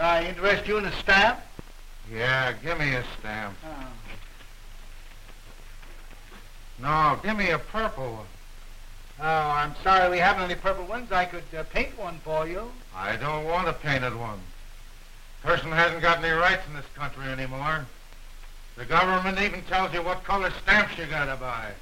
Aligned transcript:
I 0.00 0.24
interest 0.24 0.66
you 0.66 0.78
in 0.78 0.86
a 0.86 0.92
stamp? 0.92 1.40
Yeah, 2.12 2.52
give 2.62 2.78
me 2.78 2.94
a 2.94 3.04
stamp. 3.18 3.56
Oh. 3.64 3.86
No, 6.80 7.20
give 7.22 7.36
me 7.36 7.50
a 7.50 7.58
purple 7.58 8.12
one. 8.14 8.26
Oh, 9.22 9.50
I'm 9.50 9.74
sorry 9.84 10.10
we 10.10 10.18
haven't 10.18 10.44
any 10.44 10.54
purple 10.54 10.86
ones. 10.86 11.12
I 11.12 11.26
could 11.26 11.44
uh, 11.56 11.64
paint 11.64 11.98
one 11.98 12.18
for 12.24 12.46
you. 12.46 12.70
I 12.96 13.16
don't 13.16 13.44
want 13.44 13.68
a 13.68 13.74
painted 13.74 14.16
one. 14.16 14.40
Person 15.42 15.70
hasn't 15.72 16.00
got 16.00 16.24
any 16.24 16.30
rights 16.30 16.62
in 16.66 16.74
this 16.74 16.86
country 16.94 17.26
anymore. 17.26 17.86
The 18.76 18.86
government 18.86 19.38
even 19.40 19.62
tells 19.62 19.92
you 19.92 20.02
what 20.02 20.24
color 20.24 20.50
stamps 20.62 20.96
you 20.96 21.04
gotta 21.04 21.36
buy. 21.36 21.72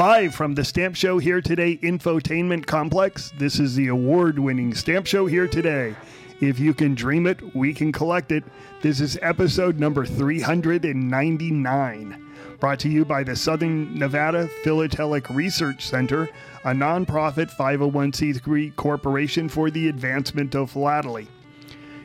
Live 0.00 0.34
from 0.34 0.54
the 0.54 0.64
Stamp 0.64 0.96
Show 0.96 1.18
Here 1.18 1.42
Today 1.42 1.76
Infotainment 1.76 2.64
Complex, 2.64 3.34
this 3.36 3.60
is 3.60 3.74
the 3.74 3.88
award 3.88 4.38
winning 4.38 4.72
Stamp 4.72 5.06
Show 5.06 5.26
Here 5.26 5.46
Today. 5.46 5.94
If 6.40 6.58
you 6.58 6.72
can 6.72 6.94
dream 6.94 7.26
it, 7.26 7.54
we 7.54 7.74
can 7.74 7.92
collect 7.92 8.32
it. 8.32 8.42
This 8.80 9.02
is 9.02 9.18
episode 9.20 9.78
number 9.78 10.06
399. 10.06 12.30
Brought 12.58 12.78
to 12.78 12.88
you 12.88 13.04
by 13.04 13.22
the 13.22 13.36
Southern 13.36 13.98
Nevada 13.98 14.48
Philatelic 14.64 15.28
Research 15.28 15.86
Center, 15.86 16.30
a 16.64 16.70
nonprofit 16.70 17.50
501c3 17.50 18.74
corporation 18.76 19.50
for 19.50 19.70
the 19.70 19.88
advancement 19.88 20.54
of 20.54 20.70
philately. 20.70 21.28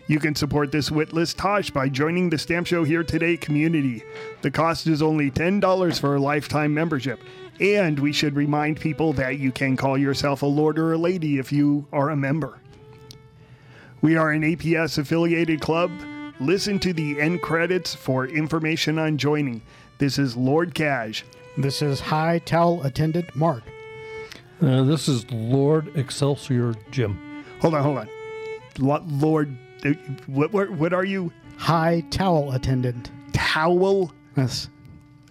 You 0.08 0.20
can 0.20 0.36
support 0.36 0.72
this 0.72 0.92
witless 0.92 1.34
Tosh 1.34 1.72
by 1.72 1.88
joining 1.88 2.30
the 2.30 2.38
Stamp 2.38 2.68
Show 2.68 2.84
Here 2.84 3.06
Today 3.06 3.38
community. 3.38 4.04
The 4.42 4.52
cost 4.52 4.86
is 4.86 5.02
only 5.02 5.32
$10 5.32 6.00
for 6.00 6.16
a 6.16 6.20
lifetime 6.20 6.74
membership. 6.74 7.22
And 7.60 7.98
we 8.00 8.12
should 8.12 8.36
remind 8.36 8.80
people 8.80 9.14
that 9.14 9.38
you 9.40 9.52
can 9.52 9.78
call 9.78 9.98
yourself 9.98 10.42
a 10.42 10.46
lord 10.46 10.78
or 10.78 10.94
a 10.94 10.98
lady 10.98 11.38
if 11.40 11.52
you 11.52 11.88
are 11.94 12.10
a 12.10 12.16
member. 12.16 12.60
We 14.02 14.18
are 14.18 14.32
an 14.32 14.42
APS 14.44 14.98
affiliated 14.98 15.62
club. 15.62 15.92
Listen 16.40 16.80
to 16.80 16.92
the 16.94 17.20
end 17.22 17.42
credits 17.42 17.96
for 17.96 18.28
information 18.28 19.00
on 19.00 19.18
joining. 19.18 19.62
This 20.00 20.20
is 20.20 20.36
Lord 20.36 20.76
Cash. 20.76 21.24
This 21.58 21.82
is 21.82 22.02
High 22.02 22.40
Towel 22.40 22.84
Attendant 22.84 23.34
Mark. 23.36 23.64
Uh, 24.62 24.84
this 24.84 25.08
is 25.08 25.30
Lord 25.32 25.96
Excelsior 25.98 26.76
Jim. 26.92 27.44
Hold 27.62 27.76
on, 27.76 27.84
hold 27.84 27.98
on. 28.00 29.20
Lord, 29.20 29.58
uh, 29.86 29.92
what, 30.28 30.52
what, 30.52 30.70
what 30.72 30.94
are 30.94 31.06
you? 31.06 31.32
High 31.58 32.04
Towel 32.10 32.52
Attendant. 32.52 33.10
Towel, 33.32 34.12
Yes. 34.36 34.70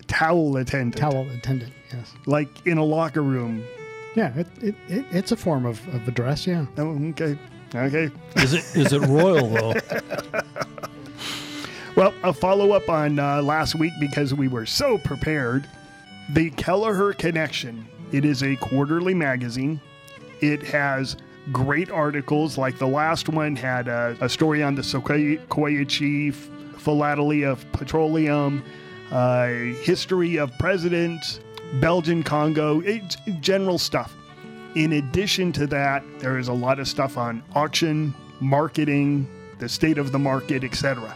towel 0.07 0.57
attendant. 0.57 0.97
Towel 0.97 1.29
Attendant. 1.31 1.73
Yes. 1.97 2.15
Like 2.27 2.49
in 2.67 2.79
a 2.79 2.85
locker 2.85 3.23
room. 3.23 3.65
Yeah, 4.15 4.33
it, 4.37 4.47
it, 4.63 4.75
it, 4.89 5.05
it's 5.11 5.33
a 5.33 5.37
form 5.37 5.67
of, 5.67 5.81
of 5.95 6.07
address, 6.07 6.47
yeah. 6.47 6.67
Oh, 6.79 6.97
okay. 7.11 7.37
Okay. 7.75 8.11
Is 8.37 8.55
it 8.55 8.65
is 8.77 8.93
it 8.93 9.01
royal 9.09 9.49
though? 9.51 9.75
Well, 11.97 12.13
a 12.25 12.33
follow 12.33 12.73
up 12.73 12.89
on 12.89 13.21
uh, 13.21 13.41
last 13.41 13.77
week 13.77 13.93
because 14.01 14.35
we 14.35 14.49
were 14.49 14.67
so 14.67 14.99
prepared. 14.99 15.69
The 16.31 16.51
Kelleher 16.51 17.13
Connection. 17.13 17.87
It 18.11 18.25
is 18.25 18.43
a 18.43 18.57
quarterly 18.57 19.15
magazine. 19.15 19.81
It 20.41 20.65
has 20.65 21.17
great 21.53 21.93
articles, 21.93 22.59
like 22.59 22.79
the 22.79 22.89
last 22.89 23.29
one 23.29 23.55
had 23.55 23.87
a, 23.87 24.17
a 24.21 24.29
story 24.29 24.61
on 24.61 24.75
the 24.75 24.83
Sequoia 24.83 25.85
Chief, 25.85 26.51
philately 26.79 27.45
of 27.45 27.65
petroleum, 27.71 28.65
uh, 29.13 29.47
history 29.47 30.37
of 30.37 30.51
presidents, 30.59 31.39
Belgian 31.81 32.23
Congo, 32.23 32.81
it's 32.81 33.17
general 33.41 33.79
stuff. 33.79 34.15
In 34.77 34.93
addition 34.95 35.53
to 35.53 35.67
that, 35.69 36.03
there 36.19 36.39
is 36.39 36.49
a 36.49 36.53
lot 36.53 36.79
of 36.79 36.87
stuff 36.87 37.17
on 37.19 37.43
auction, 37.55 38.13
marketing, 38.41 39.27
the 39.59 39.69
state 39.69 39.99
of 39.99 40.13
the 40.13 40.19
market, 40.19 40.65
etc. 40.65 41.15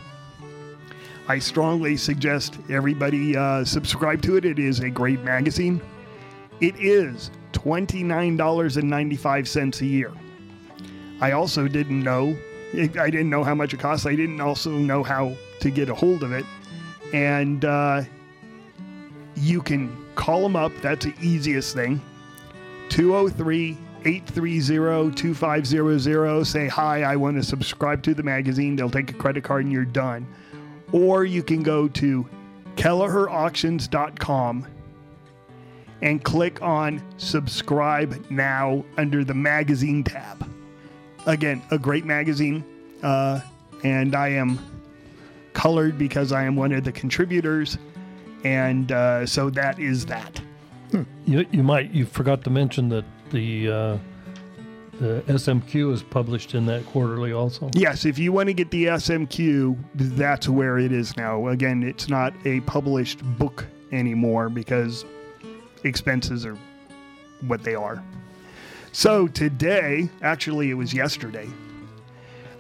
I 1.29 1.39
strongly 1.39 1.97
suggest 1.97 2.59
everybody 2.71 3.35
uh, 3.37 3.65
subscribe 3.65 4.21
to 4.23 4.37
it. 4.37 4.45
It 4.45 4.59
is 4.59 4.81
a 4.81 4.91
great 4.91 5.21
magazine. 5.21 5.81
It 6.61 6.75
is 6.77 7.31
$29.95 7.53 9.81
a 9.81 9.87
year. 9.87 10.13
I 11.21 11.33
also 11.33 11.67
didn't 11.69 12.03
know, 12.03 12.37
I 12.75 13.11
didn't 13.11 13.31
know 13.31 13.45
how 13.45 13.55
much 13.55 13.75
it 13.75 13.81
costs. 13.81 14.07
I 14.07 14.17
didn't 14.17 14.41
also 14.41 14.71
know 14.71 15.03
how 15.03 15.37
to 15.61 15.71
get 15.71 15.89
a 15.89 15.95
hold 15.95 16.23
of 16.23 16.33
it. 16.33 16.45
And 17.13 17.65
uh, 17.65 18.03
you 19.37 19.63
can 19.63 20.08
call 20.19 20.43
them 20.43 20.57
up. 20.57 20.73
That's 20.83 21.07
the 21.07 21.15
easiest 21.23 21.75
thing. 21.75 22.03
203 22.91 23.79
830 24.05 25.15
2500. 25.15 26.45
Say, 26.45 26.69
hi, 26.69 27.05
I 27.05 27.17
want 27.17 27.37
to 27.37 27.43
subscribe 27.43 28.03
to 28.03 28.15
the 28.15 28.23
magazine. 28.23 28.77
They'll 28.77 28.91
take 28.91 29.11
a 29.13 29.15
credit 29.15 29.45
card 29.45 29.65
and 29.65 29.73
you're 29.73 29.85
done. 29.85 30.27
Or 30.93 31.25
you 31.25 31.43
can 31.43 31.63
go 31.63 31.89
to 31.89 32.29
kelleherauctions.com 32.75 34.67
and 36.03 36.25
click 36.25 36.63
on 36.63 37.03
subscribe 37.17 38.25
now 38.29 38.85
under 38.97 39.25
the 39.25 39.35
magazine 39.35 40.03
tab. 40.03 40.49
Again, 41.27 41.63
a 41.71 41.79
great 41.79 42.05
magazine. 42.05 42.65
Uh, 43.03 43.41
and 43.85 44.17
I 44.17 44.29
am 44.31 44.59
colored 45.53 45.97
because 45.97 46.33
I 46.33 46.45
am 46.45 46.57
one 46.57 46.73
of 46.73 46.83
the 46.83 46.93
contributors. 46.93 47.79
And 48.45 48.93
uh, 48.93 49.27
so 49.27 49.51
that 49.51 49.79
is 49.79 50.07
that. 50.07 50.41
You, 51.27 51.47
you 51.51 51.63
might 51.63 51.91
you 51.91 52.07
forgot 52.07 52.45
to 52.45 52.51
mention 52.51 52.89
that 52.89 53.05
the 53.31 53.69
uh, 53.69 53.99
the 54.99 55.23
SMQ 55.29 55.93
is 55.93 56.03
published 56.03 56.55
in 56.55 56.67
that 56.67 56.85
quarterly 56.87 57.33
also. 57.33 57.71
Yes, 57.75 58.05
if 58.05 58.19
you 58.19 58.33
want 58.33 58.49
to 58.49 58.55
get 58.55 58.71
the 58.71 58.87
SMQ, 58.87 59.77
that's 59.95 60.49
where 60.49 60.79
it 60.79 60.91
is 60.91 61.17
now. 61.17 61.49
Again, 61.49 61.83
it's 61.83 62.09
not 62.09 62.35
a 62.45 62.61
published 62.61 63.23
book 63.39 63.67
anymore 63.93 64.49
because 64.49 65.05
expenses 65.85 66.45
are 66.45 66.59
what 67.43 67.63
they 67.63 67.75
are. 67.75 68.03
So 68.93 69.29
today, 69.29 70.09
actually, 70.23 70.71
it 70.71 70.75
was 70.75 70.93
yesterday, 70.93 71.49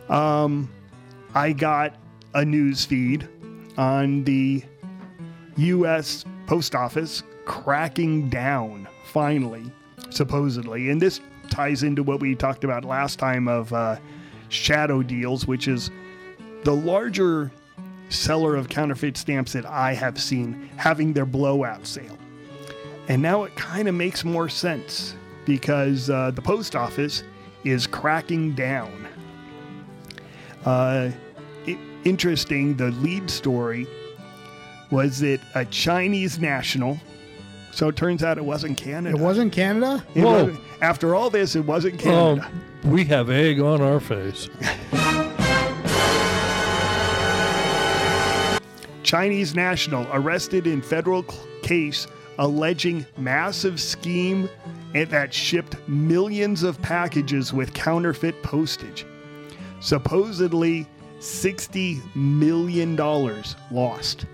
um, 0.09 0.71
I 1.34 1.53
got 1.53 1.97
a 2.34 2.45
news 2.45 2.84
feed 2.84 3.27
on 3.77 4.22
the 4.25 4.62
U.S. 5.59 6.25
Post 6.47 6.75
Office 6.75 7.23
cracking 7.45 8.29
down 8.29 8.89
finally, 9.05 9.71
supposedly. 10.11 10.91
And 10.91 11.01
this 11.01 11.21
ties 11.51 11.83
into 11.83 12.03
what 12.03 12.21
we 12.21 12.35
talked 12.35 12.65
about 12.65 12.85
last 12.85 13.19
time 13.19 13.49
of 13.49 13.73
uh, 13.73 13.97
shadow 14.49 15.03
deals, 15.03 15.47
which 15.47 15.67
is 15.69 15.91
the 16.65 16.75
larger 16.75 17.51
seller 18.11 18.57
of 18.57 18.69
counterfeit 18.69 19.17
stamps 19.17 19.53
that 19.53 19.67
I 19.67 19.95
have 19.95 20.21
seen 20.21 20.71
having 20.77 21.13
their 21.13 21.27
blowout 21.27 21.87
sale. 21.87 22.17
And 23.09 23.21
now 23.23 23.45
it 23.45 23.55
kind 23.57 23.89
of 23.89 23.95
makes 23.95 24.25
more 24.25 24.49
sense 24.49 25.15
because 25.45 26.11
uh, 26.11 26.31
the 26.31 26.43
post 26.43 26.77
office 26.77 27.23
is 27.65 27.87
cracking 27.87 28.55
down. 28.55 29.09
Uh, 30.65 31.11
i- 31.67 31.79
interesting, 32.05 32.77
the 32.77 32.91
lead 32.93 33.31
story 33.31 33.87
was 34.91 35.22
it 35.22 35.41
a 35.54 35.65
Chinese 35.66 36.38
national, 36.38 36.99
so 37.72 37.88
it 37.88 37.97
turns 37.97 38.22
out 38.22 38.38
it 38.38 38.44
wasn't 38.44 38.76
Canada. 38.78 39.16
It 39.16 39.21
wasn't 39.21 39.53
Canada? 39.53 40.04
It 40.15 40.22
Whoa. 40.22 40.44
wasn't- 40.44 40.60
after 40.81 41.15
all 41.15 41.31
this, 41.31 41.56
it 41.56 41.65
wasn't 41.65 41.94
Oh, 42.06 42.36
Canada. 42.39 42.51
we 42.84 43.04
have 43.07 43.30
egg 43.30 43.60
on 43.60 43.80
our 43.80 44.01
face. 44.01 44.48
Chinese 49.03 49.54
national 49.54 50.07
arrested 50.13 50.66
in 50.66 50.83
federal 50.83 51.24
case 51.63 52.07
alleging 52.39 53.04
massive 53.16 53.80
scheme 53.80 54.48
that 54.92 55.33
shipped 55.33 55.77
millions 55.89 56.63
of 56.63 56.80
packages 56.83 57.53
with 57.53 57.72
counterfeit 57.72 58.41
postage. 58.42 59.07
Supposedly, 59.80 60.86
$60 61.21 62.01
million 62.15 62.97
lost. 63.71 64.27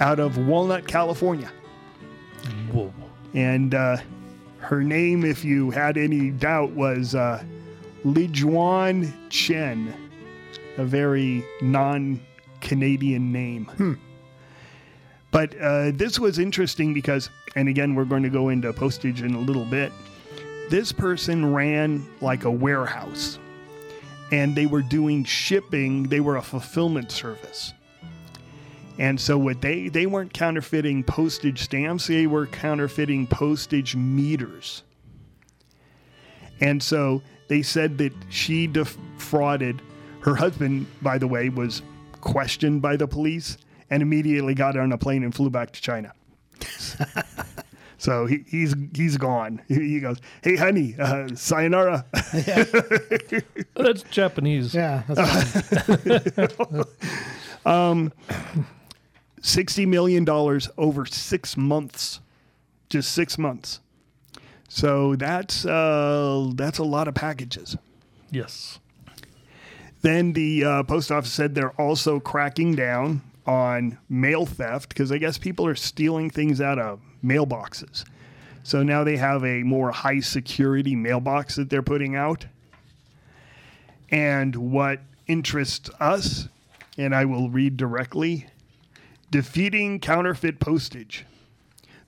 Out 0.00 0.18
of 0.18 0.38
Walnut, 0.38 0.86
California. 0.88 1.52
Whoa. 2.72 2.92
And 3.34 3.74
uh, 3.74 3.98
her 4.58 4.82
name, 4.82 5.24
if 5.24 5.44
you 5.44 5.70
had 5.70 5.96
any 5.98 6.30
doubt, 6.30 6.70
was 6.72 7.14
uh, 7.14 7.42
Lijuan 8.04 9.12
Chen, 9.28 9.94
a 10.78 10.84
very 10.84 11.44
non 11.60 12.20
Canadian 12.60 13.32
name. 13.32 13.98
But 15.32 15.54
uh, 15.60 15.92
this 15.94 16.18
was 16.18 16.40
interesting 16.40 16.92
because, 16.92 17.30
and 17.54 17.68
again, 17.68 17.94
we're 17.94 18.04
going 18.04 18.24
to 18.24 18.30
go 18.30 18.48
into 18.48 18.72
postage 18.72 19.22
in 19.22 19.34
a 19.34 19.38
little 19.40 19.64
bit. 19.64 19.92
This 20.70 20.90
person 20.92 21.54
ran 21.54 22.04
like 22.20 22.44
a 22.44 22.50
warehouse. 22.50 23.38
and 24.32 24.54
they 24.56 24.66
were 24.66 24.82
doing 24.82 25.24
shipping. 25.24 26.04
They 26.04 26.20
were 26.20 26.36
a 26.36 26.42
fulfillment 26.42 27.10
service. 27.12 27.72
And 29.00 29.18
so 29.18 29.38
what 29.38 29.62
they 29.62 29.88
they 29.88 30.04
weren't 30.04 30.34
counterfeiting 30.34 31.04
postage 31.04 31.62
stamps, 31.62 32.06
they 32.06 32.26
were 32.26 32.46
counterfeiting 32.46 33.26
postage 33.26 33.96
meters. 33.96 34.82
And 36.60 36.82
so 36.82 37.22
they 37.48 37.62
said 37.62 37.96
that 37.96 38.12
she 38.28 38.66
defrauded 38.66 39.80
her 40.20 40.34
husband, 40.34 40.86
by 41.00 41.16
the 41.16 41.26
way, 41.26 41.48
was 41.48 41.80
questioned 42.20 42.82
by 42.82 42.96
the 42.96 43.08
police 43.08 43.56
and 43.88 44.02
immediately 44.02 44.52
got 44.54 44.76
on 44.76 44.92
a 44.92 44.98
plane 44.98 45.24
and 45.24 45.34
flew 45.34 45.48
back 45.48 45.72
to 45.72 45.80
China. 45.80 46.12
so 47.96 48.26
he, 48.26 48.44
he's 48.46 48.74
he's 48.94 49.16
gone. 49.16 49.62
He 49.66 49.98
goes, 50.00 50.18
"Hey, 50.42 50.56
honey, 50.56 50.94
uh, 50.98 51.28
sayonara." 51.34 52.04
That's 53.76 54.02
Japanese. 54.10 54.74
Yeah. 54.74 55.04
That's 55.08 56.54
Sixty 59.40 59.86
million 59.86 60.24
dollars 60.24 60.68
over 60.76 61.06
six 61.06 61.56
months, 61.56 62.20
just 62.88 63.12
six 63.12 63.38
months. 63.38 63.80
So 64.68 65.16
that's 65.16 65.64
uh, 65.64 66.50
that's 66.54 66.78
a 66.78 66.84
lot 66.84 67.08
of 67.08 67.14
packages. 67.14 67.76
Yes. 68.30 68.78
Then 70.02 70.32
the 70.32 70.64
uh, 70.64 70.82
post 70.84 71.10
office 71.10 71.32
said 71.32 71.54
they're 71.54 71.78
also 71.80 72.20
cracking 72.20 72.74
down 72.74 73.22
on 73.46 73.98
mail 74.08 74.46
theft 74.46 74.90
because 74.90 75.10
I 75.10 75.18
guess 75.18 75.38
people 75.38 75.66
are 75.66 75.74
stealing 75.74 76.30
things 76.30 76.60
out 76.60 76.78
of 76.78 77.00
mailboxes. 77.24 78.04
So 78.62 78.82
now 78.82 79.04
they 79.04 79.16
have 79.16 79.44
a 79.44 79.62
more 79.62 79.90
high 79.90 80.20
security 80.20 80.94
mailbox 80.94 81.56
that 81.56 81.70
they're 81.70 81.82
putting 81.82 82.14
out. 82.14 82.46
And 84.10 84.54
what 84.54 85.00
interests 85.26 85.90
us, 85.98 86.48
and 86.98 87.14
I 87.14 87.24
will 87.24 87.50
read 87.50 87.76
directly 87.76 88.46
defeating 89.30 90.00
counterfeit 90.00 90.60
postage. 90.60 91.24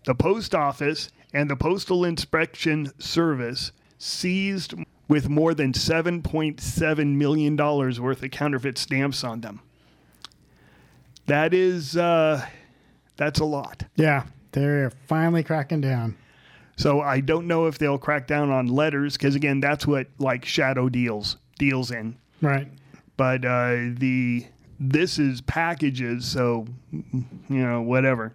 The 0.05 0.15
post 0.15 0.55
office 0.55 1.11
and 1.33 1.49
the 1.49 1.57
Postal 1.57 2.05
Inspection 2.05 2.93
Service 2.99 3.73
seized 3.99 4.75
with 5.09 5.29
more 5.29 5.55
than 5.55 5.73
$7.7 5.73 7.07
million 7.17 7.57
worth 7.57 8.23
of 8.23 8.31
counterfeit 8.31 8.79
stamps 8.79 9.23
on 9.25 9.41
them. 9.41 9.61
That 11.27 11.55
is, 11.55 11.97
uh, 11.97 12.45
that's 13.17 13.41
a 13.41 13.45
lot. 13.45 13.85
yeah. 13.97 14.25
They're 14.53 14.91
finally 15.07 15.43
cracking 15.43 15.81
down. 15.81 16.15
So 16.77 17.01
I 17.01 17.21
don't 17.21 17.47
know 17.47 17.69
if 17.69 17.79
they'll 17.79 17.97
crack 17.97 18.27
down 18.27 18.51
on 18.51 18.67
letters 18.67 19.17
because 19.17 19.35
again, 19.35 19.61
that's 19.61 19.87
what 19.87 20.09
like 20.19 20.45
shadow 20.45 20.91
deals 20.91 21.39
deals 21.59 21.91
in. 21.91 22.19
Right. 22.43 22.69
But 23.17 23.47
uh, 23.47 23.77
the 23.97 24.45
this 24.83 25.19
is 25.19 25.41
packages, 25.41 26.25
so 26.27 26.67
you 26.93 27.25
know 27.49 27.83
whatever. 27.83 28.35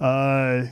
Uh, 0.00 0.64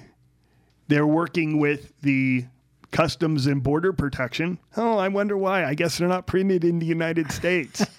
they're 0.88 1.06
working 1.06 1.58
with 1.58 1.92
the 2.02 2.46
Customs 2.90 3.46
and 3.46 3.62
Border 3.62 3.92
Protection. 3.92 4.58
Oh, 4.76 4.98
I 4.98 5.08
wonder 5.08 5.37
why. 5.37 5.64
I 5.64 5.75
guess 5.75 5.98
they're 5.98 6.08
not 6.08 6.26
printed 6.26 6.64
in 6.64 6.81
the 6.81 6.87
United 6.87 7.31
States. 7.32 7.84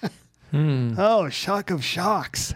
Oh, 0.54 1.30
shock 1.30 1.70
of 1.70 1.82
shocks. 1.82 2.52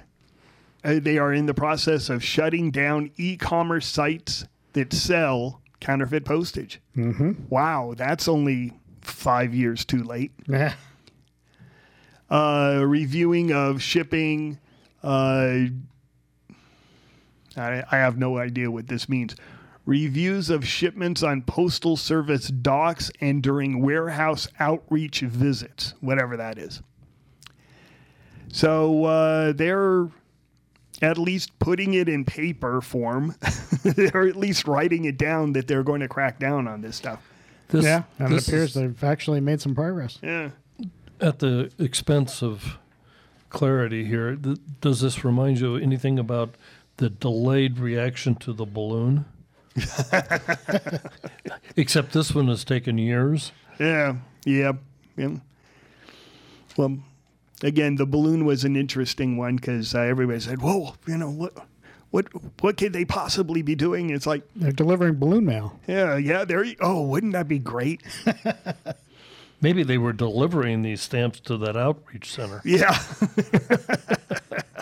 Uh, 0.85 0.99
they 1.01 1.17
are 1.17 1.33
in 1.33 1.47
the 1.47 1.55
process 1.55 2.11
of 2.11 2.23
shutting 2.23 2.71
down 2.71 3.11
e 3.17 3.39
commerce 3.39 3.87
sites 3.87 4.45
that 4.75 4.93
sell 4.93 5.63
counterfeit 5.81 6.27
postage. 6.27 6.79
Mm-hmm. 6.95 7.45
Wow, 7.49 7.95
that's 7.97 8.29
only 8.29 8.75
five 9.01 9.55
years 9.55 9.87
too 9.87 10.03
late. 10.03 10.33
Yeah. 12.31 12.37
Uh, 12.37 12.85
reviewing 12.85 13.53
of 13.53 13.83
shipping. 13.83 14.59
Uh, 15.03 15.67
I, 17.57 17.85
I 17.91 17.97
have 17.97 18.19
no 18.19 18.39
idea 18.39 18.71
what 18.71 18.89
this 18.89 19.09
means. 19.09 19.37
Reviews 19.85 20.51
of 20.51 20.67
shipments 20.67 21.23
on 21.23 21.43
Postal 21.43 21.97
Service 21.97 22.49
docks 22.49 23.11
and 23.21 23.43
during 23.43 23.83
warehouse 23.83 24.49
outreach 24.59 25.21
visits, 25.21 25.95
whatever 26.01 26.37
that 26.37 26.59
is. 26.59 26.83
So 28.53 29.05
uh, 29.05 29.53
they're 29.53 30.09
at 31.03 31.19
least 31.19 31.57
putting 31.59 31.95
it 31.95 32.09
in 32.09 32.25
paper 32.25 32.81
form. 32.81 33.35
they're 33.85 34.27
at 34.27 34.37
least 34.37 34.67
writing 34.67 35.05
it 35.05 35.19
down 35.19 35.53
that 35.53 35.69
they're 35.69 35.85
going 35.85 36.01
to 36.01 36.09
crack 36.09 36.41
down 36.41 36.67
on 36.67 36.81
this 36.81 36.97
stuff. 36.97 37.23
This, 37.69 37.85
Yeah. 37.85 38.05
And 38.19 38.33
it 38.33 38.47
appears 38.47 38.71
is 38.71 38.75
they've 38.75 39.05
actually 39.05 39.41
made 39.41 39.61
some 39.61 39.75
progress. 39.75 40.19
Yeah. 40.23 40.51
At 41.21 41.39
the 41.41 41.71
expense 41.79 42.43
of 42.43 42.79
clarity 43.51 44.05
here. 44.05 44.37
Th- 44.37 44.59
does 44.81 45.01
this 45.01 45.25
remind 45.25 45.61
you 45.61 45.77
of 45.77 45.83
anything 45.83 46.19
about 46.19 46.55
the 46.99 47.11
delayed 47.11 47.79
reaction 47.79 48.35
to 48.37 48.53
the 48.53 48.67
balloon? 48.67 49.25
Except 51.77 52.13
this 52.13 52.35
one 52.35 52.49
has 52.49 52.65
taken 52.65 52.99
years. 52.99 53.53
Yeah, 53.79 54.17
yeah, 54.45 54.73
yeah. 55.17 55.37
Well, 56.77 56.99
again, 57.63 57.97
the 57.97 58.07
balloon 58.07 58.45
was 58.45 58.65
an 58.65 58.77
interesting 58.77 59.37
one 59.37 59.57
because 59.57 59.95
uh, 59.95 60.01
everybody 60.01 60.41
said, 60.41 60.63
"Whoa, 60.63 60.95
you 61.07 61.19
know 61.19 61.31
what, 61.31 61.53
what, 62.11 62.27
what 62.63 62.77
could 62.79 62.93
they 62.95 63.05
possibly 63.05 63.61
be 63.63 63.75
doing?" 63.75 64.11
It's 64.11 64.27
like, 64.27 64.43
They're 64.57 64.73
delivering 64.73 65.19
balloon 65.19 65.45
mail. 65.45 65.79
yeah, 65.87 66.17
yeah, 66.17 66.45
there. 66.45 66.65
Oh, 66.81 67.03
wouldn't 67.03 67.33
that 67.35 67.49
be 67.49 67.59
great? 67.59 68.03
Maybe 69.61 69.83
they 69.83 69.99
were 69.99 70.13
delivering 70.13 70.83
these 70.83 71.01
stamps 71.01 71.41
to 71.41 71.57
that 71.59 71.77
outreach 71.77 72.31
center. 72.31 72.61
Yeah. 72.65 72.99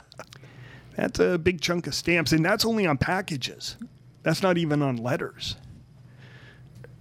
that's 0.97 1.19
a 1.21 1.39
big 1.39 1.61
chunk 1.61 1.87
of 1.87 1.95
stamps, 1.95 2.33
and 2.33 2.45
that's 2.45 2.65
only 2.65 2.87
on 2.87 2.99
packages. 2.99 3.77
That's 4.23 4.43
not 4.43 4.59
even 4.59 4.83
on 4.83 4.97
letters. 4.97 5.57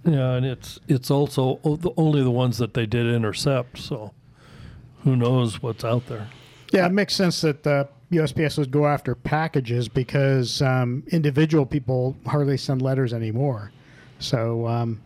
Yeah, 0.04 0.34
and 0.34 0.44
it's 0.44 0.78
it's 0.86 1.10
also 1.10 1.60
only 1.96 2.22
the 2.22 2.30
ones 2.30 2.58
that 2.58 2.74
they 2.74 2.84
did 2.86 3.06
intercept. 3.06 3.78
So 3.78 4.12
who 5.02 5.16
knows 5.16 5.62
what's 5.62 5.84
out 5.84 6.06
there? 6.06 6.28
Yeah, 6.72 6.86
it 6.86 6.92
makes 6.92 7.14
sense 7.14 7.40
that 7.42 7.62
the 7.62 7.88
USPS 8.12 8.58
would 8.58 8.70
go 8.70 8.86
after 8.86 9.14
packages 9.14 9.88
because 9.88 10.60
um, 10.60 11.04
individual 11.10 11.64
people 11.66 12.16
hardly 12.26 12.56
send 12.56 12.82
letters 12.82 13.12
anymore. 13.12 13.72
So, 14.18 14.66
um, 14.66 15.02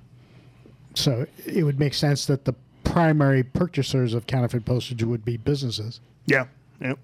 so 0.99 1.27
it 1.47 1.65
would 1.65 1.79
make 1.79 1.95
sense 1.95 2.27
that 2.27 2.45
the 2.45 2.55
primary 2.85 3.43
purchasers 3.43 4.15
of 4.15 4.27
counterfeit 4.27 4.65
postage 4.65 5.03
would 5.03 5.25
be 5.25 5.37
businesses. 5.37 6.01
Yeah. 6.27 6.47
Yep. 6.81 6.99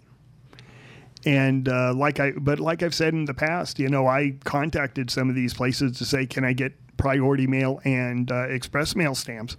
And 1.26 1.68
uh, 1.68 1.94
like 1.94 2.20
I, 2.20 2.32
but 2.32 2.60
like 2.60 2.82
I've 2.82 2.94
said 2.94 3.14
in 3.14 3.24
the 3.24 3.34
past, 3.34 3.78
you 3.78 3.88
know, 3.88 4.06
I 4.06 4.34
contacted 4.44 5.10
some 5.10 5.28
of 5.28 5.34
these 5.34 5.54
places 5.54 5.96
to 5.98 6.04
say, 6.04 6.26
can 6.26 6.44
I 6.44 6.52
get 6.52 6.72
priority 6.96 7.46
mail 7.46 7.80
and 7.84 8.30
uh, 8.30 8.42
express 8.48 8.94
mail 8.94 9.14
stamps? 9.14 9.56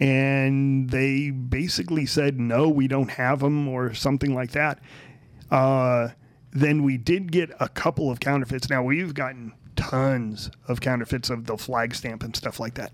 And 0.00 0.90
they 0.90 1.30
basically 1.30 2.06
said, 2.06 2.38
no, 2.38 2.68
we 2.68 2.86
don't 2.86 3.10
have 3.12 3.40
them 3.40 3.68
or 3.68 3.94
something 3.94 4.34
like 4.34 4.52
that. 4.52 4.78
Uh, 5.50 6.10
then 6.52 6.82
we 6.82 6.96
did 6.96 7.32
get 7.32 7.50
a 7.60 7.68
couple 7.68 8.10
of 8.10 8.20
counterfeits. 8.20 8.70
Now 8.70 8.82
we've 8.82 9.14
gotten 9.14 9.52
tons 9.76 10.50
of 10.66 10.80
counterfeits 10.80 11.30
of 11.30 11.46
the 11.46 11.56
flag 11.56 11.94
stamp 11.94 12.22
and 12.22 12.36
stuff 12.36 12.60
like 12.60 12.74
that. 12.74 12.92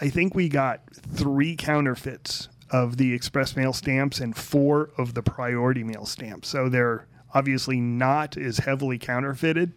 I 0.00 0.08
think 0.08 0.34
we 0.34 0.48
got 0.48 0.82
three 0.92 1.56
counterfeits 1.56 2.48
of 2.70 2.96
the 2.96 3.12
express 3.12 3.56
mail 3.56 3.72
stamps 3.72 4.18
and 4.18 4.36
four 4.36 4.90
of 4.98 5.14
the 5.14 5.22
priority 5.22 5.84
mail 5.84 6.06
stamps. 6.06 6.48
So 6.48 6.68
they're 6.68 7.06
obviously 7.32 7.80
not 7.80 8.36
as 8.36 8.58
heavily 8.58 8.98
counterfeited, 8.98 9.72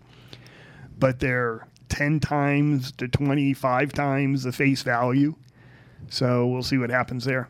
but 0.97 1.19
they're 1.19 1.67
10 1.89 2.19
times 2.19 2.91
to 2.93 3.07
25 3.07 3.93
times 3.93 4.43
the 4.43 4.51
face 4.51 4.81
value. 4.81 5.35
So 6.09 6.47
we'll 6.47 6.63
see 6.63 6.77
what 6.77 6.89
happens 6.89 7.25
there. 7.25 7.49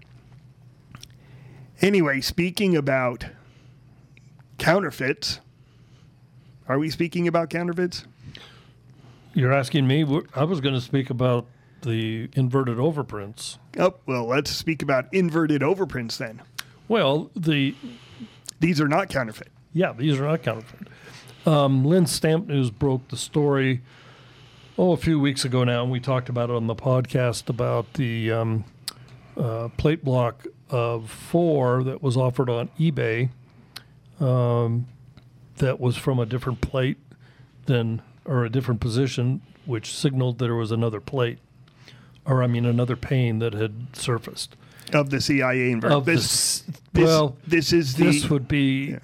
Anyway, 1.82 2.22
speaking 2.22 2.76
about 2.76 3.26
counterfeits, 4.58 5.40
are 6.68 6.80
we 6.80 6.90
speaking 6.90 7.28
about 7.28 7.50
counterfeits? 7.50 8.06
You're 9.34 9.54
asking 9.54 9.88
me. 9.88 10.04
I 10.36 10.44
was 10.44 10.60
going 10.60 10.74
to 10.74 10.82
speak 10.82 11.10
about 11.10 11.46
the 11.82 12.30
inverted 12.34 12.78
overprints. 12.78 13.58
Oh, 13.78 13.96
well, 14.06 14.26
let's 14.26 14.52
speak 14.52 14.82
about 14.82 15.14
inverted 15.14 15.62
overprints 15.62 16.18
then. 16.18 16.42
Well, 16.88 17.30
the 17.36 17.76
These 18.60 18.82
are 18.82 18.88
not 18.88 19.10
counterfeit. 19.10 19.50
Yeah, 19.74 19.94
these 19.94 20.20
are 20.20 20.26
not 20.26 20.42
counterfeit. 20.44 20.88
Um, 21.46 21.86
Linn 21.86 22.08
Stamp 22.08 22.48
News 22.48 22.72
broke 22.72 23.08
the 23.10 23.18
story, 23.18 23.82
oh, 24.78 24.92
a 24.92 24.98
few 24.98 25.20
weeks 25.20 25.46
ago 25.46 25.64
now, 25.64 25.84
and 25.84 25.92
we 25.92 26.00
talked 26.00 26.30
about 26.30 26.50
it 26.50 26.56
on 26.56 26.68
the 26.68 26.76
podcast 26.76 27.50
about 27.50 27.94
the 27.94 28.32
um, 28.32 28.66
uh, 29.38 29.70
plate 29.78 30.04
block 30.04 30.46
of 30.70 31.10
four 31.10 31.84
that 31.84 32.02
was 32.02 32.18
offered 32.18 32.50
on 32.50 32.70
eBay 32.80 33.30
um, 34.20 34.88
that 35.58 35.80
was 35.80 35.96
from 35.96 36.20
a 36.20 36.26
different 36.26 36.60
plate 36.60 36.98
than, 37.66 38.02
or 38.26 38.44
a 38.44 38.50
different 38.50 38.82
position, 38.82 39.42
which 39.66 39.94
signaled 39.96 40.40
there 40.40 40.56
was 40.56 40.72
another 40.72 41.00
plate, 41.00 41.40
or 42.28 42.44
I 42.44 42.48
mean, 42.48 42.66
another 42.66 42.96
pane 42.96 43.40
that 43.40 43.54
had 43.54 43.74
surfaced. 43.94 44.56
of 44.94 45.10
the 45.10 45.20
CIA 45.22 45.72
invert. 45.72 45.92
of 45.92 46.06
this, 46.06 46.60
this. 46.62 46.82
this, 46.94 47.04
well, 47.06 47.36
this 47.48 47.74
is 47.74 47.96
the 47.96 48.06
this 48.06 48.30
would 48.30 48.48
be 48.48 48.98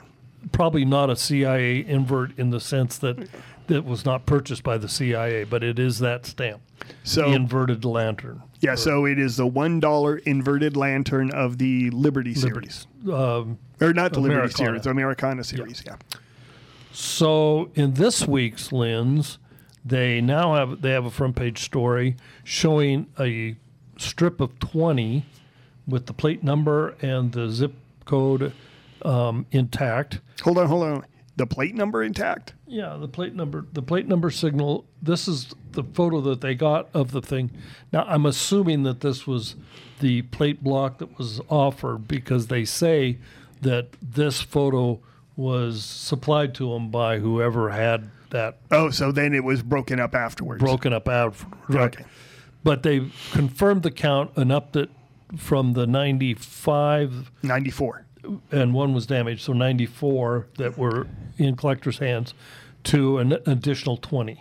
probably 0.51 0.86
not 0.86 1.10
a 1.10 1.15
CIA 1.15 1.86
invert 1.86 2.38
in 2.38 2.50
the 2.51 2.60
sense 2.60 2.98
that 3.00 3.27
that 3.68 3.86
was 3.86 4.03
not 4.06 4.25
purchased 4.25 4.62
by 4.63 4.77
the 4.77 4.89
CIA, 4.89 5.46
but 5.46 5.63
it 5.63 5.80
is 5.80 6.00
that 6.00 6.25
stamp, 6.25 6.62
so 7.03 7.30
the 7.30 7.36
inverted 7.36 7.86
lantern. 7.86 8.42
yeah. 8.60 8.75
So 8.75 9.06
it 9.06 9.18
is 9.18 9.38
the 9.38 9.48
one 9.48 9.80
dollar 9.80 10.18
inverted 10.18 10.75
lantern 10.75 11.32
of 11.32 11.58
the 11.60 11.89
Liberty 11.92 12.34
series, 12.34 12.88
Um, 13.10 13.58
or 13.80 13.94
not 13.94 14.12
the 14.13 14.20
Liberty 14.20 14.51
series, 14.53 14.82
the 14.84 14.89
Americana 14.89 15.46
series. 15.46 15.82
Yeah. 15.86 15.96
So 16.92 17.72
in 17.75 17.94
this 17.94 18.27
week's 18.27 18.72
Linn's, 18.72 19.39
they 19.86 20.22
now 20.22 20.56
have 20.56 20.82
they 20.82 20.92
have 20.92 21.06
a 21.06 21.12
front 21.12 21.36
page 21.36 21.63
story 21.63 22.16
showing 22.44 23.08
a 23.20 23.56
strip 23.98 24.40
of 24.40 24.58
twenty 24.60 25.25
with 25.88 26.06
the 26.06 26.13
plate 26.13 26.44
number 26.44 26.96
and 27.02 27.32
the 27.34 27.50
zip 27.50 27.74
code 28.06 28.54
um, 29.04 29.46
intact. 29.52 30.20
Hold 30.44 30.58
on, 30.58 30.68
hold 30.68 30.84
on. 30.84 31.06
The 31.36 31.48
plate 31.48 31.74
number 31.74 32.04
intact. 32.04 32.54
Yeah, 32.68 32.96
the 32.96 33.08
plate 33.08 33.34
number 33.34 33.66
the 33.74 33.82
plate 33.82 34.08
number 34.08 34.30
signal. 34.30 34.86
This 35.02 35.28
is 35.28 35.54
the 35.72 35.84
photo 35.84 36.22
that 36.22 36.42
they 36.42 36.56
got 36.56 36.90
of 36.94 37.12
the 37.12 37.22
thing. 37.22 37.52
Now 37.92 38.06
I'm 38.08 38.25
assuming 38.25 38.84
that 38.84 39.02
this 39.02 39.25
was 39.25 39.56
the 40.00 40.22
plate 40.24 40.63
block 40.63 41.00
that 41.00 41.18
was 41.18 41.42
offered 41.50 42.08
because 42.08 42.48
they 42.48 42.66
say 42.66 43.18
that 43.62 43.88
this 44.02 44.42
photo 44.42 45.00
was 45.36 45.84
supplied 45.84 46.54
to 46.56 46.70
them 46.74 46.90
by 46.90 47.20
whoever 47.20 47.72
had 47.72 48.12
that 48.34 48.58
Oh, 48.70 48.90
so 48.90 49.12
then 49.12 49.34
it 49.34 49.44
was 49.44 49.63
broken 49.63 50.00
up 50.00 50.13
afterwards. 50.13 50.62
broken 50.62 50.92
up 50.94 51.08
out. 51.08 51.36
Right. 51.70 51.96
Okay. 51.96 52.06
But 52.63 52.84
they 52.84 53.10
confirmed 53.32 53.84
the 53.84 53.92
count 53.92 54.32
and 54.36 54.52
upped 54.52 54.75
it 54.75 54.90
from 55.38 55.74
the 55.74 55.88
95 55.88 57.32
Ninety-four. 57.42 58.06
and 58.52 58.74
one 58.74 58.94
was 58.94 59.06
damaged, 59.06 59.42
so 59.42 59.54
94 59.54 60.48
that 60.58 60.78
were 60.78 61.08
in 61.38 61.56
collectors' 61.56 61.98
hands 62.00 62.34
to 62.86 63.18
an 63.18 63.34
additional 63.46 63.98
20. 63.98 64.34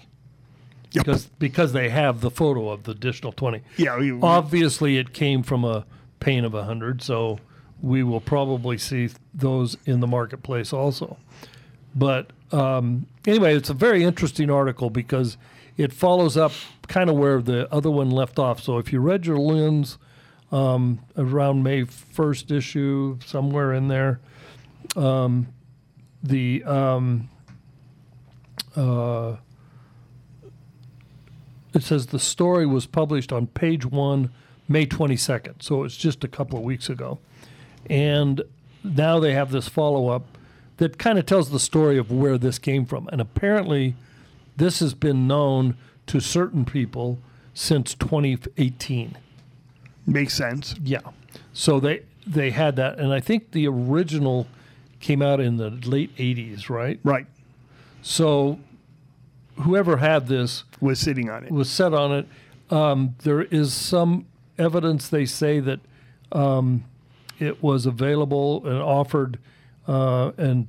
Yep. 0.92 1.04
Because 1.04 1.26
because 1.38 1.72
they 1.72 1.88
have 1.88 2.20
the 2.20 2.30
photo 2.30 2.68
of 2.68 2.82
the 2.84 2.90
additional 2.92 3.32
20. 3.32 3.62
Yeah. 3.78 3.98
we- 3.98 4.12
Obviously 4.20 4.98
it 4.98 5.12
came 5.14 5.42
from 5.42 5.64
a 5.64 5.84
pane 6.20 6.44
of 6.44 6.52
100, 6.52 7.02
so 7.02 7.38
we 7.80 8.02
will 8.02 8.20
probably 8.20 8.78
see 8.78 9.08
those 9.34 9.76
in 9.86 10.00
the 10.00 10.06
marketplace 10.06 10.72
also. 10.72 11.16
But 11.94 12.30
um, 12.52 13.06
anyway, 13.26 13.56
it's 13.56 13.70
a 13.70 13.74
very 13.74 14.04
interesting 14.04 14.50
article 14.50 14.90
because 14.90 15.36
it 15.76 15.92
follows 15.92 16.36
up 16.36 16.52
kind 16.88 17.08
of 17.08 17.16
where 17.16 17.40
the 17.40 17.72
other 17.72 17.90
one 17.90 18.10
left 18.10 18.38
off. 18.38 18.60
So 18.60 18.78
if 18.78 18.92
you 18.92 19.00
read 19.00 19.26
your 19.26 19.38
Linn's 19.38 19.98
um, 20.50 21.00
around 21.16 21.62
May 21.62 21.82
1st 21.82 22.50
issue, 22.50 23.18
somewhere 23.24 23.72
in 23.72 23.88
there, 23.88 24.20
um, 24.96 25.48
the 26.22 26.62
um, 26.64 27.28
uh, 28.76 29.36
it 31.74 31.82
says 31.82 32.06
the 32.06 32.18
story 32.18 32.66
was 32.66 32.86
published 32.86 33.32
on 33.32 33.46
page 33.46 33.86
one, 33.86 34.30
May 34.68 34.86
22nd. 34.86 35.62
So 35.62 35.84
it's 35.84 35.96
just 35.96 36.22
a 36.22 36.28
couple 36.28 36.58
of 36.58 36.64
weeks 36.64 36.88
ago. 36.88 37.18
And 37.88 38.42
now 38.84 39.18
they 39.18 39.32
have 39.32 39.50
this 39.50 39.68
follow 39.68 40.08
up 40.08 40.26
that 40.78 40.98
kind 40.98 41.18
of 41.18 41.26
tells 41.26 41.50
the 41.50 41.60
story 41.60 41.98
of 41.98 42.10
where 42.10 42.38
this 42.38 42.58
came 42.58 42.84
from. 42.86 43.08
And 43.12 43.20
apparently, 43.20 43.94
this 44.56 44.80
has 44.80 44.94
been 44.94 45.26
known 45.26 45.76
to 46.06 46.20
certain 46.20 46.64
people 46.64 47.18
since 47.54 47.94
2018. 47.94 49.16
makes 50.06 50.34
sense. 50.34 50.74
Yeah. 50.82 51.00
So 51.52 51.78
they 51.80 52.02
they 52.26 52.50
had 52.50 52.76
that, 52.76 52.98
and 52.98 53.12
I 53.12 53.20
think 53.20 53.50
the 53.52 53.66
original 53.66 54.46
came 55.00 55.20
out 55.22 55.40
in 55.40 55.56
the 55.56 55.70
late 55.70 56.14
80s, 56.16 56.68
right? 56.70 57.00
Right. 57.02 57.26
So 58.00 58.58
whoever 59.56 59.96
had 59.98 60.28
this 60.28 60.64
Was 60.80 60.98
sitting 61.00 61.28
on 61.28 61.44
it. 61.44 61.50
was 61.50 61.68
set 61.68 61.92
on 61.92 62.12
it. 62.12 62.26
Um, 62.70 63.16
there 63.24 63.42
is 63.42 63.72
some 63.74 64.26
evidence 64.58 65.08
they 65.08 65.26
say 65.26 65.58
that 65.60 65.80
um, 66.30 66.84
it 67.38 67.62
was 67.62 67.84
available 67.86 68.64
and 68.66 68.78
offered 68.78 69.38
uh, 69.86 70.32
t- 70.32 70.66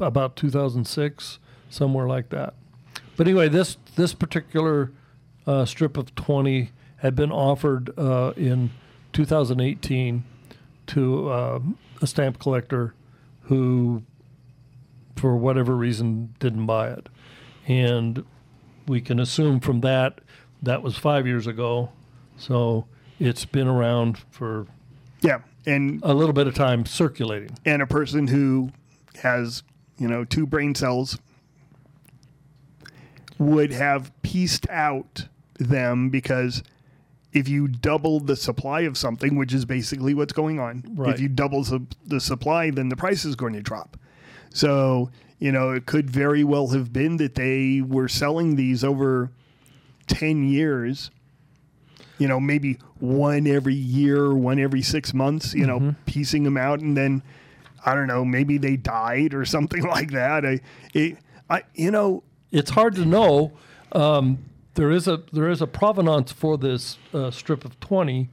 about 0.00 0.36
2006, 0.36 1.38
somewhere 1.70 2.06
like 2.06 2.30
that. 2.30 2.54
But 3.16 3.26
anyway, 3.28 3.48
this 3.48 3.76
this 3.96 4.12
particular 4.14 4.90
uh, 5.46 5.64
strip 5.64 5.96
of 5.96 6.14
20 6.14 6.70
had 6.98 7.14
been 7.14 7.30
offered 7.30 7.96
uh, 7.98 8.32
in 8.36 8.70
2018 9.12 10.24
to 10.88 11.28
uh, 11.30 11.60
a 12.02 12.06
stamp 12.06 12.38
collector 12.38 12.94
who, 13.42 14.02
for 15.16 15.36
whatever 15.36 15.76
reason, 15.76 16.34
didn't 16.40 16.66
buy 16.66 16.88
it, 16.88 17.08
and 17.68 18.24
we 18.86 19.00
can 19.00 19.20
assume 19.20 19.60
from 19.60 19.80
that 19.82 20.20
that 20.62 20.82
was 20.82 20.96
five 20.96 21.26
years 21.26 21.46
ago. 21.46 21.90
So 22.36 22.86
it's 23.20 23.44
been 23.44 23.68
around 23.68 24.18
for 24.30 24.66
Yeah. 25.22 25.38
And 25.66 26.00
a 26.02 26.12
little 26.14 26.32
bit 26.34 26.46
of 26.46 26.54
time 26.54 26.84
circulating. 26.86 27.56
and 27.64 27.80
a 27.82 27.86
person 27.86 28.26
who 28.28 28.70
has, 29.22 29.62
you 29.98 30.08
know, 30.08 30.24
two 30.24 30.46
brain 30.46 30.74
cells 30.74 31.18
would 33.38 33.72
have 33.72 34.10
pieced 34.22 34.68
out 34.70 35.26
them 35.58 36.10
because 36.10 36.62
if 37.32 37.48
you 37.48 37.66
double 37.66 38.20
the 38.20 38.36
supply 38.36 38.82
of 38.82 38.96
something, 38.96 39.36
which 39.36 39.52
is 39.52 39.64
basically 39.64 40.14
what's 40.14 40.32
going 40.32 40.60
on, 40.60 40.84
Right. 40.94 41.12
if 41.14 41.20
you 41.20 41.28
double 41.28 41.64
the, 41.64 41.84
the 42.06 42.20
supply, 42.20 42.70
then 42.70 42.88
the 42.90 42.96
price 42.96 43.24
is 43.24 43.34
going 43.34 43.54
to 43.54 43.60
drop. 43.62 43.96
So, 44.50 45.10
you 45.40 45.50
know, 45.50 45.70
it 45.72 45.84
could 45.86 46.08
very 46.10 46.44
well 46.44 46.68
have 46.68 46.92
been 46.92 47.16
that 47.16 47.34
they 47.34 47.80
were 47.80 48.06
selling 48.06 48.54
these 48.54 48.84
over 48.84 49.32
10 50.06 50.44
years, 50.48 51.10
you 52.18 52.28
know, 52.28 52.38
maybe 52.40 52.78
one 53.00 53.46
every 53.46 53.74
year, 53.74 54.34
one 54.34 54.58
every 54.58 54.82
six 54.82 55.12
months, 55.14 55.54
you 55.54 55.66
know, 55.66 55.94
piecing 56.06 56.44
them 56.44 56.56
out. 56.56 56.80
And 56.80 56.96
then, 56.96 57.22
I 57.84 57.94
don't 57.94 58.06
know, 58.06 58.24
maybe 58.24 58.58
they 58.58 58.76
died 58.76 59.34
or 59.34 59.44
something 59.56 59.82
like 59.82 60.10
that. 60.12 60.44
I, 60.44 60.60
it, 60.92 61.18
I, 61.50 61.62
you 61.74 61.90
know, 61.90 62.22
It's 62.52 62.70
hard 62.70 62.94
to 62.96 63.04
know. 63.04 63.52
Um, 63.92 64.38
there 64.74 64.90
is 64.90 65.06
a 65.06 65.22
there 65.32 65.48
is 65.48 65.62
a 65.62 65.66
provenance 65.66 66.32
for 66.32 66.58
this 66.58 66.98
uh, 67.12 67.30
strip 67.30 67.64
of 67.64 67.78
twenty 67.80 68.28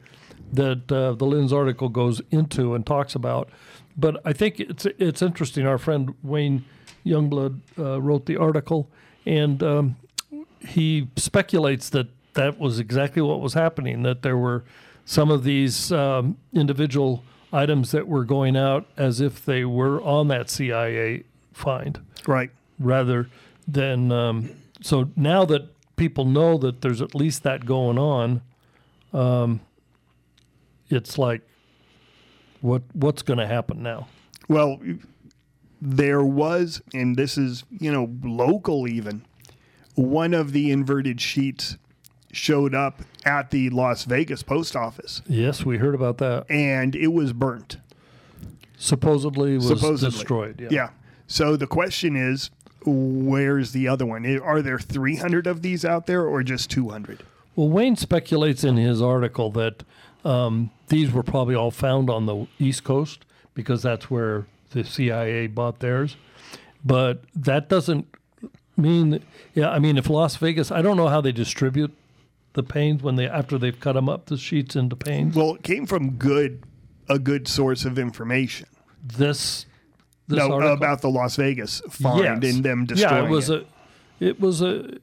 that 0.54 0.92
uh, 0.92 1.14
the 1.14 1.26
Linn's 1.26 1.54
article 1.54 1.88
goes 1.90 2.22
into 2.32 2.74
and 2.74 2.86
talks 2.86 3.16
about. 3.16 3.50
But 3.98 4.22
I 4.26 4.34
think 4.34 4.60
it's 4.60 4.86
it's 4.98 5.22
interesting. 5.22 5.68
Our 5.68 5.78
friend 5.78 6.16
Wayne 6.24 6.66
Youngblood 7.06 7.62
uh, 7.78 8.02
wrote 8.02 8.26
the 8.26 8.38
article, 8.38 8.90
and 9.26 9.62
um, 9.62 9.96
he 10.60 11.10
speculates 11.16 11.90
that 11.90 12.08
that 12.34 12.60
was 12.60 12.80
exactly 12.80 13.22
what 13.22 13.42
was 13.42 13.54
happening. 13.54 14.04
That 14.04 14.22
there 14.22 14.38
were 14.38 14.64
some 15.06 15.30
of 15.32 15.44
these 15.44 15.92
um, 15.92 16.38
individual 16.54 17.24
items 17.54 17.92
that 17.92 18.08
were 18.08 18.24
going 18.24 18.56
out 18.56 18.88
as 18.98 19.20
if 19.20 19.44
they 19.44 19.66
were 19.66 20.02
on 20.02 20.30
that 20.30 20.50
CIA 20.50 21.24
find 21.54 22.00
right. 22.26 22.50
rather 22.80 23.28
than 23.68 24.12
um, 24.12 24.52
so 24.82 25.10
now 25.18 25.44
that 25.46 25.68
people 25.98 26.24
know 26.24 26.58
that 26.58 26.82
there's 26.82 27.02
at 27.02 27.14
least 27.14 27.44
that 27.44 27.66
going 27.66 27.98
on 27.98 28.42
um, 29.12 29.60
it's 30.90 31.18
like 31.18 31.42
what 32.62 32.84
what's 32.94 33.22
going 33.22 33.40
to 33.40 33.48
happen 33.48 33.84
now 33.84 34.08
Well, 34.48 34.80
there 35.82 36.24
was, 36.24 36.82
and 36.94 37.16
this 37.16 37.38
is, 37.38 37.64
you 37.70 37.92
know, 37.92 38.12
local 38.22 38.88
even, 38.88 39.26
one 39.96 40.34
of 40.34 40.52
the 40.52 40.72
inverted 40.72 41.22
sheets 41.22 41.78
showed 42.34 42.74
up 42.74 43.02
at 43.26 43.52
the 43.52 43.70
Las 43.70 44.06
Vegas 44.06 44.44
post 44.44 44.76
office 44.76 45.22
yes 45.28 45.66
we 45.66 45.78
heard 45.78 45.96
about 45.96 46.18
that 46.20 46.46
and 46.50 46.96
it 46.96 47.08
was 47.14 47.34
burnt. 47.34 47.78
supposedly 48.78 49.56
was 49.56 49.68
Supposedly. 49.68 50.12
destroyed 50.18 50.60
yeah. 50.62 50.68
Yeah. 50.72 50.90
So 51.28 51.56
the 51.56 51.68
question 51.68 52.18
is, 52.18 52.50
where's 52.86 53.72
the 53.72 53.88
other 53.88 54.06
one? 54.06 54.26
Are 54.40 54.62
there 54.62 54.78
300 54.80 55.48
of 55.48 55.62
these 55.62 55.86
out 55.86 56.06
there 56.08 56.26
or 56.26 56.44
just 56.44 56.70
200? 56.72 57.24
well 57.56 57.70
wayne 57.70 57.96
speculates 57.98 58.64
in 58.64 58.78
his 58.78 59.02
article 59.02 59.52
that 59.52 59.84
um, 60.24 60.72
these 60.88 61.12
were 61.12 61.24
probably 61.24 61.56
all 61.56 61.72
found 61.72 62.10
on 62.10 62.26
the 62.26 62.48
east 62.60 62.84
coast 62.84 63.26
because 63.54 63.82
that's 63.84 64.10
where 64.10 64.46
the 64.72 64.84
cia 64.86 65.48
bought 65.48 65.80
theirs 65.80 66.16
but 66.86 67.24
that 67.36 67.68
doesn't 67.68 68.08
mean 68.78 69.22
yeah 69.54 69.70
i 69.70 69.80
mean 69.80 69.98
if 69.98 70.10
las 70.10 70.38
vegas 70.38 70.72
i 70.72 70.82
don't 70.82 70.96
know 70.96 71.08
how 71.10 71.20
they 71.20 71.34
distribute 71.34 71.92
the 72.54 72.64
panes 72.64 73.02
when 73.02 73.16
they 73.16 73.28
after 73.28 73.58
they've 73.58 73.80
cut 73.80 73.94
them 73.94 74.10
up 74.10 74.26
the 74.26 74.38
sheets 74.38 74.76
into 74.76 74.96
panes 74.96 75.36
Well, 75.36 75.56
it 75.56 75.64
came 75.64 75.86
from 75.86 76.12
good, 76.12 76.64
a 77.08 77.18
good 77.20 77.48
source 77.48 77.86
of 77.86 77.98
information. 78.00 78.68
this 79.04 79.66
this 80.28 80.38
no, 80.40 80.54
article 80.54 80.74
about 80.74 81.02
the 81.02 81.10
Las 81.10 81.36
Vegas 81.36 81.82
find 81.90 82.44
Yes. 82.44 82.56
and 82.56 82.64
them 82.64 82.86
destroying 82.86 83.16
yeah 83.16 83.26
it 83.26 83.30
was 83.30 83.50
a 83.50 83.66
it 84.20 84.40
was 84.40 84.62
a 84.62 84.98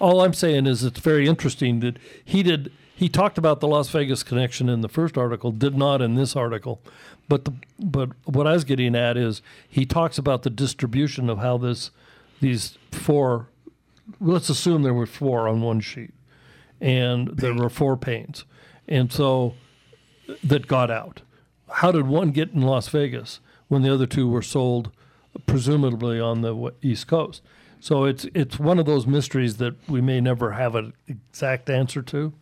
all 0.00 0.22
i'm 0.22 0.32
saying 0.32 0.66
is 0.66 0.82
it's 0.82 0.98
very 1.00 1.28
interesting 1.28 1.80
that 1.80 1.98
he 2.24 2.42
did 2.42 2.72
he 2.96 3.08
talked 3.08 3.38
about 3.38 3.58
the 3.60 3.66
Las 3.66 3.88
Vegas 3.90 4.22
connection 4.22 4.68
in 4.68 4.80
the 4.80 4.88
first 4.88 5.18
article, 5.18 5.50
did 5.50 5.76
not 5.76 6.00
in 6.00 6.14
this 6.14 6.36
article. 6.36 6.80
But 7.28 7.44
the 7.44 7.52
but 7.80 8.10
what 8.24 8.46
I 8.46 8.52
was 8.52 8.62
getting 8.62 8.94
at 8.94 9.16
is 9.16 9.42
he 9.68 9.84
talks 9.84 10.16
about 10.16 10.44
the 10.44 10.48
distribution 10.50 11.28
of 11.28 11.38
how 11.38 11.58
this 11.58 11.90
these 12.40 12.78
four. 12.92 13.48
Let's 14.20 14.48
assume 14.48 14.84
there 14.84 14.94
were 14.94 15.06
four 15.06 15.48
on 15.48 15.60
one 15.60 15.80
sheet, 15.80 16.14
and 16.80 17.28
there 17.28 17.54
were 17.54 17.70
four 17.70 17.96
panes, 17.96 18.44
and 18.88 19.12
so 19.12 19.54
that 20.42 20.66
got 20.66 20.90
out. 20.90 21.22
How 21.68 21.92
did 21.92 22.06
one 22.06 22.30
get 22.30 22.52
in 22.52 22.62
Las 22.62 22.88
Vegas 22.88 23.40
when 23.68 23.82
the 23.82 23.92
other 23.92 24.06
two 24.06 24.28
were 24.28 24.42
sold, 24.42 24.90
presumably 25.46 26.20
on 26.20 26.42
the 26.42 26.72
East 26.82 27.06
Coast? 27.06 27.42
So 27.80 28.04
it's 28.04 28.26
it's 28.34 28.58
one 28.58 28.78
of 28.78 28.86
those 28.86 29.06
mysteries 29.06 29.58
that 29.58 29.74
we 29.88 30.00
may 30.00 30.20
never 30.20 30.52
have 30.52 30.74
an 30.74 30.94
exact 31.06 31.68
answer 31.68 32.00
to, 32.02 32.32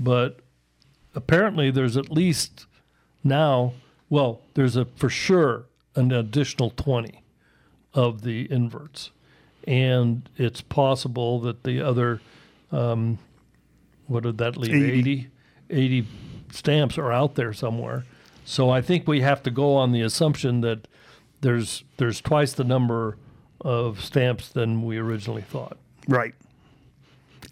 but 0.00 0.40
apparently 1.14 1.70
there's 1.70 1.96
at 1.96 2.10
least 2.10 2.66
now. 3.22 3.74
Well, 4.10 4.40
there's 4.54 4.76
a 4.76 4.86
for 4.96 5.08
sure 5.08 5.66
an 5.94 6.10
additional 6.10 6.70
twenty 6.70 7.22
of 7.94 8.22
the 8.22 8.50
inverts, 8.50 9.10
and 9.68 10.28
it's 10.36 10.60
possible 10.62 11.38
that 11.40 11.62
the 11.62 11.80
other, 11.80 12.20
um, 12.72 13.18
what 14.06 14.22
did 14.22 14.38
that 14.38 14.56
leave? 14.56 14.74
80. 14.74 15.00
80, 15.00 15.30
80 15.70 16.08
stamps 16.50 16.98
are 16.98 17.12
out 17.12 17.34
there 17.34 17.52
somewhere. 17.52 18.04
So 18.44 18.70
I 18.70 18.82
think 18.82 19.06
we 19.06 19.20
have 19.20 19.42
to 19.44 19.50
go 19.50 19.76
on 19.76 19.92
the 19.92 20.02
assumption 20.02 20.60
that 20.62 20.88
there's 21.40 21.84
there's 21.96 22.20
twice 22.20 22.52
the 22.52 22.64
number 22.64 23.16
of 23.60 24.04
stamps 24.04 24.48
than 24.48 24.84
we 24.84 24.98
originally 24.98 25.42
thought. 25.42 25.76
Right. 26.08 26.34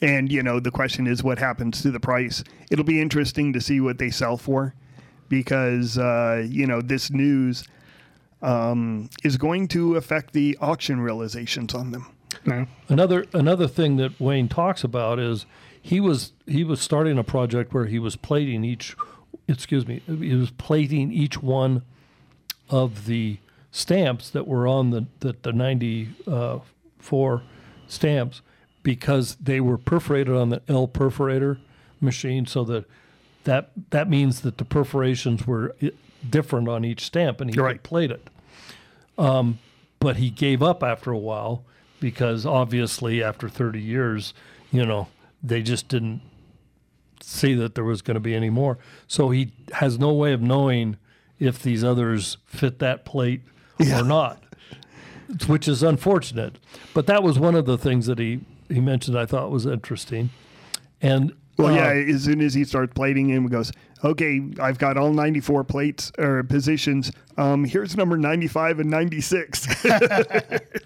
And, 0.02 0.33
you 0.33 0.42
know, 0.42 0.61
the 0.61 0.71
question 0.71 1.07
is 1.07 1.23
what 1.23 1.38
happens 1.38 1.83
to 1.83 1.90
the 1.90 2.00
price. 2.00 2.42
It'll 2.71 2.85
be 2.85 3.00
interesting 3.00 3.52
to 3.52 3.61
see 3.61 3.80
what 3.80 3.99
they 3.99 4.11
sell 4.11 4.37
for 4.37 4.75
because, 5.28 5.99
uh, 5.99 6.47
you 6.49 6.66
know, 6.66 6.80
this 6.80 7.11
news 7.11 7.64
um, 8.42 9.11
is 9.23 9.37
going 9.37 9.69
to 9.69 9.97
affect 9.97 10.33
the 10.33 10.57
auction 10.61 11.00
realizations 11.00 11.75
on 11.75 11.90
them. 11.90 12.07
No. 12.47 12.66
Another 12.88 13.26
another 13.35 13.69
thing 13.69 13.97
that 13.97 14.19
Wayne 14.19 14.49
talks 14.49 14.83
about 14.83 15.19
is 15.19 15.47
he 15.82 16.00
was 16.00 16.32
he 16.46 16.64
was 16.64 16.80
starting 16.80 17.18
a 17.18 17.25
project 17.25 17.72
where 17.72 17.87
he 17.87 17.99
was 17.99 18.16
plating 18.16 18.64
each 18.64 18.96
excuse 19.49 19.87
me 19.87 20.00
he 20.06 20.34
was 20.34 20.50
plating 20.52 21.12
each 21.12 21.42
one 21.42 21.82
of 22.68 23.06
the 23.06 23.38
stamps 23.72 24.30
that 24.30 24.46
were 24.46 24.66
on 24.66 24.90
the 24.90 25.06
the, 25.20 25.34
the 25.42 25.52
94 25.52 27.42
stamps 27.88 28.42
because 28.82 29.37
they 29.37 29.60
were 29.60 29.78
perforated 29.78 30.34
on 30.34 30.49
the 30.50 30.62
L 30.68 30.88
perforator 30.88 31.58
machine 32.00 32.46
so 32.46 32.64
that 32.64 32.84
that 33.44 33.70
that 33.90 34.08
means 34.08 34.40
that 34.42 34.58
the 34.58 34.64
perforations 34.64 35.46
were 35.46 35.75
different 36.28 36.68
on 36.68 36.84
each 36.84 37.04
stamp 37.04 37.40
and 37.40 37.52
he 37.54 37.60
Right. 37.60 37.82
plate 37.82 38.10
it 38.10 38.28
um, 39.18 39.58
but 39.99 40.16
he 40.16 40.30
gave 40.30 40.62
up 40.62 40.82
after 40.82 41.10
a 41.10 41.18
while 41.18 41.64
because 42.00 42.46
obviously 42.46 43.22
after 43.22 43.50
30 43.50 43.78
years, 43.78 44.32
you 44.72 44.87
know, 44.87 45.08
they 45.42 45.62
just 45.62 45.88
didn't 45.88 46.20
see 47.23 47.54
that 47.54 47.75
there 47.75 47.85
was 47.85 48.02
going 48.02 48.14
to 48.14 48.20
be 48.20 48.35
any 48.35 48.50
more. 48.50 48.78
So 49.06 49.30
he 49.30 49.52
has 49.73 49.99
no 49.99 50.12
way 50.12 50.32
of 50.32 50.40
knowing 50.40 50.97
if 51.38 51.62
these 51.62 51.82
others 51.85 52.38
fit 52.47 52.78
that 52.80 53.04
plate 53.04 53.42
or 53.80 54.04
not, 54.04 54.42
which 55.47 55.66
is 55.68 55.82
unfortunate. 55.82 56.56
But 56.92 57.06
that 57.06 57.23
was 57.23 57.38
one 57.38 57.54
of 57.54 57.66
the 57.66 57.78
things 57.78 58.06
that 58.06 58.18
he, 58.18 58.40
he 58.68 58.80
mentioned 58.80 59.18
I 59.18 59.26
thought 59.26 59.50
was 59.50 59.66
interesting. 59.66 60.30
And 61.00 61.35
Well, 61.56 61.68
uh, 61.68 61.76
yeah, 61.76 62.12
as 62.14 62.25
soon 62.25 62.40
as 62.40 62.52
he 62.54 62.64
starts 62.64 62.92
plating 62.94 63.28
him, 63.30 63.44
he 63.44 63.49
goes, 63.49 63.73
okay, 64.04 64.40
I've 64.61 64.78
got 64.78 64.97
all 64.97 65.12
94 65.12 65.64
plates 65.64 66.12
or 66.18 66.42
positions. 66.42 67.12
Um, 67.36 67.64
here's 67.64 67.97
number 67.97 68.17
95 68.17 68.80
and 68.80 68.91
96. 68.91 69.67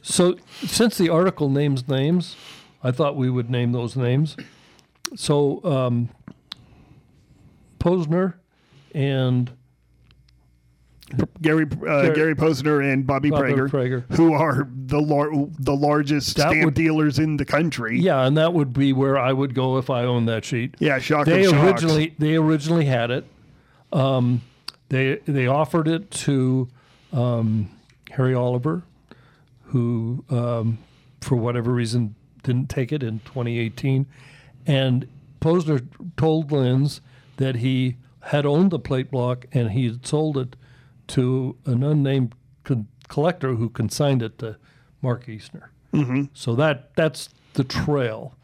So, 0.07 0.37
since 0.67 0.99
the 0.99 1.09
article 1.09 1.49
names 1.49 1.89
names, 1.89 2.37
I 2.85 2.91
thought 2.93 3.17
we 3.17 3.31
would 3.31 3.49
name 3.51 3.73
those 3.73 3.97
names. 3.97 4.37
So, 5.17 5.65
um, 5.65 6.11
Posner 7.79 8.35
and 8.95 9.51
Gary 11.43 11.67
uh, 11.87 12.11
Gary 12.11 12.35
Posner 12.35 12.93
and 12.93 13.07
Bobby, 13.07 13.31
Bobby 13.31 13.53
Prager, 13.53 13.69
Prager. 13.71 14.17
who 14.17 14.33
are 14.33 14.69
the 14.75 15.01
lar- 15.01 15.31
the 15.59 15.75
largest 15.77 16.37
That 16.37 16.51
stamp 16.51 16.65
would- 16.65 16.75
dealers 16.75 17.19
in 17.19 17.37
the 17.37 17.45
country. 17.45 18.01
yeah, 18.01 18.27
and 18.27 18.37
that 18.39 18.55
would 18.55 18.73
be 18.73 18.93
where 18.93 19.19
I 19.19 19.33
would 19.33 19.55
go 19.55 19.77
if 19.79 19.91
I 19.91 20.05
owned 20.05 20.29
that 20.29 20.45
sheet. 20.45 20.75
Yeah, 20.79 20.99
shock 20.99 21.27
They 21.27 21.47
originally 21.47 22.15
they 22.19 22.37
originally 22.37 22.87
had 22.87 23.11
it. 23.11 23.27
Um, 23.93 24.41
they 24.89 25.17
they 25.27 25.47
offered 25.47 25.89
it 25.89 26.11
to 26.11 26.69
um, 27.13 27.71
Harry 28.11 28.35
Oliver, 28.35 28.83
who 29.65 30.25
um, 30.31 30.79
for 31.21 31.37
whatever 31.37 31.71
reason 31.73 32.15
didn't 32.45 32.69
take 32.69 32.93
it 32.93 33.03
in 33.03 33.19
2018, 33.21 34.07
and 34.67 35.09
Posner 35.41 35.87
told 36.17 36.53
Linn's 36.53 37.01
that 37.37 37.57
he 37.57 37.97
had 38.21 38.47
owned 38.47 38.71
the 38.71 38.79
plate 38.79 39.11
block 39.11 39.45
and 39.53 39.73
he 39.73 39.87
had 39.87 40.07
sold 40.07 40.39
it 40.39 40.57
to 41.09 41.57
an 41.67 41.83
unnamed 41.83 42.35
con- 42.63 42.89
collector 43.09 43.55
who 43.57 43.69
consigned 43.69 44.23
it 44.23 44.39
to 44.39 44.57
Mark 45.03 45.27
Eastner. 45.27 45.69
Mm-hmm. 45.93 46.25
So 46.33 46.55
that 46.55 46.95
that's 46.97 47.29
the 47.53 47.65
trail. 47.65 48.35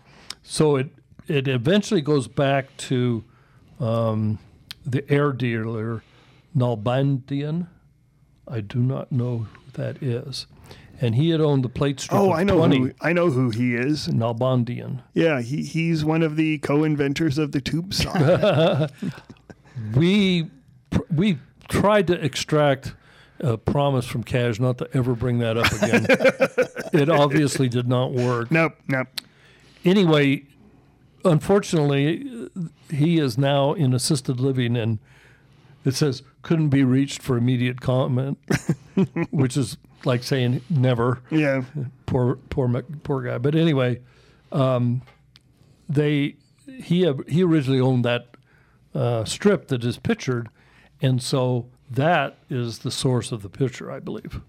So 0.43 0.77
it 0.77 0.91
it 1.27 1.49
eventually 1.49 2.01
goes 2.01 2.29
back 2.29 2.77
to 2.77 3.25
um, 3.79 4.39
the 4.85 5.09
air 5.11 5.33
dealer 5.33 6.03
Nalbandian. 6.57 7.69
I 8.47 8.61
do 8.61 8.81
not 8.81 9.11
know 9.11 9.39
who 9.39 9.71
that 9.75 10.03
is, 10.03 10.47
and 11.01 11.15
he 11.15 11.31
had 11.31 11.41
owned 11.41 11.65
the 11.65 11.69
plate 11.69 12.01
strip. 12.01 12.21
Oh, 12.21 12.33
I 12.33 12.45
know 12.45 12.57
20 12.57 12.79
who 12.79 12.93
I 13.01 13.13
know 13.13 13.31
who 13.31 13.51
he 13.51 13.75
is. 13.75 14.09
Nalbandian. 14.09 15.03
Yeah, 15.15 15.41
he 15.41 15.63
he's 15.63 16.05
one 16.05 16.23
of 16.23 16.37
the 16.37 16.59
co-inventors 16.59 17.39
of 17.39 17.53
the 17.53 17.61
tube 17.61 17.95
saw. 17.95 18.87
We 19.95 20.51
we 21.11 21.39
tried 21.69 22.07
to 22.09 22.23
extract 22.23 22.95
a 23.39 23.57
promise 23.57 24.05
from 24.05 24.25
Cash 24.25 24.61
not 24.61 24.77
to 24.79 24.89
ever 24.93 25.15
bring 25.15 25.39
that 25.39 25.57
up 25.57 25.73
again. 25.73 26.07
it 26.93 27.09
obviously 27.09 27.69
did 27.69 27.89
not 27.89 28.13
work. 28.13 28.51
nope, 28.51 28.75
nope. 28.89 29.09
anyway, 29.85 30.43
unfortunately, 31.25 32.51
he 32.91 33.19
is 33.19 33.39
now 33.39 33.73
in 33.73 33.95
assisted 33.95 34.39
living, 34.39 34.77
and 34.77 34.99
it 35.85 35.95
says 35.95 36.23
couldn't 36.43 36.69
be 36.69 36.85
reached 36.85 37.23
for 37.23 37.39
immediate 37.39 37.81
comment, 37.81 38.39
which 39.31 39.57
is 39.57 39.79
like 40.05 40.23
saying 40.23 40.63
never. 40.71 41.21
Yeah, 41.31 41.63
Poor, 42.07 42.37
poor, 42.37 42.83
poor 43.03 43.23
guy. 43.23 43.39
But 43.39 43.55
anyway, 43.55 44.01
um, 44.53 45.03
they 45.89 46.37
he 46.67 47.13
he 47.29 47.43
originally 47.43 47.81
owned 47.81 48.05
that 48.05 48.29
uh, 48.95 49.25
strip 49.25 49.69
that 49.69 49.85
is 49.85 49.99
pictured, 49.99 50.49
and 51.01 51.23
so 51.23 51.67
that 51.91 52.39
is 52.49 52.81
the 52.81 52.91
source 52.91 53.33
of 53.33 53.43
the 53.43 53.49
picture, 53.49 53.91
I 53.91 54.01
believe. 54.01 54.41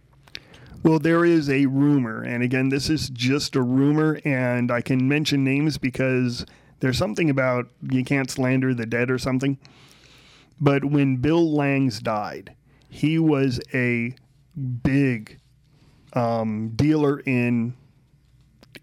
Well, 0.83 0.97
there 0.97 1.23
is 1.25 1.47
a 1.49 1.67
rumor, 1.67 2.23
and 2.23 2.41
again, 2.41 2.69
this 2.69 2.89
is 2.89 3.09
just 3.09 3.55
a 3.55 3.61
rumor, 3.61 4.19
and 4.25 4.71
I 4.71 4.81
can 4.81 5.07
mention 5.07 5.43
names 5.43 5.77
because 5.77 6.43
there's 6.79 6.97
something 6.97 7.29
about 7.29 7.67
you 7.91 8.03
can't 8.03 8.31
slander 8.31 8.73
the 8.73 8.87
dead 8.87 9.11
or 9.11 9.19
something. 9.19 9.59
But 10.59 10.85
when 10.85 11.17
Bill 11.17 11.53
Langs 11.53 11.99
died, 11.99 12.55
he 12.89 13.19
was 13.19 13.59
a 13.73 14.15
big 14.83 15.37
um, 16.13 16.69
dealer 16.75 17.19
in 17.21 17.73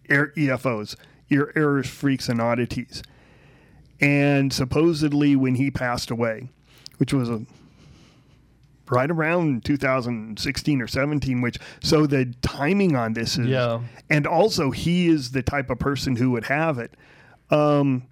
air 0.08 0.32
EFOs, 0.36 0.96
ear 1.30 1.52
errors, 1.54 1.86
freaks, 1.88 2.28
and 2.28 2.40
oddities. 2.40 3.02
And 4.00 4.52
supposedly, 4.52 5.34
when 5.36 5.56
he 5.56 5.70
passed 5.70 6.10
away, 6.10 6.48
which 6.98 7.12
was 7.12 7.28
a 7.28 7.42
right 8.90 9.10
around 9.10 9.66
2016 9.66 10.80
or 10.80 10.86
17 10.86 11.42
which 11.42 11.58
so 11.82 12.06
the 12.06 12.32
timing 12.40 12.96
on 12.96 13.12
this 13.12 13.36
is 13.36 13.46
Yeah. 13.46 13.80
and 14.08 14.26
also 14.26 14.70
he 14.70 15.08
is 15.08 15.32
the 15.32 15.42
type 15.42 15.68
of 15.68 15.78
person 15.78 16.16
who 16.16 16.30
would 16.30 16.44
have 16.44 16.78
it 16.78 16.94
um 17.50 18.04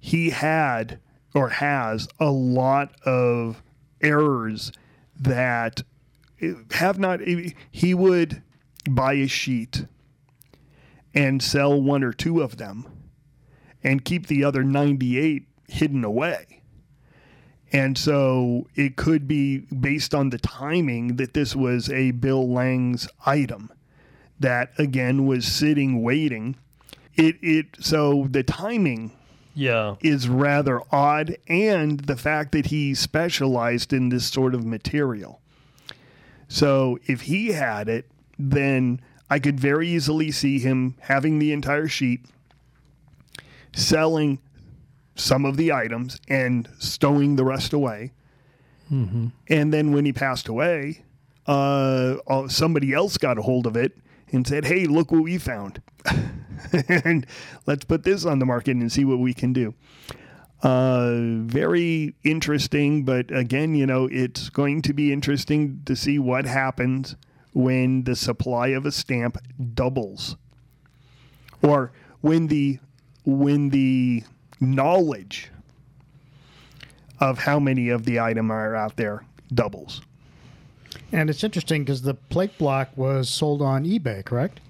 he 0.00 0.30
had 0.30 0.98
or 1.32 1.50
has 1.50 2.08
a 2.18 2.32
lot 2.32 2.90
of 3.06 3.62
errors 4.00 4.72
that 5.16 5.84
have 6.72 6.98
not 6.98 7.20
he 7.70 7.94
would 7.94 8.42
buy 8.88 9.14
a 9.14 9.26
sheet 9.26 9.86
and 11.14 11.42
sell 11.42 11.80
one 11.80 12.02
or 12.04 12.12
two 12.12 12.40
of 12.42 12.56
them 12.56 12.86
and 13.82 14.04
keep 14.04 14.26
the 14.26 14.44
other 14.44 14.62
98 14.62 15.46
hidden 15.68 16.04
away 16.04 16.62
and 17.72 17.98
so 17.98 18.66
it 18.76 18.96
could 18.96 19.26
be 19.26 19.58
based 19.58 20.14
on 20.14 20.30
the 20.30 20.38
timing 20.38 21.16
that 21.16 21.34
this 21.34 21.56
was 21.56 21.90
a 21.90 22.12
Bill 22.12 22.48
Lang's 22.48 23.08
item 23.26 23.70
that 24.38 24.70
again 24.78 25.26
was 25.26 25.44
sitting 25.44 26.00
waiting. 26.02 26.54
It 27.14 27.36
it 27.42 27.66
so 27.80 28.28
the 28.30 28.44
timing 28.44 29.10
Yeah. 29.52 29.96
is 30.00 30.28
rather 30.28 30.80
odd, 30.92 31.36
and 31.48 32.00
the 32.00 32.16
fact 32.16 32.52
that 32.52 32.66
he 32.66 32.94
specialized 32.94 33.92
in 33.92 34.10
this 34.10 34.26
sort 34.26 34.54
of 34.54 34.64
material. 34.64 35.40
So 36.46 37.00
if 37.06 37.22
he 37.22 37.48
had 37.48 37.88
it, 37.88 38.08
then 38.38 39.00
I 39.28 39.38
could 39.38 39.58
very 39.58 39.88
easily 39.88 40.30
see 40.30 40.58
him 40.58 40.96
having 41.00 41.38
the 41.38 41.52
entire 41.52 41.88
sheet, 41.88 42.26
selling 43.74 44.40
some 45.14 45.44
of 45.44 45.56
the 45.56 45.72
items, 45.72 46.20
and 46.28 46.68
stowing 46.78 47.36
the 47.36 47.44
rest 47.44 47.72
away. 47.72 48.12
And 49.48 49.72
then 49.72 49.92
when 49.92 50.04
he 50.04 50.12
passed 50.12 50.48
away, 50.48 51.02
uh, 51.46 52.16
uh, 52.26 52.48
somebody 52.48 52.92
else 52.92 53.18
got 53.18 53.38
a 53.38 53.42
hold 53.42 53.66
of 53.66 53.76
it 53.76 53.96
and 54.32 54.46
said, 54.46 54.64
"Hey, 54.64 54.86
look 54.86 55.10
what 55.10 55.22
we 55.22 55.38
found." 55.38 55.80
and 56.88 57.26
let's 57.66 57.84
put 57.84 58.04
this 58.04 58.24
on 58.24 58.38
the 58.38 58.46
market 58.46 58.76
and 58.76 58.90
see 58.90 59.04
what 59.04 59.18
we 59.18 59.34
can 59.34 59.52
do. 59.52 59.74
Uh, 60.62 61.14
very 61.44 62.14
interesting, 62.24 63.04
but 63.04 63.30
again, 63.30 63.74
you 63.74 63.86
know, 63.86 64.08
it's 64.10 64.48
going 64.48 64.82
to 64.82 64.92
be 64.92 65.12
interesting 65.12 65.82
to 65.84 65.94
see 65.94 66.18
what 66.18 66.46
happens 66.46 67.16
when 67.56 68.02
the 68.04 68.14
supply 68.14 68.68
of 68.68 68.84
a 68.84 68.92
stamp 68.92 69.38
doubles, 69.72 70.36
or 71.62 71.90
when 72.20 72.48
the 72.48 72.78
when 73.24 73.70
the 73.70 74.22
knowledge 74.60 75.50
of 77.18 77.38
how 77.38 77.58
many 77.58 77.88
of 77.88 78.04
the 78.04 78.20
item 78.20 78.50
are 78.50 78.76
out 78.76 78.96
there 78.96 79.24
doubles. 79.54 80.02
And 81.12 81.30
it's 81.30 81.42
interesting 81.42 81.82
because 81.82 82.02
the 82.02 82.12
plate 82.12 82.58
block 82.58 82.90
was 82.94 83.30
sold 83.30 83.62
on 83.62 83.84
eBay, 83.86 84.22
correct? 84.22 84.60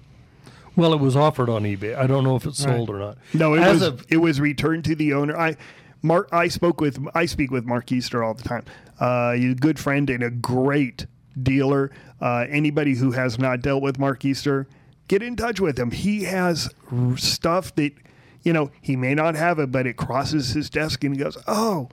Well, 0.77 0.93
it 0.93 0.99
was 1.01 1.15
offered 1.17 1.49
on 1.49 1.63
eBay. 1.63 1.93
I 1.97 2.07
don't 2.07 2.23
know 2.23 2.37
if 2.37 2.45
it's 2.45 2.65
Right. 2.65 2.73
sold 2.75 2.89
or 2.89 2.99
not. 2.99 3.17
No, 3.33 3.53
it 3.55 3.63
As 3.63 3.73
was 3.73 3.81
of- 3.81 4.05
it 4.09 4.17
was 4.17 4.39
returned 4.39 4.85
to 4.85 4.95
the 4.95 5.11
owner. 5.11 5.35
I 5.37 5.57
Mark 6.01 6.29
I 6.31 6.47
spoke 6.47 6.79
with 6.79 7.05
I 7.13 7.25
speak 7.25 7.51
with 7.51 7.65
Mark 7.65 7.91
Easter 7.91 8.23
all 8.23 8.33
the 8.33 8.43
time. 8.43 8.63
Uh, 8.97 9.33
he's 9.33 9.51
a 9.51 9.55
good 9.55 9.77
friend 9.77 10.09
and 10.09 10.23
a 10.23 10.29
great 10.29 11.05
dealer. 11.43 11.91
Uh, 12.21 12.45
anybody 12.49 12.95
who 12.95 13.11
has 13.11 13.37
not 13.37 13.61
dealt 13.61 13.81
with 13.83 13.99
Mark 13.99 14.25
Easter, 14.25 14.67
get 15.07 15.21
in 15.21 15.35
touch 15.35 15.59
with 15.59 15.77
him. 15.77 15.91
He 15.91 16.23
has 16.23 16.69
r- 16.91 17.17
stuff 17.17 17.73
that 17.75 17.93
you 18.43 18.53
know 18.53 18.71
he 18.81 18.95
may 18.95 19.13
not 19.13 19.35
have 19.35 19.59
it, 19.59 19.71
but 19.71 19.85
it 19.85 19.97
crosses 19.97 20.49
his 20.49 20.69
desk 20.69 21.03
and 21.03 21.15
he 21.15 21.21
goes, 21.21 21.37
"Oh, 21.47 21.89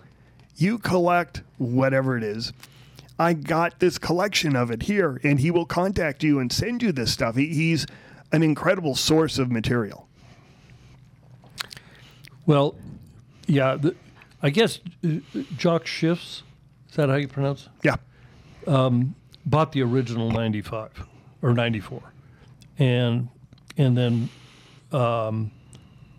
you 0.57 0.79
collect 0.79 1.43
whatever 1.59 2.17
it 2.17 2.23
is." 2.25 2.53
I 3.19 3.33
got 3.33 3.79
this 3.79 3.97
collection 3.99 4.57
of 4.57 4.71
it 4.71 4.83
here, 4.83 5.21
and 5.23 5.39
he 5.39 5.51
will 5.51 5.67
contact 5.67 6.25
you 6.25 6.41
and 6.41 6.53
send 6.53 6.83
you 6.83 6.91
this 6.91 7.13
stuff. 7.13 7.37
He, 7.37 7.47
he's 7.49 7.87
an 8.33 8.43
incredible 8.43 8.97
source 8.97 9.39
of 9.39 9.53
material. 9.53 10.09
Well, 12.47 12.75
yeah. 13.47 13.77
The, 13.77 13.95
I 14.43 14.51
guess 14.51 14.81
uh, 15.05 15.19
Jock 15.57 15.87
Shifts, 15.87 16.43
is 16.91 16.97
that 16.97 17.09
how 17.09 17.15
you 17.15 17.29
pronounce 17.29 17.67
it? 17.67 17.73
Yeah. 17.85 17.97
Bought 19.47 19.73
the 19.73 19.83
original 19.83 20.31
95 20.31 21.07
or 21.43 21.53
94 21.53 22.03
and 22.79 23.29
and 23.77 23.97
then 23.97 24.29
um, 24.93 25.51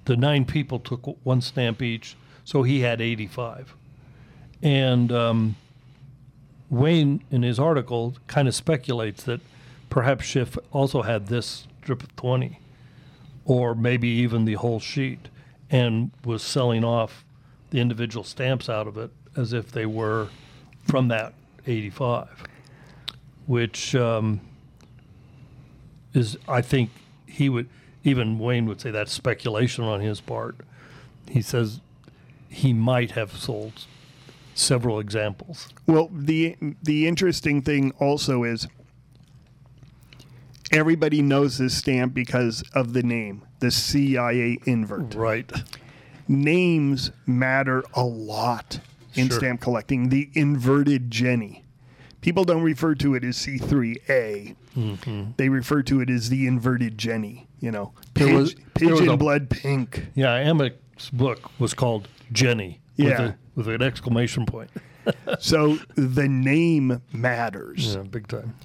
the 0.05 0.15
nine 0.15 0.45
people 0.45 0.79
took 0.79 1.17
one 1.25 1.41
stamp 1.41 1.81
each 1.81 2.15
so 2.43 2.63
he 2.63 2.81
had 2.81 3.01
85 3.01 3.75
and 4.61 5.11
um, 5.11 5.55
wayne 6.69 7.23
in 7.31 7.43
his 7.43 7.59
article 7.59 8.15
kind 8.27 8.47
of 8.47 8.55
speculates 8.55 9.23
that 9.23 9.41
perhaps 9.89 10.25
schiff 10.25 10.57
also 10.71 11.01
had 11.01 11.27
this 11.27 11.67
strip 11.81 12.03
of 12.03 12.15
20 12.15 12.59
or 13.45 13.75
maybe 13.75 14.07
even 14.07 14.45
the 14.45 14.55
whole 14.55 14.79
sheet 14.79 15.29
and 15.69 16.11
was 16.23 16.41
selling 16.41 16.83
off 16.83 17.25
the 17.69 17.79
individual 17.79 18.23
stamps 18.23 18.69
out 18.69 18.87
of 18.87 18.97
it 18.97 19.11
as 19.35 19.53
if 19.53 19.71
they 19.71 19.85
were 19.85 20.29
from 20.83 21.07
that 21.07 21.33
85 21.67 22.43
which 23.47 23.95
um, 23.95 24.41
is, 26.13 26.37
I 26.47 26.61
think 26.61 26.89
he 27.27 27.49
would, 27.49 27.69
even 28.03 28.39
Wayne 28.39 28.65
would 28.67 28.81
say 28.81 28.91
that's 28.91 29.11
speculation 29.11 29.83
on 29.83 30.01
his 30.01 30.21
part. 30.21 30.55
He 31.29 31.41
says 31.41 31.81
he 32.49 32.73
might 32.73 33.11
have 33.11 33.31
sold 33.35 33.85
several 34.53 34.99
examples. 34.99 35.69
Well, 35.85 36.09
the 36.13 36.55
the 36.81 37.07
interesting 37.07 37.61
thing 37.61 37.91
also 37.99 38.43
is 38.43 38.67
everybody 40.71 41.21
knows 41.21 41.57
this 41.57 41.77
stamp 41.77 42.13
because 42.13 42.63
of 42.73 42.93
the 42.93 43.03
name, 43.03 43.43
the 43.59 43.71
CIA 43.71 44.57
invert. 44.65 45.13
Right. 45.13 45.51
Names 46.27 47.11
matter 47.25 47.83
a 47.93 48.03
lot 48.03 48.79
in 49.13 49.27
Sure. 49.29 49.37
stamp 49.37 49.61
collecting. 49.61 50.09
The 50.09 50.29
inverted 50.33 51.11
Jenny. 51.11 51.64
People 52.25 52.43
don't 52.43 52.63
refer 52.63 52.95
to 52.95 53.13
it 53.13 53.23
as 53.23 53.37
C3A. 53.37 54.55
Mm-hmm. 54.75 55.23
They 55.37 55.47
refer 55.47 55.83
to 55.83 56.01
it 56.01 56.09
as 56.09 56.29
the 56.29 56.47
inverted 56.47 56.97
Jenny. 56.97 57.47
You 57.59 57.69
know, 57.69 57.93
Pig- 58.15 58.33
was- 58.33 58.55
pigeon 58.73 59.09
a- 59.09 59.15
blood 59.17 59.47
pink. 59.51 60.07
Yeah, 60.15 60.43
Amick's 60.43 61.11
book 61.11 61.51
was 61.59 61.75
called 61.75 62.07
Jenny. 62.31 62.81
Yeah. 62.95 63.09
With, 63.09 63.19
a, 63.19 63.37
with 63.55 63.67
an 63.67 63.81
exclamation 63.83 64.45
point. 64.47 64.71
So 65.39 65.75
the 65.93 66.27
name 66.27 66.99
matters. 67.13 67.93
Yeah, 67.95 68.01
big 68.01 68.27
time. 68.27 68.55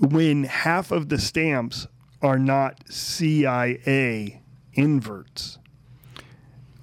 when 0.00 0.42
half 0.42 0.90
of 0.90 1.10
the 1.10 1.18
stamps 1.18 1.86
are 2.22 2.40
not 2.40 2.82
CIA 2.90 4.42
inverts, 4.74 5.58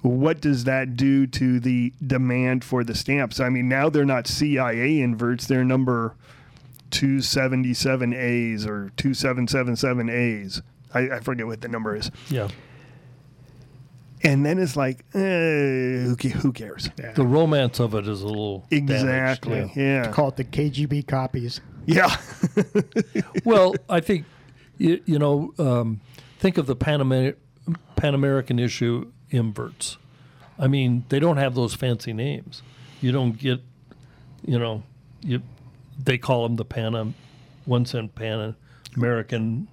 what 0.02 0.40
does 0.40 0.64
that 0.64 0.96
do 0.96 1.26
to 1.26 1.60
the 1.60 1.92
demand 2.04 2.64
for 2.64 2.84
the 2.84 2.94
stamps? 2.94 3.38
I 3.40 3.48
mean, 3.50 3.68
now 3.68 3.90
they're 3.90 4.04
not 4.04 4.26
CIA 4.26 5.00
inverts, 5.00 5.46
they're 5.46 5.64
number 5.64 6.14
277As 6.90 8.66
or 8.66 8.90
2777As. 8.96 10.62
I, 10.92 11.00
I 11.10 11.20
forget 11.20 11.46
what 11.46 11.60
the 11.60 11.68
number 11.68 11.94
is. 11.94 12.10
Yeah. 12.28 12.48
And 14.22 14.44
then 14.44 14.58
it's 14.58 14.76
like, 14.76 15.04
eh, 15.14 15.18
who, 16.02 16.14
who 16.14 16.52
cares? 16.52 16.90
The 17.14 17.24
romance 17.24 17.80
of 17.80 17.94
it 17.94 18.06
is 18.06 18.22
a 18.22 18.26
little 18.26 18.66
damaged, 18.70 18.90
Exactly. 18.92 19.72
yeah. 19.74 20.04
Yeah. 20.04 20.12
Call 20.12 20.28
it 20.28 20.36
the 20.36 20.44
KGB 20.44 21.06
copies. 21.06 21.60
Yeah. 21.86 22.14
well, 23.44 23.74
I 23.88 24.00
think 24.00 24.26
you, 24.76 25.00
you 25.06 25.18
know, 25.18 25.54
um, 25.58 26.00
think 26.38 26.58
of 26.58 26.66
the 26.66 26.76
Pan, 26.76 27.00
Amer- 27.00 27.36
Pan 27.96 28.14
American 28.14 28.58
issue 28.58 29.10
inverts. 29.30 29.96
I 30.58 30.66
mean, 30.66 31.04
they 31.08 31.18
don't 31.20 31.38
have 31.38 31.54
those 31.54 31.74
fancy 31.74 32.12
names. 32.12 32.62
You 33.00 33.12
don't 33.12 33.38
get, 33.38 33.60
you 34.44 34.58
know, 34.58 34.82
you 35.22 35.42
they 36.02 36.18
call 36.18 36.42
them 36.44 36.56
the 36.56 36.64
panam 36.64 37.12
one 37.64 37.84
cent 37.86 38.14
Pan 38.14 38.54
American. 38.96 39.68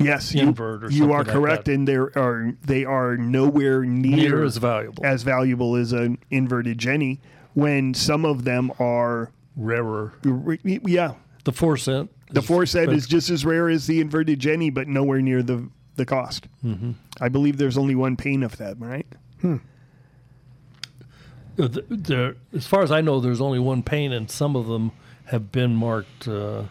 Yes, 0.00 0.34
you, 0.34 0.42
Invert 0.42 0.84
or 0.84 0.90
you 0.90 1.12
are 1.12 1.18
like 1.22 1.28
correct, 1.32 1.66
that. 1.66 1.74
and 1.74 1.86
there 1.86 2.16
are 2.18 2.52
they 2.62 2.84
are 2.84 3.16
nowhere 3.16 3.84
near, 3.84 4.16
Near 4.30 4.44
as 4.44 4.56
valuable, 4.56 5.04
as 5.04 5.22
valuable 5.22 5.76
as 5.76 5.92
an 5.92 6.18
inverted 6.30 6.78
Jenny. 6.78 7.20
When 7.54 7.92
some 7.94 8.24
of 8.24 8.44
them 8.44 8.72
are, 8.80 9.30
rarer. 9.56 10.14
yeah, 10.64 11.14
The 11.44 11.52
four 11.52 11.76
cent. 11.76 12.10
the 12.30 12.40
four 12.42 12.64
set 12.66 12.88
is 12.88 13.06
just 13.06 13.28
as 13.30 13.44
rare 13.44 13.68
as 13.68 13.86
the 13.86 14.00
inverted 14.00 14.40
Jenny, 14.40 14.70
but 14.70 14.88
nowhere 14.88 15.20
near 15.20 15.42
the 15.42 15.68
the 15.96 16.06
cost. 16.06 16.46
Mm-hmm. 16.64 16.92
I 17.20 17.28
believe 17.28 17.56
there's 17.58 17.78
only 17.78 17.94
one 17.94 18.16
pane 18.16 18.42
of 18.42 18.56
them, 18.56 18.78
right? 18.82 19.06
Uh, 21.58 21.68
th- 21.68 21.84
there, 21.90 22.36
as 22.54 22.66
far 22.66 22.82
as 22.82 22.90
I 22.90 23.00
know, 23.02 23.20
there's 23.20 23.40
only 23.40 23.58
one 23.58 23.82
pane, 23.82 24.12
and 24.12 24.30
some 24.30 24.56
of 24.56 24.66
them 24.66 24.92
have 25.26 25.52
been 25.52 25.74
marked 25.76 26.26
uh, 26.28 26.64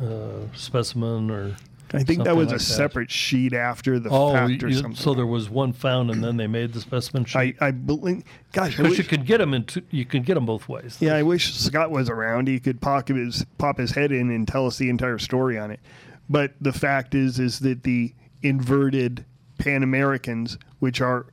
uh, 0.00 0.46
specimen 0.54 1.30
or. 1.30 1.56
I 1.92 2.04
think 2.04 2.22
that 2.22 2.36
was 2.36 2.46
like 2.46 2.54
a 2.54 2.58
that. 2.58 2.64
separate 2.64 3.10
sheet 3.10 3.52
after 3.52 3.98
the 3.98 4.10
Oh, 4.10 4.32
fact 4.32 4.62
or 4.62 4.68
you- 4.68 4.74
something. 4.76 4.94
so 4.94 5.12
there 5.12 5.26
was 5.26 5.50
one 5.50 5.72
found, 5.72 6.08
and 6.12 6.22
then 6.22 6.36
they 6.36 6.46
made 6.46 6.72
the 6.72 6.80
specimen 6.80 7.24
sheet. 7.24 7.56
I 7.60 7.66
I 7.66 7.70
believe, 7.72 8.22
gosh, 8.52 8.78
I 8.78 8.82
Because 8.84 8.96
you 8.96 9.02
could 9.04 9.26
get 9.26 9.38
them 9.38 9.52
in. 9.54 9.64
Two, 9.64 9.82
you 9.90 10.04
can 10.04 10.22
get 10.22 10.34
them 10.34 10.46
both 10.46 10.68
ways. 10.68 10.96
yeah, 11.00 11.14
I 11.16 11.24
wish 11.24 11.52
Scott 11.52 11.90
was 11.90 12.08
around. 12.08 12.46
He 12.46 12.60
could 12.60 12.80
pop 12.80 13.08
his 13.08 13.44
pop 13.58 13.76
his 13.76 13.90
head 13.90 14.12
in 14.12 14.30
and 14.30 14.46
tell 14.46 14.66
us 14.68 14.78
the 14.78 14.88
entire 14.88 15.18
story 15.18 15.58
on 15.58 15.72
it. 15.72 15.80
But 16.28 16.52
the 16.60 16.72
fact 16.72 17.16
is, 17.16 17.40
is 17.40 17.58
that 17.58 17.82
the 17.82 18.14
inverted 18.42 19.24
Pan 19.58 19.82
Americans, 19.82 20.58
which 20.78 21.00
are 21.00 21.26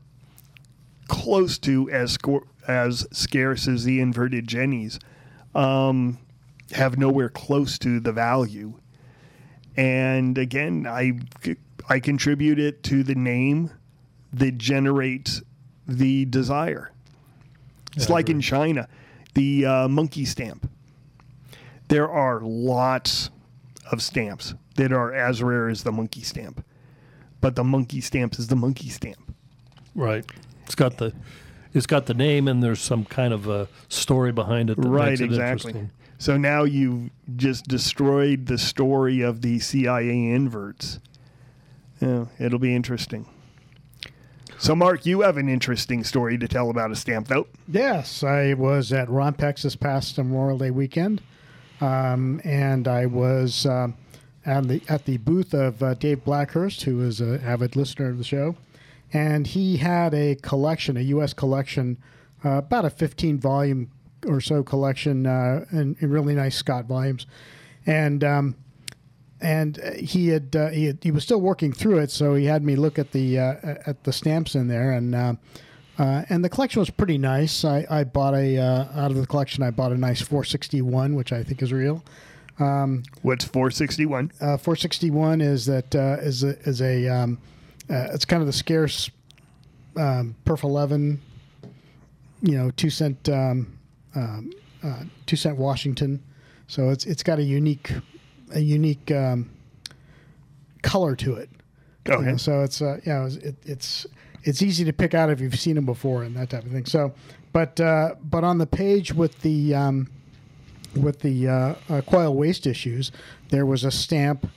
close 1.07 1.57
to 1.59 1.89
as 1.89 2.17
scor- 2.17 2.47
as 2.67 3.07
scarce 3.11 3.67
as 3.67 3.85
the 3.85 4.01
inverted 4.01 4.47
Jennies, 4.47 4.99
um, 5.55 6.17
have 6.71 6.97
nowhere 6.97 7.29
close 7.29 7.77
to 7.79 7.99
the 7.99 8.11
value. 8.11 8.73
And 9.77 10.37
again, 10.37 10.85
I 10.87 11.19
I 11.89 11.99
contribute 11.99 12.59
it 12.59 12.83
to 12.83 13.03
the 13.03 13.15
name 13.15 13.71
that 14.33 14.57
generates 14.57 15.41
the 15.87 16.25
desire. 16.25 16.91
It's 17.95 18.09
Yeah, 18.09 18.15
like 18.15 18.29
in 18.29 18.41
China, 18.41 18.89
the 19.33 19.65
uh, 19.65 19.87
monkey 19.87 20.25
stamp. 20.25 20.69
There 21.87 22.09
are 22.09 22.41
lots 22.41 23.29
of 23.89 24.01
stamps 24.01 24.53
that 24.75 24.91
are 24.91 25.13
as 25.13 25.41
rare 25.41 25.69
as 25.69 25.83
the 25.83 25.91
monkey 25.93 26.21
stamp, 26.21 26.65
but 27.47 27.55
the 27.55 27.63
monkey 27.63 28.01
stamp 28.01 28.37
is 28.37 28.47
the 28.47 28.57
monkey 28.57 28.89
stamp. 28.89 29.33
Right. 29.95 30.25
It's 30.65 30.75
got 30.75 30.97
the 30.97 31.13
it's 31.73 31.85
got 31.85 32.05
the 32.05 32.13
name 32.13 32.45
and 32.49 32.61
there's 32.61 32.81
some 32.81 33.05
kind 33.05 33.33
of 33.33 33.47
a 33.47 33.69
story 33.87 34.33
behind 34.33 34.69
it 34.69 34.75
that 34.75 34.89
right, 34.89 35.11
makes 35.11 35.21
it 35.21 35.25
exactly. 35.27 35.69
interesting. 35.69 35.91
So 36.17 36.35
now 36.35 36.65
you've 36.65 37.09
just 37.37 37.65
destroyed 37.65 38.47
the 38.47 38.57
story 38.57 39.21
of 39.21 39.43
the 39.43 39.59
CIA 39.59 40.09
inverts. 40.09 40.99
Yeah, 42.01 42.25
it'll 42.37 42.59
be 42.59 42.75
interesting. 42.75 43.25
So, 44.57 44.75
Mark, 44.75 45.05
you 45.05 45.21
have 45.21 45.37
an 45.37 45.47
interesting 45.47 46.03
story 46.03 46.37
to 46.39 46.49
tell 46.49 46.69
about 46.69 46.91
a 46.91 46.97
stamp 46.97 47.29
vote. 47.29 47.49
Yes, 47.65 48.23
I 48.23 48.55
was 48.55 48.91
at 48.91 49.07
Rompex 49.07 49.61
this 49.61 49.77
past 49.77 50.17
Memorial 50.17 50.57
Day 50.57 50.71
weekend, 50.71 51.21
um, 51.79 52.41
and 52.43 52.89
I 52.89 53.05
was 53.05 53.65
um, 53.65 53.95
at 54.47 54.67
the 54.67 54.81
at 54.87 55.05
the 55.05 55.17
booth 55.17 55.53
of 55.53 55.83
uh, 55.83 55.93
Dave 55.93 56.23
Blackhurst, 56.23 56.83
who 56.83 57.01
is 57.01 57.19
an 57.19 57.41
avid 57.43 57.75
listener 57.75 58.09
of 58.09 58.17
the 58.17 58.23
show, 58.23 58.55
and 59.13 59.45
he 59.45 59.77
had 59.77 60.13
a 60.13 60.35
collection, 60.35 60.97
a 60.97 61.01
U.S. 61.01 61.33
collection, 61.33 61.97
uh, 62.43 62.57
about 62.57 62.85
a 62.85 62.89
15 62.89 63.39
volume 63.39 63.91
or 64.25 64.41
so 64.41 64.63
collection, 64.63 65.27
uh, 65.27 65.65
in, 65.71 65.95
in 65.99 66.09
really 66.09 66.33
nice 66.33 66.55
Scott 66.55 66.85
volumes, 66.85 67.27
and. 67.85 68.23
Um, 68.23 68.55
and 69.39 69.77
he 69.99 70.29
had, 70.29 70.55
uh, 70.55 70.69
he 70.69 70.85
had 70.85 70.97
he 71.03 71.11
was 71.11 71.23
still 71.23 71.39
working 71.39 71.71
through 71.71 71.99
it, 71.99 72.09
so 72.09 72.33
he 72.33 72.45
had 72.45 72.63
me 72.63 72.75
look 72.75 72.97
at 72.97 73.11
the 73.11 73.37
uh, 73.37 73.53
at 73.85 74.03
the 74.03 74.11
stamps 74.11 74.55
in 74.55 74.67
there, 74.67 74.91
and 74.91 75.13
uh, 75.13 75.33
uh, 75.99 76.23
and 76.29 76.43
the 76.43 76.49
collection 76.49 76.79
was 76.79 76.89
pretty 76.89 77.19
nice. 77.19 77.63
I, 77.63 77.85
I 77.87 78.03
bought 78.03 78.33
a 78.33 78.57
uh, 78.57 78.85
out 78.95 79.11
of 79.11 79.17
the 79.17 79.27
collection, 79.27 79.61
I 79.61 79.69
bought 79.69 79.91
a 79.91 79.97
nice 79.97 80.21
461, 80.21 81.13
which 81.13 81.31
I 81.31 81.43
think 81.43 81.61
is 81.61 81.71
real. 81.71 82.03
What's 83.21 83.45
461? 83.45 84.31
Uh, 84.41 84.57
461 84.57 85.41
is 85.41 85.65
that 85.67 85.95
uh, 85.95 86.17
is 86.21 86.43
a, 86.43 86.57
is 86.61 86.81
a 86.81 87.07
um, 87.07 87.37
uh, 87.89 88.07
it's 88.13 88.25
kind 88.25 88.41
of 88.41 88.47
the 88.47 88.53
scarce 88.53 89.09
um, 89.95 90.35
Perf 90.45 90.63
11, 90.63 91.21
you 92.41 92.57
know, 92.57 92.71
two 92.71 92.89
cent 92.89 93.29
um, 93.29 93.77
um, 94.15 94.51
uh, 94.83 95.03
two 95.25 95.35
cent 95.35 95.57
Washington. 95.57 96.21
So 96.67 96.89
it's 96.89 97.05
it's 97.05 97.23
got 97.23 97.39
a 97.39 97.43
unique 97.43 97.91
a 98.53 98.59
unique 98.59 99.11
um, 99.11 99.49
color 100.81 101.15
to 101.17 101.35
it. 101.35 101.49
You 102.07 102.13
Okay. 102.13 102.25
know, 102.31 102.37
so 102.37 102.61
it's 102.61 102.81
uh, 102.81 102.99
you 103.03 103.11
know, 103.13 103.25
it, 103.25 103.55
it's 103.65 104.07
it's 104.43 104.61
easy 104.61 104.85
to 104.85 104.93
pick 104.93 105.13
out 105.13 105.29
if 105.29 105.41
you've 105.41 105.59
seen 105.59 105.75
them 105.75 105.85
before 105.85 106.23
and 106.23 106.35
that 106.37 106.49
type 106.49 106.63
of 106.65 106.71
thing. 106.71 106.85
So, 106.85 107.13
but 107.53 107.79
uh, 107.81 108.15
but 108.23 108.43
on 108.43 108.57
the 108.57 108.65
page 108.67 109.13
with 109.13 109.41
the 109.41 109.75
um, 109.75 110.09
with 110.95 111.19
the 111.19 111.47
uh, 111.47 111.75
uh, 111.89 112.01
coil 112.01 112.33
waste 112.33 112.65
issues, 112.65 113.11
there 113.49 113.65
was 113.65 113.83
a 113.83 113.91
stamp, 113.91 114.49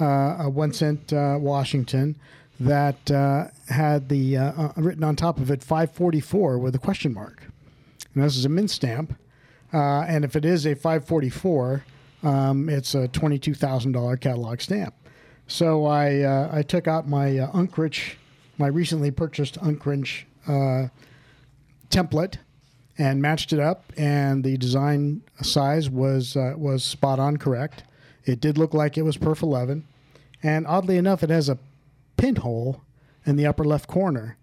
uh, 0.00 0.36
a 0.40 0.50
one 0.50 0.72
cent 0.72 1.12
uh, 1.12 1.36
Washington, 1.40 2.16
that 2.60 3.10
uh, 3.10 3.48
had 3.68 4.08
the 4.08 4.36
written 4.76 5.04
on 5.04 5.14
top 5.16 5.38
of 5.38 5.50
it 5.50 5.62
544 5.62 6.58
with 6.58 6.74
a 6.74 6.78
question 6.78 7.14
mark. 7.14 7.44
And 8.14 8.24
this 8.24 8.36
is 8.36 8.44
a 8.44 8.48
mint 8.48 8.70
stamp, 8.70 9.16
and 9.72 10.24
if 10.24 10.34
it 10.34 10.44
is 10.44 10.66
a 10.66 10.74
544, 10.74 11.84
um, 12.24 12.68
it's 12.68 12.96
a 12.96 13.06
twenty-two 13.06 13.54
thousand 13.54 13.92
dollar 13.92 14.16
catalog 14.16 14.60
stamp. 14.60 14.92
So 15.46 15.86
I 15.86 16.48
I 16.58 16.62
took 16.62 16.88
out 16.88 17.08
my 17.08 17.38
uh, 17.38 17.52
Unkrich, 17.52 18.14
my 18.58 18.66
recently 18.66 19.12
purchased 19.12 19.54
Unkrich 19.60 20.24
template, 21.90 22.38
and 22.98 23.22
matched 23.22 23.52
it 23.52 23.60
up, 23.60 23.92
and 23.96 24.42
the 24.42 24.56
design 24.56 25.22
size 25.40 25.88
was 25.88 26.36
uh, 26.36 26.54
was 26.56 26.84
spot 26.84 27.18
on 27.18 27.36
correct. 27.36 27.84
It 28.24 28.40
did 28.40 28.58
look 28.58 28.74
like 28.74 28.98
it 28.98 29.02
was 29.02 29.16
perf 29.16 29.42
11, 29.42 29.86
and 30.42 30.66
oddly 30.66 30.96
enough, 30.96 31.22
it 31.22 31.30
has 31.30 31.48
a 31.48 31.58
pinhole 32.16 32.82
in 33.24 33.36
the 33.36 33.46
upper 33.46 33.64
left 33.64 33.86
corner, 33.86 34.36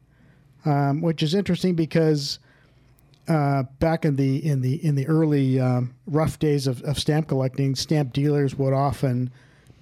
um, 0.63 1.01
which 1.01 1.21
is 1.21 1.33
interesting 1.33 1.75
because 1.75 2.39
uh, 3.27 3.63
back 3.79 4.05
in 4.05 4.15
the 4.15 4.45
in 4.45 4.61
the 4.61 4.83
in 4.83 4.95
the 4.95 5.07
early 5.07 5.59
um, 5.59 5.93
rough 6.05 6.39
days 6.39 6.67
of, 6.67 6.81
of 6.83 6.99
stamp 6.99 7.27
collecting, 7.27 7.75
stamp 7.75 8.13
dealers 8.13 8.55
would 8.55 8.73
often 8.73 9.31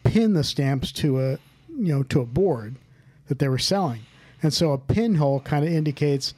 pin 0.03 0.33
the 0.33 0.43
stamps 0.43 0.91
to 0.91 1.19
a 1.19 1.31
you 1.69 1.93
know 1.93 2.03
to 2.03 2.21
a 2.21 2.25
board 2.25 2.75
that 3.27 3.39
they 3.39 3.47
were 3.47 3.57
selling, 3.57 4.01
and 4.41 4.53
so 4.53 4.71
a 4.71 4.77
pinhole 4.77 5.39
kind 5.41 5.65
of 5.65 5.71
indicates, 5.71 6.33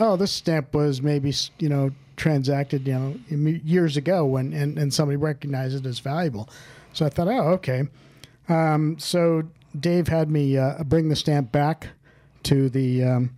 oh, 0.00 0.16
this 0.16 0.32
stamp 0.32 0.74
was 0.74 1.02
maybe 1.02 1.32
you 1.58 1.68
know 1.68 1.90
transacted 2.16 2.86
you 2.86 2.94
know 2.94 3.16
years 3.64 3.96
ago 3.96 4.24
when 4.24 4.52
and, 4.52 4.78
and 4.78 4.92
somebody 4.92 5.16
recognized 5.16 5.76
it 5.76 5.86
as 5.88 5.98
valuable. 5.98 6.48
So 6.92 7.04
I 7.06 7.08
thought, 7.08 7.28
oh, 7.28 7.48
okay. 7.54 7.84
Um, 8.48 8.98
so 8.98 9.42
Dave 9.78 10.08
had 10.08 10.30
me 10.30 10.56
uh, 10.56 10.84
bring 10.84 11.08
the 11.08 11.16
stamp 11.16 11.50
back 11.50 11.88
to 12.44 12.68
the 12.68 13.02
um, 13.02 13.30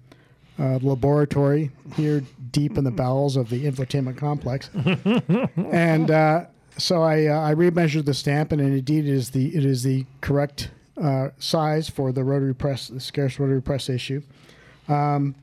uh, 0.58 0.78
laboratory 0.82 1.70
here 1.94 2.22
deep 2.50 2.76
in 2.76 2.84
the 2.84 2.90
bowels 3.02 3.36
of 3.36 3.48
the 3.50 3.64
infotainment 3.64 4.16
complex, 4.16 4.70
and 5.72 6.10
uh, 6.10 6.44
so 6.78 7.02
I 7.02 7.26
uh, 7.26 7.40
I 7.40 7.54
remeasured 7.54 8.04
the 8.04 8.14
stamp, 8.14 8.52
and 8.52 8.60
indeed 8.60 9.06
it 9.06 9.12
is 9.12 9.30
the 9.30 9.54
it 9.54 9.64
is 9.64 9.82
the 9.82 10.06
correct 10.20 10.70
uh, 11.00 11.28
size 11.38 11.88
for 11.88 12.12
the 12.12 12.24
rotary 12.24 12.54
press, 12.54 12.88
the 12.88 13.00
scarce 13.00 13.38
rotary 13.38 13.62
press 13.62 13.88
issue. 13.88 14.22
Um, 14.88 15.34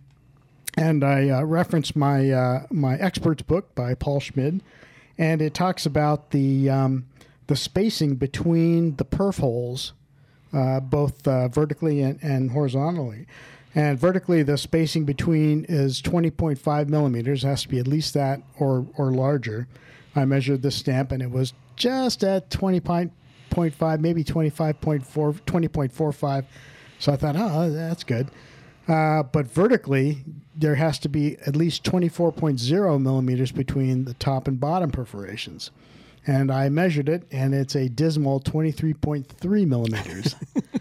and 0.77 1.03
I 1.03 1.29
uh, 1.29 1.43
referenced 1.43 1.95
my 1.95 2.31
uh, 2.31 2.65
my 2.71 2.95
experts 2.95 3.41
book 3.41 3.73
by 3.75 3.93
Paul 3.93 4.19
Schmid, 4.19 4.61
and 5.17 5.41
it 5.41 5.53
talks 5.53 5.85
about 5.85 6.31
the 6.31 6.69
um, 6.69 7.05
the 7.47 7.55
spacing 7.55 8.15
between 8.15 8.95
the 8.95 9.05
perf 9.05 9.39
holes, 9.39 9.93
uh, 10.51 10.79
both 10.79 11.27
uh, 11.27 11.47
vertically 11.47 12.01
and, 12.01 12.19
and 12.23 12.51
horizontally. 12.51 13.27
And 13.75 13.97
vertically, 13.97 14.43
the 14.43 14.57
spacing 14.57 15.03
between 15.03 15.65
is 15.67 15.99
20.5 16.01 16.89
millimeters. 16.89 17.43
It 17.43 17.47
has 17.47 17.63
to 17.63 17.69
be 17.69 17.79
at 17.79 17.87
least 17.87 18.13
that 18.13 18.41
or 18.59 18.85
or 18.97 19.11
larger. 19.11 19.67
I 20.15 20.25
measured 20.25 20.61
the 20.61 20.71
stamp, 20.71 21.11
and 21.11 21.23
it 21.23 21.31
was 21.31 21.53
just 21.75 22.23
at 22.23 22.51
20.5, 22.51 23.99
maybe 23.99 24.23
25.4, 24.23 25.03
20.45. 25.03 26.45
So 26.99 27.11
I 27.11 27.15
thought, 27.15 27.35
oh, 27.35 27.71
that's 27.71 28.03
good. 28.03 28.29
Uh, 28.87 29.23
but 29.23 29.47
vertically, 29.47 30.23
there 30.55 30.75
has 30.75 30.99
to 30.99 31.09
be 31.09 31.37
at 31.45 31.55
least 31.55 31.83
24.0 31.83 33.01
millimeters 33.01 33.51
between 33.51 34.05
the 34.05 34.13
top 34.15 34.47
and 34.47 34.59
bottom 34.59 34.91
perforations. 34.91 35.71
And 36.25 36.51
I 36.51 36.69
measured 36.69 37.09
it, 37.09 37.23
and 37.31 37.53
it's 37.53 37.75
a 37.75 37.89
dismal 37.89 38.39
23.3 38.39 39.67
millimeters. 39.67 40.35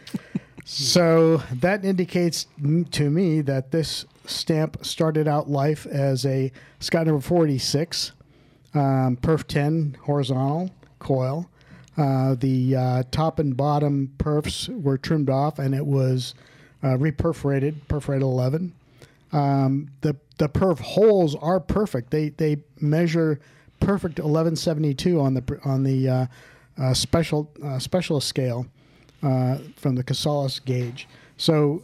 so 0.64 1.38
that 1.52 1.84
indicates 1.84 2.46
to 2.92 3.10
me 3.10 3.40
that 3.40 3.72
this 3.72 4.06
stamp 4.24 4.84
started 4.84 5.26
out 5.26 5.50
life 5.50 5.84
as 5.86 6.24
a 6.24 6.52
Scott 6.78 7.06
number 7.06 7.20
486, 7.20 8.12
um, 8.74 9.16
perf 9.16 9.44
10 9.44 9.96
horizontal 10.02 10.70
coil. 10.98 11.48
Uh, 11.96 12.34
the 12.36 12.76
uh, 12.76 13.02
top 13.10 13.38
and 13.38 13.56
bottom 13.56 14.12
perfs 14.18 14.68
were 14.82 14.96
trimmed 14.96 15.28
off, 15.28 15.58
and 15.58 15.74
it 15.74 15.84
was 15.84 16.34
uh, 16.82 16.96
reperforated, 16.96 17.76
perforated 17.88 18.22
11. 18.22 18.72
Um, 19.32 19.88
the 20.02 20.16
the 20.38 20.48
perf 20.48 20.80
holes 20.80 21.34
are 21.36 21.60
perfect. 21.60 22.10
They 22.10 22.30
they 22.30 22.58
measure 22.80 23.40
perfect 23.80 24.18
1172 24.18 25.20
on 25.20 25.34
the 25.34 25.60
on 25.64 25.82
the 25.82 26.08
uh, 26.08 26.26
uh, 26.78 26.94
special 26.94 27.50
uh, 27.62 27.78
specialist 27.78 28.28
scale 28.28 28.66
uh, 29.22 29.58
from 29.76 29.94
the 29.94 30.04
Kiusalas 30.04 30.64
gauge. 30.64 31.08
So 31.36 31.82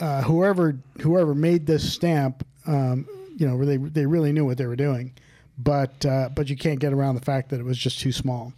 uh, 0.00 0.22
whoever 0.22 0.76
whoever 1.00 1.34
made 1.34 1.66
this 1.66 1.92
stamp, 1.92 2.46
um, 2.66 3.06
you 3.36 3.46
know, 3.46 3.62
they 3.64 3.76
they 3.76 4.06
really 4.06 4.32
knew 4.32 4.44
what 4.44 4.58
they 4.58 4.66
were 4.66 4.76
doing, 4.76 5.12
but 5.58 6.04
uh, 6.06 6.28
but 6.34 6.48
you 6.48 6.56
can't 6.56 6.78
get 6.78 6.92
around 6.92 7.14
the 7.14 7.22
fact 7.22 7.50
that 7.50 7.60
it 7.60 7.64
was 7.64 7.78
just 7.78 8.00
too 8.00 8.12
small, 8.12 8.52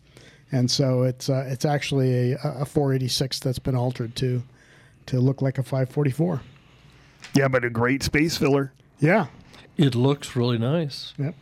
and 0.52 0.70
so 0.70 1.02
it's 1.02 1.28
it's 1.28 1.64
actually 1.64 2.32
a, 2.32 2.38
a 2.60 2.64
486 2.64 3.40
that's 3.40 3.58
been 3.58 3.76
altered 3.76 4.14
to 4.16 4.42
to 5.06 5.20
look 5.20 5.42
like 5.42 5.58
a 5.58 5.62
544. 5.62 6.40
Yeah, 7.34 7.48
but 7.48 7.64
a 7.64 7.70
great 7.70 8.02
space 8.02 8.36
filler. 8.36 8.72
Yeah. 9.00 9.26
It 9.76 9.94
looks 9.94 10.36
really 10.36 10.58
nice. 10.58 11.14
Yep. 11.18 11.34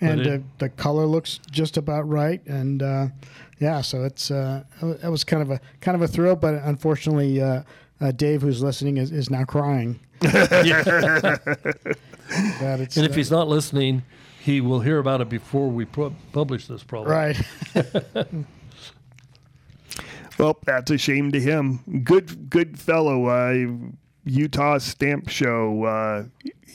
And 0.00 0.18
But 0.22 0.26
uh, 0.26 0.30
it- 0.34 0.58
the 0.58 0.68
color 0.70 1.06
looks 1.06 1.40
just 1.50 1.76
about 1.76 2.08
right, 2.08 2.40
and 2.46 2.82
uh, 2.82 3.06
yeah, 3.58 3.80
so 3.80 4.04
it's 4.04 4.30
uh, 4.30 4.64
that 4.82 5.10
was 5.10 5.24
kind 5.24 5.42
of 5.42 5.50
a 5.50 5.60
kind 5.80 5.94
of 5.94 6.02
a 6.02 6.08
thrill, 6.08 6.36
but 6.36 6.54
unfortunately, 6.54 7.40
uh, 7.40 7.62
uh, 8.00 8.10
Dave, 8.12 8.42
who's 8.42 8.62
listening, 8.62 8.96
is, 8.98 9.10
is 9.12 9.30
now 9.30 9.44
crying. 9.44 9.98
that 10.20 11.40
it's 12.80 12.96
And 12.96 13.06
if 13.06 13.12
uh, 13.12 13.14
he's 13.14 13.30
not 13.30 13.48
listening, 13.48 14.02
he 14.40 14.60
will 14.60 14.80
hear 14.80 14.98
about 14.98 15.20
it 15.20 15.28
before 15.28 15.68
we 15.70 15.84
pu- 15.86 16.14
publish 16.32 16.66
this, 16.66 16.82
probably. 16.82 17.12
right, 17.12 17.40
Well, 20.38 20.58
that's 20.64 20.90
a 20.90 20.98
shame 20.98 21.30
to 21.32 21.40
him. 21.40 22.00
Good, 22.02 22.50
good 22.50 22.78
fellow. 22.78 23.26
Uh, 23.26 23.66
Utah 24.24 24.78
Stamp 24.78 25.28
Show. 25.28 25.84
Uh, 25.84 26.24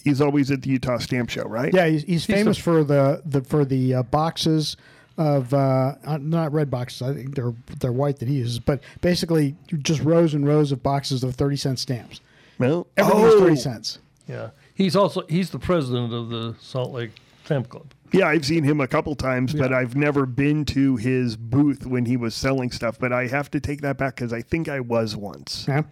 he's 0.04 0.22
always 0.22 0.52
at 0.52 0.62
the 0.62 0.70
Utah 0.70 0.98
Stamp 0.98 1.30
Show, 1.30 1.44
right? 1.44 1.74
yeah, 1.74 1.88
he's, 1.88 2.04
he's 2.04 2.26
famous 2.26 2.58
for 2.58 2.84
the, 2.84 3.22
the 3.26 3.42
for 3.42 3.66
the 3.66 3.96
uh, 3.96 4.04
boxes 4.04 4.78
of 5.18 5.54
uh, 5.54 5.96
uh, 6.06 6.18
not 6.22 6.54
red 6.54 6.72
boxes. 6.72 7.02
I 7.02 7.14
think 7.14 7.36
they're 7.36 7.54
they're 7.80 7.92
white 7.92 8.20
that 8.20 8.28
he 8.28 8.36
uses, 8.36 8.60
but 8.60 8.82
basically 9.02 9.56
just 9.80 10.02
rows 10.02 10.34
and 10.34 10.48
rows 10.48 10.72
of 10.72 10.82
boxes 10.82 11.24
of 11.24 11.36
thirty 11.36 11.58
cent 11.58 11.80
stamps. 11.80 12.22
Well, 12.58 12.88
Everything's 12.98 13.34
oh, 13.34 13.40
thirty 13.40 13.56
cents. 13.56 14.00
Yeah, 14.28 14.50
he's 14.76 14.96
also 14.96 15.24
he's 15.28 15.50
the 15.50 15.60
president 15.60 16.14
of 16.14 16.30
the 16.30 16.56
Salt 16.62 16.92
Lake 16.92 17.12
Stamp 17.46 17.68
Club. 17.70 17.88
Yeah, 18.12 18.28
I've 18.28 18.46
seen 18.46 18.64
him 18.64 18.82
a 18.82 18.88
couple 18.88 19.14
times, 19.16 19.54
but 19.54 19.72
Yeah. 19.72 19.78
I've 19.78 19.96
never 19.96 20.26
been 20.26 20.66
to 20.66 20.96
his 20.96 21.36
booth 21.36 21.86
when 21.86 22.06
he 22.06 22.18
was 22.18 22.34
selling 22.34 22.72
stuff. 22.72 22.98
But 23.00 23.14
I 23.14 23.28
have 23.28 23.52
to 23.52 23.60
take 23.60 23.82
that 23.82 23.98
back 23.98 24.16
because 24.16 24.34
I 24.34 24.42
think 24.42 24.68
I 24.68 24.80
was 24.80 25.16
once, 25.16 25.66
Yeah. 25.68 25.84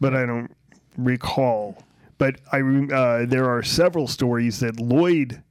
But 0.00 0.14
I 0.14 0.26
don't 0.26 0.54
recall. 0.96 1.82
But 2.18 2.36
I 2.52 2.60
uh, 2.60 3.26
there 3.26 3.48
are 3.48 3.62
several 3.62 4.06
stories 4.06 4.60
that 4.60 4.78
Lloyd, 4.78 5.42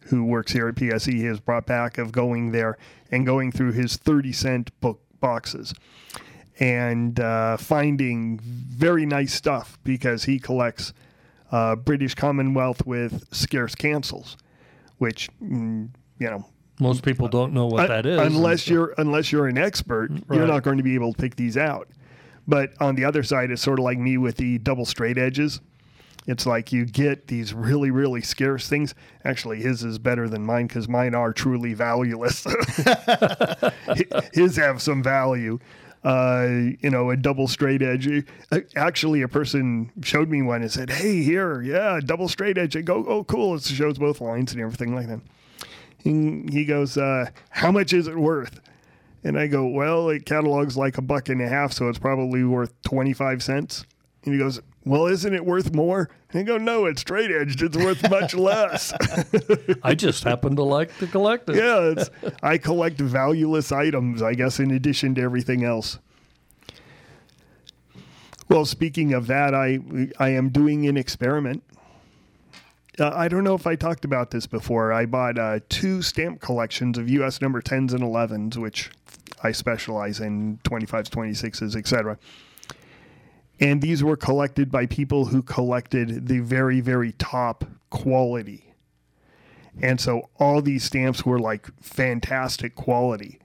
who 0.00 0.24
works 0.24 0.52
here 0.52 0.68
at 0.68 0.74
PSE, 0.74 1.24
has 1.24 1.40
brought 1.40 1.66
back 1.66 1.98
of 1.98 2.12
going 2.12 2.52
there 2.52 2.76
and 3.10 3.24
going 3.24 3.52
through 3.52 3.72
his 3.72 3.96
thirty 3.96 4.32
cent 4.32 4.70
book 4.80 5.00
boxes 5.20 5.74
and 6.58 7.18
uh, 7.20 7.56
finding 7.56 8.38
very 8.38 9.06
nice 9.06 9.32
stuff 9.32 9.78
because 9.82 10.24
he 10.24 10.38
collects 10.38 10.92
uh, 11.52 11.74
British 11.74 12.14
Commonwealth 12.14 12.84
with 12.86 13.24
scarce 13.34 13.74
cancels, 13.74 14.36
which 14.98 15.28
mm, 15.42 15.88
you 16.18 16.30
know 16.30 16.44
Most 16.78 17.02
people 17.02 17.28
don't 17.28 17.52
know 17.54 17.66
what 17.66 17.84
Un- 17.84 17.88
that 17.88 18.06
is 18.06 18.20
Unless 18.20 18.68
you're 18.68 18.94
unless 18.98 19.32
you're 19.32 19.46
an 19.46 19.56
expert, 19.58 20.10
you're 20.30 20.46
not 20.46 20.62
going 20.62 20.76
to 20.76 20.82
be 20.82 20.94
able 20.94 21.14
to 21.14 21.18
pick 21.20 21.36
these 21.36 21.56
out. 21.56 21.88
But 22.48 22.70
on 22.80 22.94
the 22.94 23.04
other 23.04 23.22
side, 23.22 23.50
it's 23.50 23.62
sort 23.62 23.78
of 23.78 23.84
like 23.84 23.98
me 23.98 24.16
with 24.18 24.36
the 24.36 24.58
double 24.58 24.84
straight 24.84 25.18
edges. 25.18 25.60
It's 26.26 26.46
like 26.46 26.72
you 26.72 26.84
get 26.84 27.26
these 27.26 27.54
really, 27.54 27.90
really 27.90 28.20
scarce 28.20 28.68
things. 28.68 28.94
Actually, 29.24 29.60
his 29.62 29.82
is 29.82 29.98
better 29.98 30.28
than 30.28 30.44
mine 30.44 30.66
because 30.66 30.88
mine 30.88 31.14
are 31.14 31.32
truly 31.32 31.74
valueless. 31.74 32.44
his 34.32 34.56
have 34.56 34.82
some 34.82 35.02
value. 35.02 35.58
Uh, 36.02 36.46
you 36.80 36.88
know, 36.88 37.10
a 37.10 37.16
double 37.16 37.46
straight 37.46 37.82
edge. 37.82 38.08
Uh, 38.50 38.60
Actually, 38.74 39.22
a 39.22 39.28
person 39.28 39.90
showed 40.02 40.30
me 40.30 40.40
one 40.40 40.62
and 40.62 40.72
said, 40.72 40.88
"Hey, 40.88 41.22
here, 41.22 41.60
yeah, 41.60 42.00
double 42.02 42.28
straight 42.28 42.56
edge." 42.56 42.74
I 42.74 42.80
go, 42.80 43.04
"Oh, 43.06 43.24
cool!" 43.24 43.54
It 43.56 43.62
shows 43.62 43.98
both 43.98 44.20
lines 44.20 44.52
and 44.52 44.62
everything 44.62 44.94
like 44.94 45.08
that. 45.08 45.20
And 46.04 46.50
he 46.50 46.64
goes, 46.64 46.96
uh, 46.96 47.26
"How 47.50 47.70
much 47.70 47.92
is 47.92 48.08
it 48.08 48.16
worth?" 48.16 48.60
And 49.22 49.38
I 49.38 49.46
go, 49.48 49.66
"Well, 49.66 50.08
it 50.08 50.24
catalogs 50.24 50.76
like 50.76 50.96
a 50.98 51.02
buck 51.02 51.28
and 51.28 51.42
a 51.42 51.48
half, 51.48 51.72
so 51.72 51.88
it's 51.88 51.98
probably 51.98 52.42
worth 52.44 52.72
twenty-five 52.82 53.42
cents." 53.42 53.84
And 54.24 54.32
he 54.34 54.40
goes, 54.40 54.60
"Well, 54.84 55.06
isn't 55.06 55.34
it 55.34 55.44
worth 55.44 55.74
more?" 55.74 56.08
And 56.32 56.40
I 56.40 56.42
go, 56.44 56.56
"No, 56.56 56.86
it's 56.86 57.02
straight 57.02 57.30
edged. 57.30 57.62
It's 57.62 57.76
worth 57.76 58.08
much 58.08 58.34
less." 58.48 58.94
I 59.82 59.94
just 59.94 60.24
happen 60.24 60.56
to 60.56 60.62
like 60.62 60.96
to 60.98 61.06
collect 61.06 61.50
it. 61.50 61.56
yeah, 61.56 61.92
it's, 61.96 62.10
I 62.42 62.56
collect 62.56 62.98
valueless 62.98 63.72
items, 63.72 64.22
I 64.22 64.32
guess, 64.34 64.58
in 64.58 64.70
addition 64.70 65.14
to 65.16 65.20
everything 65.22 65.64
else. 65.64 65.98
Well, 68.48 68.64
speaking 68.64 69.12
of 69.12 69.26
that, 69.28 69.54
I 69.54 69.78
I 70.18 70.30
am 70.30 70.48
doing 70.48 70.86
an 70.88 70.96
experiment. 70.96 71.62
Uh, 72.98 73.12
I 73.14 73.28
don't 73.28 73.44
know 73.44 73.54
if 73.54 73.66
I 73.66 73.76
talked 73.76 74.04
about 74.04 74.30
this 74.30 74.46
before. 74.46 74.92
I 74.92 75.06
bought 75.06 75.38
uh, 75.38 75.60
two 75.68 76.02
stamp 76.02 76.40
collections 76.40 76.98
of 76.98 77.08
U.S. 77.08 77.40
number 77.40 77.62
10s 77.62 77.92
and 77.94 78.00
11s, 78.02 78.56
which 78.58 78.90
I 79.42 79.52
specialize 79.52 80.20
in 80.20 80.58
25s, 80.64 81.08
26s, 81.08 81.76
etc. 81.76 82.18
And 83.58 83.82
these 83.82 84.02
were 84.02 84.16
collected 84.16 84.70
by 84.70 84.86
people 84.86 85.26
who 85.26 85.42
collected 85.42 86.28
the 86.28 86.40
very, 86.40 86.80
very 86.80 87.12
top 87.12 87.64
quality. 87.90 88.74
And 89.82 90.00
so 90.00 90.30
all 90.38 90.62
these 90.62 90.84
stamps 90.84 91.24
were 91.24 91.38
like 91.38 91.68
fantastic 91.80 92.74
quality. 92.74 93.38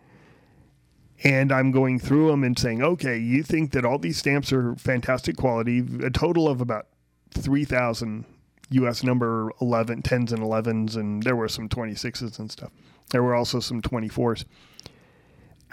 And 1.23 1.51
I'm 1.51 1.71
going 1.71 1.99
through 1.99 2.27
them 2.27 2.43
and 2.43 2.57
saying, 2.57 2.83
okay, 2.83 3.17
you 3.17 3.41
think 3.43 3.71
that 3.71 3.85
all 3.85 3.97
these 3.97 4.17
stamps 4.17 4.51
are 4.51 4.75
fantastic 4.75 5.37
quality, 5.37 5.83
a 6.03 6.09
total 6.09 6.47
of 6.47 6.61
about 6.61 6.87
3,000 7.31 8.25
US 8.71 9.03
number 9.03 9.51
11, 9.61 10.01
10s 10.01 10.31
and 10.31 10.41
11s, 10.41 10.95
and 10.95 11.23
there 11.23 11.35
were 11.35 11.47
some 11.47 11.69
26s 11.69 12.39
and 12.39 12.51
stuff. 12.51 12.71
There 13.11 13.23
were 13.23 13.35
also 13.35 13.59
some 13.59 13.81
24s. 13.81 14.45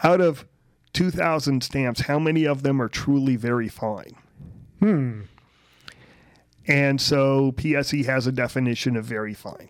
Out 0.03 0.21
of 0.21 0.47
2,000 0.93 1.63
stamps, 1.63 2.03
how 2.03 2.19
many 2.19 2.45
of 2.45 2.63
them 2.63 2.81
are 2.81 2.89
truly 2.89 3.37
very 3.37 3.69
fine? 3.69 4.17
Hmm. 4.81 5.23
And 6.67 7.01
so 7.01 7.53
PSE 7.53 8.05
has 8.05 8.27
a 8.27 8.33
definition 8.33 8.97
of 8.97 9.05
very 9.05 9.35
fine, 9.35 9.69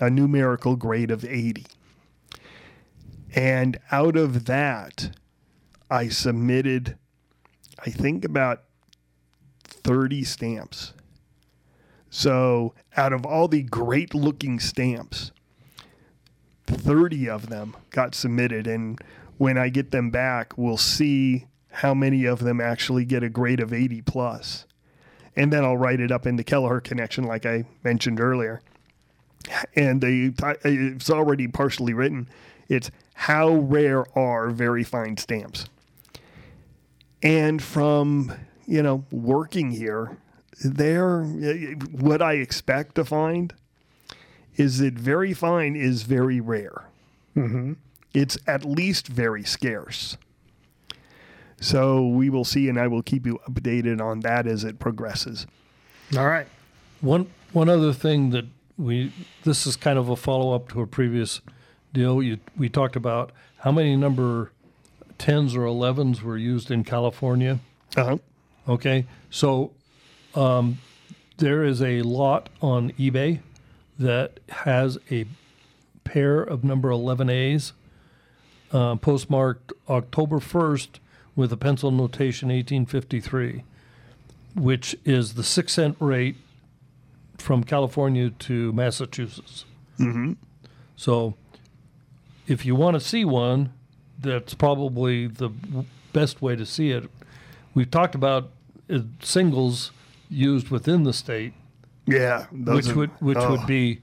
a 0.00 0.10
numerical 0.10 0.76
grade 0.76 1.10
of 1.10 1.24
80. 1.24 1.66
And 3.34 3.78
out 3.90 4.16
of 4.16 4.44
that, 4.46 5.10
I 5.90 6.08
submitted, 6.08 6.96
I 7.84 7.90
think, 7.90 8.24
about 8.24 8.64
30 9.64 10.24
stamps. 10.24 10.92
So 12.10 12.74
out 12.96 13.12
of 13.12 13.24
all 13.24 13.48
the 13.48 13.62
great 13.62 14.14
looking 14.14 14.60
stamps, 14.60 15.32
30 16.66 17.28
of 17.28 17.48
them 17.48 17.76
got 17.90 18.14
submitted. 18.14 18.66
And 18.66 19.00
when 19.42 19.58
I 19.58 19.70
get 19.70 19.90
them 19.90 20.10
back, 20.10 20.56
we'll 20.56 20.76
see 20.76 21.46
how 21.68 21.94
many 21.94 22.26
of 22.26 22.38
them 22.38 22.60
actually 22.60 23.04
get 23.04 23.24
a 23.24 23.28
grade 23.28 23.58
of 23.58 23.72
80 23.72 24.02
plus. 24.02 24.66
And 25.34 25.52
then 25.52 25.64
I'll 25.64 25.76
write 25.76 25.98
it 25.98 26.12
up 26.12 26.28
in 26.28 26.36
the 26.36 26.44
Kelleher 26.44 26.80
connection, 26.80 27.24
like 27.24 27.44
I 27.44 27.64
mentioned 27.82 28.20
earlier. 28.20 28.62
And 29.74 30.00
the 30.00 30.32
it's 30.64 31.10
already 31.10 31.48
partially 31.48 31.92
written. 31.92 32.28
It's 32.68 32.92
how 33.14 33.52
rare 33.52 34.06
are 34.16 34.50
very 34.50 34.84
fine 34.84 35.16
stamps. 35.16 35.68
And 37.20 37.60
from 37.60 38.32
you 38.68 38.80
know 38.80 39.04
working 39.10 39.72
here, 39.72 40.18
there 40.64 41.24
what 41.24 42.22
I 42.22 42.34
expect 42.34 42.94
to 42.94 43.04
find 43.04 43.52
is 44.54 44.78
that 44.78 44.94
very 44.94 45.34
fine 45.34 45.74
is 45.74 46.04
very 46.04 46.40
rare. 46.40 46.84
Mm-hmm. 47.36 47.72
It's 48.14 48.38
at 48.46 48.64
least 48.64 49.08
very 49.08 49.44
scarce. 49.44 50.16
So 51.60 52.06
we 52.06 52.28
will 52.28 52.44
see, 52.44 52.68
and 52.68 52.78
I 52.78 52.88
will 52.88 53.02
keep 53.02 53.24
you 53.24 53.38
updated 53.48 54.00
on 54.00 54.20
that 54.20 54.46
as 54.46 54.64
it 54.64 54.78
progresses. 54.78 55.46
All 56.16 56.26
right. 56.26 56.46
One 57.00 57.28
one 57.52 57.68
other 57.68 57.92
thing 57.92 58.30
that 58.30 58.46
we 58.76 59.12
this 59.44 59.66
is 59.66 59.76
kind 59.76 59.98
of 59.98 60.08
a 60.08 60.16
follow 60.16 60.54
up 60.54 60.68
to 60.70 60.80
a 60.80 60.86
previous 60.86 61.40
deal. 61.92 62.22
You, 62.22 62.38
we 62.56 62.68
talked 62.68 62.96
about 62.96 63.30
how 63.58 63.70
many 63.70 63.96
number 63.96 64.50
tens 65.18 65.54
or 65.54 65.64
elevens 65.64 66.22
were 66.22 66.36
used 66.36 66.70
in 66.70 66.82
California. 66.84 67.60
Uh-huh. 67.96 68.18
Okay, 68.68 69.06
so 69.30 69.72
um, 70.34 70.78
there 71.38 71.64
is 71.64 71.82
a 71.82 72.02
lot 72.02 72.48
on 72.60 72.90
eBay 72.92 73.40
that 73.98 74.40
has 74.48 74.98
a 75.10 75.26
pair 76.04 76.42
of 76.42 76.64
number 76.64 76.90
11As 76.90 77.72
uh, 78.72 78.96
postmarked 78.96 79.72
October 79.88 80.38
1st 80.38 80.98
with 81.36 81.52
a 81.52 81.56
pencil 81.56 81.90
notation 81.90 82.48
1853, 82.48 83.64
which 84.54 84.96
is 85.04 85.34
the 85.34 85.42
six 85.44 85.72
cent 85.74 85.96
rate 86.00 86.36
from 87.38 87.64
California 87.64 88.30
to 88.30 88.72
Massachusetts. 88.72 89.64
Mm-hmm. 89.98 90.32
So 90.96 91.34
if 92.46 92.64
you 92.64 92.74
want 92.74 92.94
to 92.94 93.00
see 93.00 93.24
one, 93.24 93.72
that's 94.18 94.54
probably 94.54 95.26
the 95.26 95.50
best 96.12 96.40
way 96.42 96.56
to 96.56 96.66
see 96.66 96.90
it. 96.90 97.10
We've 97.74 97.90
talked 97.90 98.14
about 98.14 98.50
uh, 98.90 99.00
singles 99.20 99.90
used 100.28 100.68
within 100.68 101.02
the 101.04 101.12
state, 101.12 101.52
Yeah, 102.06 102.46
those 102.52 102.86
which 102.86 102.88
are- 102.94 102.98
would 102.98 103.10
which 103.20 103.38
oh. 103.38 103.50
would 103.52 103.66
be. 103.66 104.00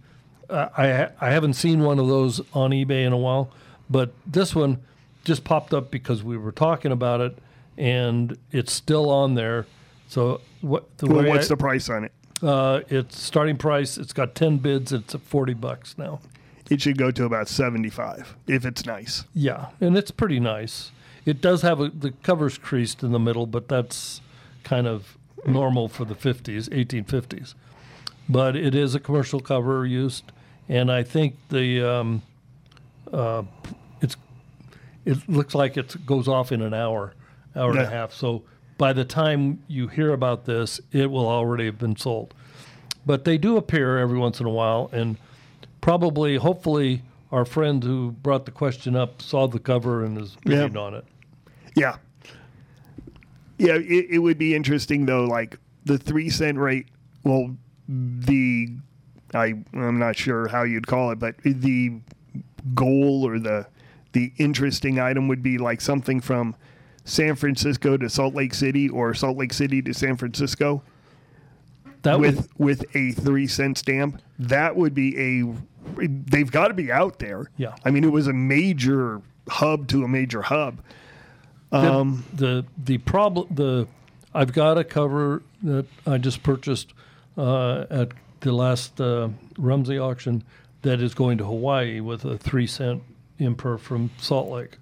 Uh, 0.49 0.67
I 0.75 1.10
I 1.21 1.29
haven't 1.32 1.53
seen 1.53 1.82
one 1.82 1.99
of 1.99 2.08
those 2.08 2.41
on 2.53 2.71
eBay 2.71 3.05
in 3.05 3.13
a 3.13 3.17
while, 3.17 3.51
but 3.89 4.13
this 4.25 4.56
one 4.56 4.80
just 5.23 5.43
popped 5.43 5.73
up 5.73 5.91
because 5.91 6.23
we 6.23 6.38
were 6.38 6.52
talking 6.52 6.91
about 6.91 7.21
it, 7.21 7.38
and 7.78 8.38
it's 8.51 8.72
still 8.74 9.09
on 9.09 9.36
there. 9.36 9.66
So 10.07 10.41
what? 10.61 10.97
The 10.97 11.07
Well, 11.07 11.26
what's 11.28 11.45
I- 11.47 11.49
the 11.49 11.57
price 11.57 11.89
on 11.89 12.05
it? 12.05 12.11
uh, 12.41 12.82
it's 12.89 13.20
starting 13.20 13.57
price. 13.57 13.97
It's 13.97 14.14
got 14.14 14.36
ten 14.36 14.57
bids. 14.57 14.91
It's 14.93 15.14
at 15.16 15.22
forty 15.22 15.53
bucks 15.53 15.97
now. 15.97 16.20
It 16.70 16.82
should 16.82 16.97
go 16.97 17.09
to 17.11 17.26
about 17.26 17.47
seventy-five 17.47 18.36
if 18.47 18.66
it's 18.66 18.86
nice. 18.86 19.26
Yeah, 19.34 19.68
and 19.82 19.97
it's 19.97 20.11
pretty 20.11 20.39
nice. 20.39 20.91
It 21.26 21.41
does 21.41 21.61
have 21.64 21.80
a, 21.82 21.89
the 21.89 22.11
covers 22.24 22.57
creased 22.57 23.03
in 23.03 23.11
the 23.11 23.20
middle, 23.20 23.45
but 23.45 23.68
that's 23.68 24.22
kind 24.64 24.88
of 24.88 25.18
normal 25.45 25.88
for 25.88 26.05
the 26.05 26.16
50s, 26.16 26.70
1850s. 26.70 27.53
But 28.28 28.55
it 28.55 28.74
is 28.76 28.93
a 28.95 28.99
commercial 28.99 29.39
cover 29.39 29.86
used, 29.86 30.32
and 30.68 30.91
I 30.91 31.03
think 31.03 31.36
the 31.49 31.82
um, 31.88 32.22
uh, 33.11 33.43
it 35.06 35.28
looks 35.30 35.56
like 35.56 35.78
it 35.78 36.06
goes 36.06 36.28
off 36.28 36.52
in 36.52 36.62
an 36.62 36.74
hour, 36.74 37.14
hour 37.56 37.72
and 37.72 37.80
a 37.80 37.89
half. 37.89 38.14
So 38.14 38.43
by 38.78 38.93
the 38.93 39.06
time 39.06 39.64
you 39.68 39.88
hear 39.88 40.14
about 40.14 40.45
this, 40.45 40.80
it 40.91 41.10
will 41.10 41.28
already 41.28 41.66
have 41.66 41.78
been 41.78 41.95
sold. 41.95 42.34
But 43.06 43.26
they 43.26 43.38
do 43.38 43.58
appear 43.58 43.97
every 43.97 44.18
once 44.18 44.39
in 44.39 44.45
a 44.45 44.50
while, 44.52 44.89
and 44.93 45.18
probably, 45.82 46.36
hopefully, 46.38 47.02
our 47.32 47.45
friend 47.45 47.84
who 47.84 48.12
brought 48.12 48.45
the 48.45 48.52
question 48.52 48.95
up 48.95 49.22
saw 49.22 49.47
the 49.47 49.60
cover 49.60 50.04
and 50.04 50.18
is 50.18 50.38
Yeah. 50.45 50.68
on 50.76 50.93
it. 50.95 51.06
Yeah. 51.76 51.97
Yeah, 53.58 53.76
it, 53.76 54.08
it 54.10 54.20
would 54.20 54.38
be 54.38 54.56
interesting 54.56 55.06
though. 55.06 55.26
Like 55.26 55.58
the 55.86 55.97
three 55.97 56.30
cent 56.30 56.58
rate 56.58 56.88
well, 57.24 57.56
the 57.88 58.70
I 59.34 59.54
I'm 59.74 60.00
not 60.00 60.16
sure 60.16 60.47
how 60.47 60.64
you'd 60.64 60.88
call 60.88 61.12
it, 61.12 61.20
but 61.20 61.36
the 61.43 62.00
goal 62.74 63.28
or 63.28 63.38
the 63.39 63.68
the 64.12 64.32
interesting 64.38 64.99
item 64.99 65.28
would 65.28 65.43
be 65.43 65.57
like 65.57 65.82
something 65.82 66.20
from 66.22 66.55
San 67.05 67.36
Francisco 67.36 67.97
to 67.97 68.10
Salt 68.10 68.36
Lake 68.36 68.53
City 68.53 68.89
or 68.89 69.14
Salt 69.14 69.38
Lake 69.38 69.53
City 69.53 69.82
to 69.82 69.93
San 69.93 70.18
Francisco 70.18 70.84
That 72.03 72.20
with 72.20 72.36
would, 72.57 72.80
with 72.80 72.95
a 72.95 73.12
three 73.12 73.47
cent 73.47 73.78
stamp. 73.78 74.22
That 74.38 74.76
would 74.76 74.93
be 74.93 75.18
a. 75.18 75.53
They've 75.97 76.51
got 76.51 76.68
to 76.68 76.74
be 76.74 76.91
out 76.91 77.20
there. 77.20 77.49
Yeah. 77.57 77.76
I 77.84 77.91
mean, 77.91 78.03
it 78.03 78.12
was 78.12 78.28
a 78.28 78.34
major 78.34 79.22
hub 79.47 79.88
to 79.89 80.03
a 80.03 80.07
major 80.07 80.41
hub. 80.43 80.82
Um, 81.72 82.26
the 82.34 82.66
the 82.84 82.97
problem 82.99 83.47
the 83.51 83.88
I've 84.34 84.53
got 84.53 84.78
a 84.78 84.84
cover 84.84 85.43
that 85.64 85.86
I 86.05 86.18
just 86.18 86.41
purchased 86.43 86.93
uh, 87.38 87.86
at 87.89 88.10
the 88.41 88.51
last 88.51 88.99
uh, 88.99 89.30
Rumsey 89.57 89.97
auction 89.99 90.43
that 90.82 91.01
is 91.01 91.14
going 91.14 91.38
to 91.39 91.45
Hawaii 91.45 91.99
with 91.99 92.26
a 92.26 92.38
three 92.38 92.68
cent 92.68 93.03
imperf 93.40 93.80
from 93.82 94.12
Salt 94.18 94.50
Lake. 94.50 94.78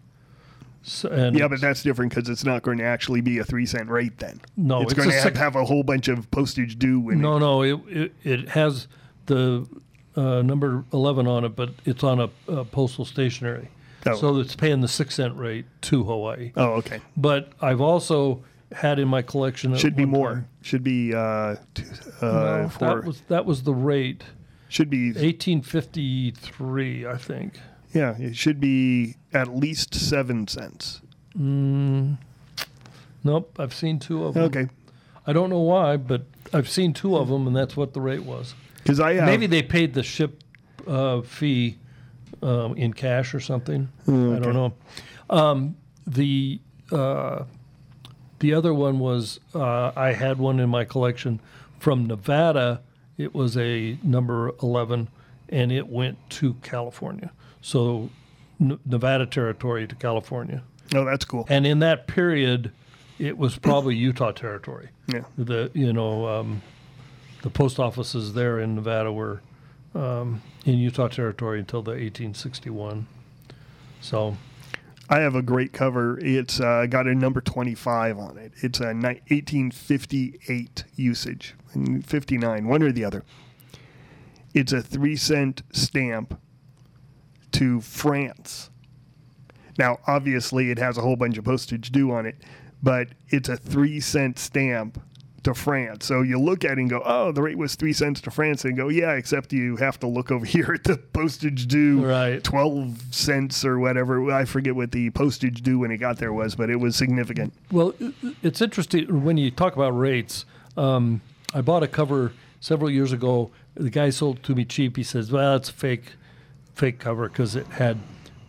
So, 0.83 1.09
and 1.09 1.37
yeah, 1.37 1.47
but 1.49 1.59
that's 1.59 1.83
different 1.83 2.13
because 2.15 2.29
it's 2.29 2.45
not 2.45 2.61
going 2.61 2.77
to 2.77 2.83
actually 2.85 3.19
be 3.21 3.39
a 3.39 3.43
three 3.43 3.65
cent 3.65 3.89
rate. 3.89 4.17
Then 4.19 4.39
No, 4.55 4.81
it's, 4.81 4.93
it's 4.93 4.97
going 4.97 5.09
to 5.09 5.15
have 5.15 5.23
sec- 5.23 5.35
have 5.37 5.55
a 5.57 5.65
whole 5.65 5.83
bunch 5.83 6.07
of 6.07 6.29
postage 6.31 6.79
due. 6.79 7.09
In 7.09 7.19
no, 7.19 7.35
it. 7.35 7.39
no, 7.41 7.61
it, 7.61 7.79
it 7.89 8.13
it 8.23 8.49
has 8.49 8.87
the 9.25 9.67
uh, 10.15 10.41
number 10.43 10.85
eleven 10.93 11.27
on 11.27 11.43
it, 11.43 11.55
but 11.57 11.71
it's 11.83 12.03
on 12.05 12.21
a, 12.21 12.29
a 12.47 12.63
postal 12.63 13.03
stationery, 13.03 13.67
Oh. 14.05 14.15
so 14.15 14.37
it's 14.39 14.55
paying 14.55 14.79
the 14.79 14.87
six 14.87 15.15
cent 15.15 15.35
rate 15.35 15.65
to 15.81 16.03
Hawaii. 16.05 16.53
Oh, 16.55 16.73
okay. 16.75 17.01
But 17.17 17.51
I've 17.59 17.81
also 17.81 18.43
had 18.71 18.97
in 18.97 19.09
my 19.09 19.21
collection 19.21 19.75
Should 19.75 19.95
be 19.97 20.05
more. 20.05 20.35
time- 20.35 20.47
Should 20.61 20.83
be 20.83 21.13
uh, 21.13 21.55
t- 21.73 21.83
uh, 22.21 22.25
No, 22.61 22.69
for 22.71 22.79
that 22.79 23.03
was 23.03 23.21
that 23.27 23.45
was 23.45 23.63
the 23.63 23.73
rate. 23.73 24.23
should 24.69 24.89
be 24.89 25.11
1853, 25.11 27.05
I 27.07 27.17
think. 27.17 27.59
Yeah. 27.97 28.15
It 28.17 28.35
should 28.35 28.59
be 28.59 29.15
at 29.33 29.47
least 29.55 29.95
seven 29.95 30.47
cents. 30.47 31.01
Nope, 33.23 33.55
I've 33.59 33.73
seen 33.73 33.99
two 33.99 34.23
of 34.25 34.33
them. 34.35 34.43
Okay, 34.43 34.67
I 35.25 35.33
don't 35.33 35.49
know 35.49 35.59
why, 35.59 35.97
but 35.97 36.23
I've 36.53 36.69
seen 36.69 36.93
two 36.93 37.17
of 37.17 37.27
them, 37.27 37.47
and 37.47 37.55
that's 37.55 37.75
what 37.75 37.93
the 37.93 38.01
rate 38.01 38.23
was. 38.23 38.53
because 38.77 38.99
I 38.99 39.13
have, 39.15 39.25
Maybe 39.25 39.47
they 39.47 39.61
paid 39.61 39.93
the 39.93 40.03
ship 40.03 40.43
uh, 40.87 41.21
fee 41.21 41.77
um, 42.41 42.75
in 42.77 42.93
cash 42.93 43.33
or 43.33 43.39
something. 43.39 43.89
I 44.07 44.11
don't 44.39 44.53
know. 44.53 44.73
Um, 45.29 45.75
the 46.05 46.59
uh, 46.91 47.43
the 48.39 48.53
other 48.53 48.73
one 48.73 48.99
was 48.99 49.39
uh, 49.53 49.91
I 49.95 50.13
had 50.13 50.37
one 50.37 50.59
in 50.59 50.69
my 50.69 50.85
collection 50.85 51.41
from 51.79 52.05
Nevada. 52.05 52.81
It 53.17 53.33
was 53.33 53.57
a 53.57 53.97
number 54.03 54.53
eleven, 54.63 55.09
and 55.49 55.71
it 55.71 55.87
went 55.87 56.17
to 56.31 56.53
California. 56.61 57.31
So 57.67 58.09
Nevada 58.59 59.25
territory 59.25 59.87
to 59.87 59.95
California, 59.95 60.63
Oh, 60.95 61.03
that's 61.03 61.25
cool. 61.25 61.45
and 61.49 61.67
in 61.67 61.79
that 61.79 62.07
period, 62.07 62.71
it 63.19 63.37
was 63.37 63.57
probably 63.57 63.93
Utah 64.07 64.31
territory 64.31 64.87
Yeah. 65.13 65.25
the 65.37 65.69
you 65.73 65.91
know 65.91 66.25
um, 66.29 66.61
the 67.43 67.49
post 67.49 67.77
offices 67.77 68.31
there 68.33 68.57
in 68.61 68.73
Nevada 68.75 69.11
were 69.11 69.41
um, 69.93 70.41
in 70.63 70.77
Utah 70.77 71.09
territory 71.09 71.59
until 71.59 71.81
the 71.81 71.91
1861. 71.91 73.05
So 73.99 74.37
I 75.09 75.19
have 75.19 75.35
a 75.35 75.41
great 75.41 75.73
cover. 75.73 76.17
It's 76.21 76.61
uh, 76.61 76.85
got 76.89 77.05
a 77.05 77.13
number 77.15 77.41
25 77.41 78.17
on 78.17 78.37
it. 78.37 78.53
It's 78.63 78.79
a 78.79 78.93
1858 78.93 80.85
usage, 80.95 81.53
and 81.73 82.05
59, 82.05 82.65
one 82.65 82.81
or 82.81 82.93
the 82.93 83.03
other. 83.03 83.25
It's 84.53 84.71
a 84.71 84.81
three 84.81 85.17
cent 85.17 85.63
stamp 85.73 86.39
to 87.53 87.81
France. 87.81 88.69
Now, 89.77 89.99
obviously, 90.07 90.71
it 90.71 90.79
has 90.79 90.97
a 90.97 91.01
whole 91.01 91.15
bunch 91.15 91.37
of 91.37 91.45
postage 91.45 91.91
due 91.91 92.11
on 92.11 92.25
it, 92.25 92.35
but 92.81 93.09
it's 93.29 93.49
a 93.49 93.57
three 93.57 93.99
cent 93.99 94.39
stamp 94.39 94.99
to 95.43 95.53
France. 95.53 96.05
So 96.05 96.23
you 96.23 96.39
look 96.39 96.65
at 96.65 96.71
it 96.71 96.77
and 96.79 96.89
go, 96.89 97.01
oh, 97.05 97.31
the 97.31 97.43
rate 97.43 97.57
was 97.59 97.75
three 97.75 97.93
cents 97.93 98.19
to 98.21 98.31
France, 98.31 98.65
and 98.65 98.75
go, 98.75 98.89
yeah, 98.89 99.11
except 99.13 99.53
you 99.53 99.75
have 99.77 99.99
to 99.99 100.07
look 100.07 100.31
over 100.31 100.45
here 100.55 100.71
at 100.73 100.83
the 100.83 100.97
postage 100.97 101.67
due 101.67 102.03
Right. 102.05 102.43
12 102.43 103.13
cents 103.13 103.63
or 103.63 103.77
whatever. 103.79 104.31
I 104.31 104.45
forget 104.45 104.75
what 104.75 104.91
the 104.91 105.11
postage 105.11 105.61
due 105.61 105.79
when 105.79 105.91
it 105.91 105.97
got 105.97 106.17
there 106.17 106.33
was, 106.33 106.55
but 106.55 106.69
it 106.71 106.77
was 106.77 106.95
significant. 106.95 107.53
well, 107.71 107.93
it's 108.41 108.61
interesting 108.61 109.23
when 109.23 109.37
you 109.37 109.51
talk 109.51 109.75
about 109.75 109.91
rates. 109.91 110.45
Um, 110.75 111.21
I 111.53 111.61
bought 111.61 111.83
a 111.83 111.87
cover 111.87 112.33
several 112.59 112.89
years 112.89 113.11
ago. 113.13 113.51
The 113.75 113.89
guy 113.91 114.09
sold 114.09 114.37
it 114.37 114.43
to 114.43 114.55
me 114.55 114.65
cheap. 114.65 114.97
He 114.97 115.03
says, 115.03 115.31
"Well, 115.31 115.55
it's 115.55 115.69
fake, 115.69 116.13
fake 116.77 116.99
cover 116.99 117.27
because 117.27 117.55
it 117.55 117.67
had 117.67 117.97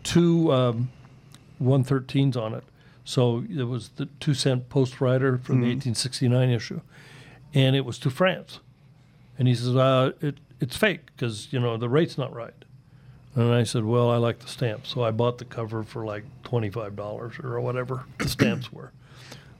two 0.05 0.53
um, 0.53 0.91
113s 1.63 2.37
on 2.37 2.55
it." 2.55 2.65
So 3.05 3.45
it 3.49 3.65
was 3.65 3.89
the 3.91 4.07
two 4.21 4.35
cent 4.35 4.69
post 4.69 5.01
rider 5.01 5.39
from 5.39 5.57
the 5.61 5.69
1869 5.69 6.51
issue, 6.51 6.81
and 7.55 7.75
it 7.75 7.85
was 7.85 7.99
to 8.01 8.11
France. 8.11 8.61
And 9.39 9.49
he 9.49 9.55
says, 9.55 9.75
uh, 9.75 10.13
it, 10.21 10.37
"It's 10.61 10.77
fake 10.77 11.07
because 11.07 11.53
you 11.53 11.59
know 11.59 11.77
the 11.77 11.89
rate's 11.89 12.19
not 12.19 12.35
right." 12.35 12.53
And 13.35 13.53
I 13.53 13.63
said, 13.63 13.85
"Well, 13.85 14.11
I 14.11 14.17
like 14.17 14.41
the 14.41 14.49
stamp. 14.49 14.87
so 14.87 15.03
I 15.03 15.11
bought 15.11 15.39
the 15.39 15.45
cover 15.45 15.83
for 15.83 16.05
like 16.05 16.25
twenty 16.43 16.71
five 16.71 16.97
dollars 16.97 17.35
or 17.43 17.61
whatever 17.61 18.05
the 18.19 18.29
stamps 18.29 18.73
were." 18.73 18.93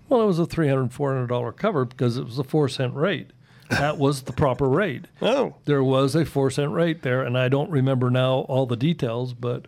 Well, 0.09 0.23
it 0.23 0.27
was 0.27 0.39
a 0.39 0.47
three 0.47 0.69
hundred, 0.69 0.93
four 0.93 1.13
hundred 1.13 1.29
dollar 1.29 1.53
cover 1.53 1.85
because 1.85 2.17
it 2.17 2.25
was 2.25 2.39
a 2.39 2.45
four 2.45 2.69
cent 2.69 2.95
rate. 2.95 3.31
That 3.71 3.99
was 3.99 4.23
the 4.23 4.33
proper 4.33 4.69
rate. 4.69 5.05
Oh, 5.21 5.55
There 5.67 5.85
was 5.85 6.15
a 6.15 6.25
four 6.25 6.51
cent 6.51 6.73
rate 6.73 7.03
there, 7.03 7.23
and 7.23 7.37
I 7.37 7.49
don't 7.49 7.71
remember 7.71 8.11
now 8.11 8.41
all 8.49 8.67
the 8.67 8.77
details, 8.77 9.35
but 9.35 9.67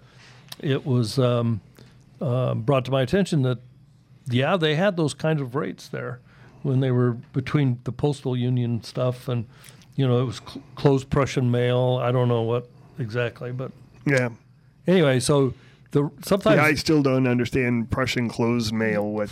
it 0.59 0.87
was 0.87 1.19
um, 1.19 1.61
uh, 2.21 2.55
brought 2.55 2.85
to 2.87 2.91
my 2.91 3.03
attention 3.03 3.43
that 3.43 3.59
yeah, 4.29 4.57
they 4.57 4.75
had 4.75 4.97
those 4.97 5.15
kinds 5.15 5.41
of 5.41 5.55
rates 5.55 5.89
there 5.89 6.21
when 6.63 6.81
they 6.81 6.91
were 6.91 7.13
between 7.33 7.79
the 7.85 7.93
postal 7.93 8.37
union 8.37 8.83
stuff 8.85 9.29
and 9.29 9.47
you 9.97 10.07
know 10.07 10.21
it 10.21 10.25
was 10.25 10.37
cl- 10.37 10.63
closed 10.77 11.11
Prussian 11.11 11.51
mail. 11.51 11.99
I 12.03 12.13
don't 12.13 12.29
know 12.29 12.43
what 12.43 12.69
exactly, 12.99 13.53
but 13.53 13.73
yeah. 14.07 14.29
anyway, 14.87 15.21
so 15.21 15.55
the 15.91 16.11
sometimes 16.23 16.57
Yeah, 16.57 16.65
I 16.65 16.75
still 16.75 17.03
don't 17.03 17.27
understand 17.27 17.91
Prussian 17.91 18.29
closed 18.29 18.73
mail. 18.73 19.11
What? 19.11 19.31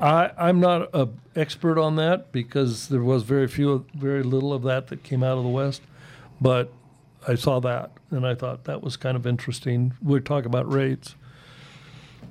I, 0.00 0.30
I'm 0.36 0.60
not 0.60 0.94
an 0.94 1.18
expert 1.36 1.78
on 1.78 1.96
that 1.96 2.32
because 2.32 2.88
there 2.88 3.02
was 3.02 3.22
very 3.22 3.46
few, 3.46 3.86
very 3.94 4.22
little 4.22 4.52
of 4.52 4.62
that 4.64 4.88
that 4.88 5.02
came 5.02 5.22
out 5.22 5.38
of 5.38 5.44
the 5.44 5.50
West. 5.50 5.82
But 6.40 6.72
I 7.26 7.36
saw 7.36 7.60
that 7.60 7.92
and 8.10 8.26
I 8.26 8.34
thought 8.34 8.64
that 8.64 8.82
was 8.82 8.96
kind 8.96 9.16
of 9.16 9.26
interesting. 9.26 9.94
We're 10.02 10.20
talking 10.20 10.46
about 10.46 10.70
rates. 10.70 11.14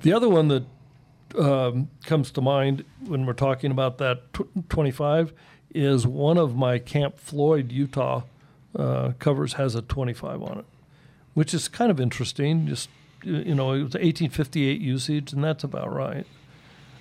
The 0.02 0.12
other 0.12 0.28
one 0.28 0.48
that 0.48 0.64
um, 1.38 1.88
comes 2.04 2.30
to 2.32 2.40
mind 2.40 2.84
when 3.06 3.26
we're 3.26 3.32
talking 3.32 3.70
about 3.70 3.98
that 3.98 4.32
tw- 4.32 4.68
25 4.68 5.32
is 5.74 6.06
one 6.06 6.38
of 6.38 6.54
my 6.54 6.78
Camp 6.78 7.18
Floyd, 7.18 7.72
Utah 7.72 8.22
uh, 8.78 9.12
covers 9.18 9.54
has 9.54 9.74
a 9.74 9.82
25 9.82 10.42
on 10.42 10.58
it, 10.58 10.64
which 11.32 11.54
is 11.54 11.68
kind 11.68 11.90
of 11.90 12.00
interesting. 12.00 12.66
Just, 12.66 12.88
you 13.22 13.54
know, 13.54 13.72
it 13.72 13.82
was 13.82 13.94
1858 13.94 14.80
usage, 14.80 15.32
and 15.32 15.42
that's 15.42 15.64
about 15.64 15.92
right 15.92 16.26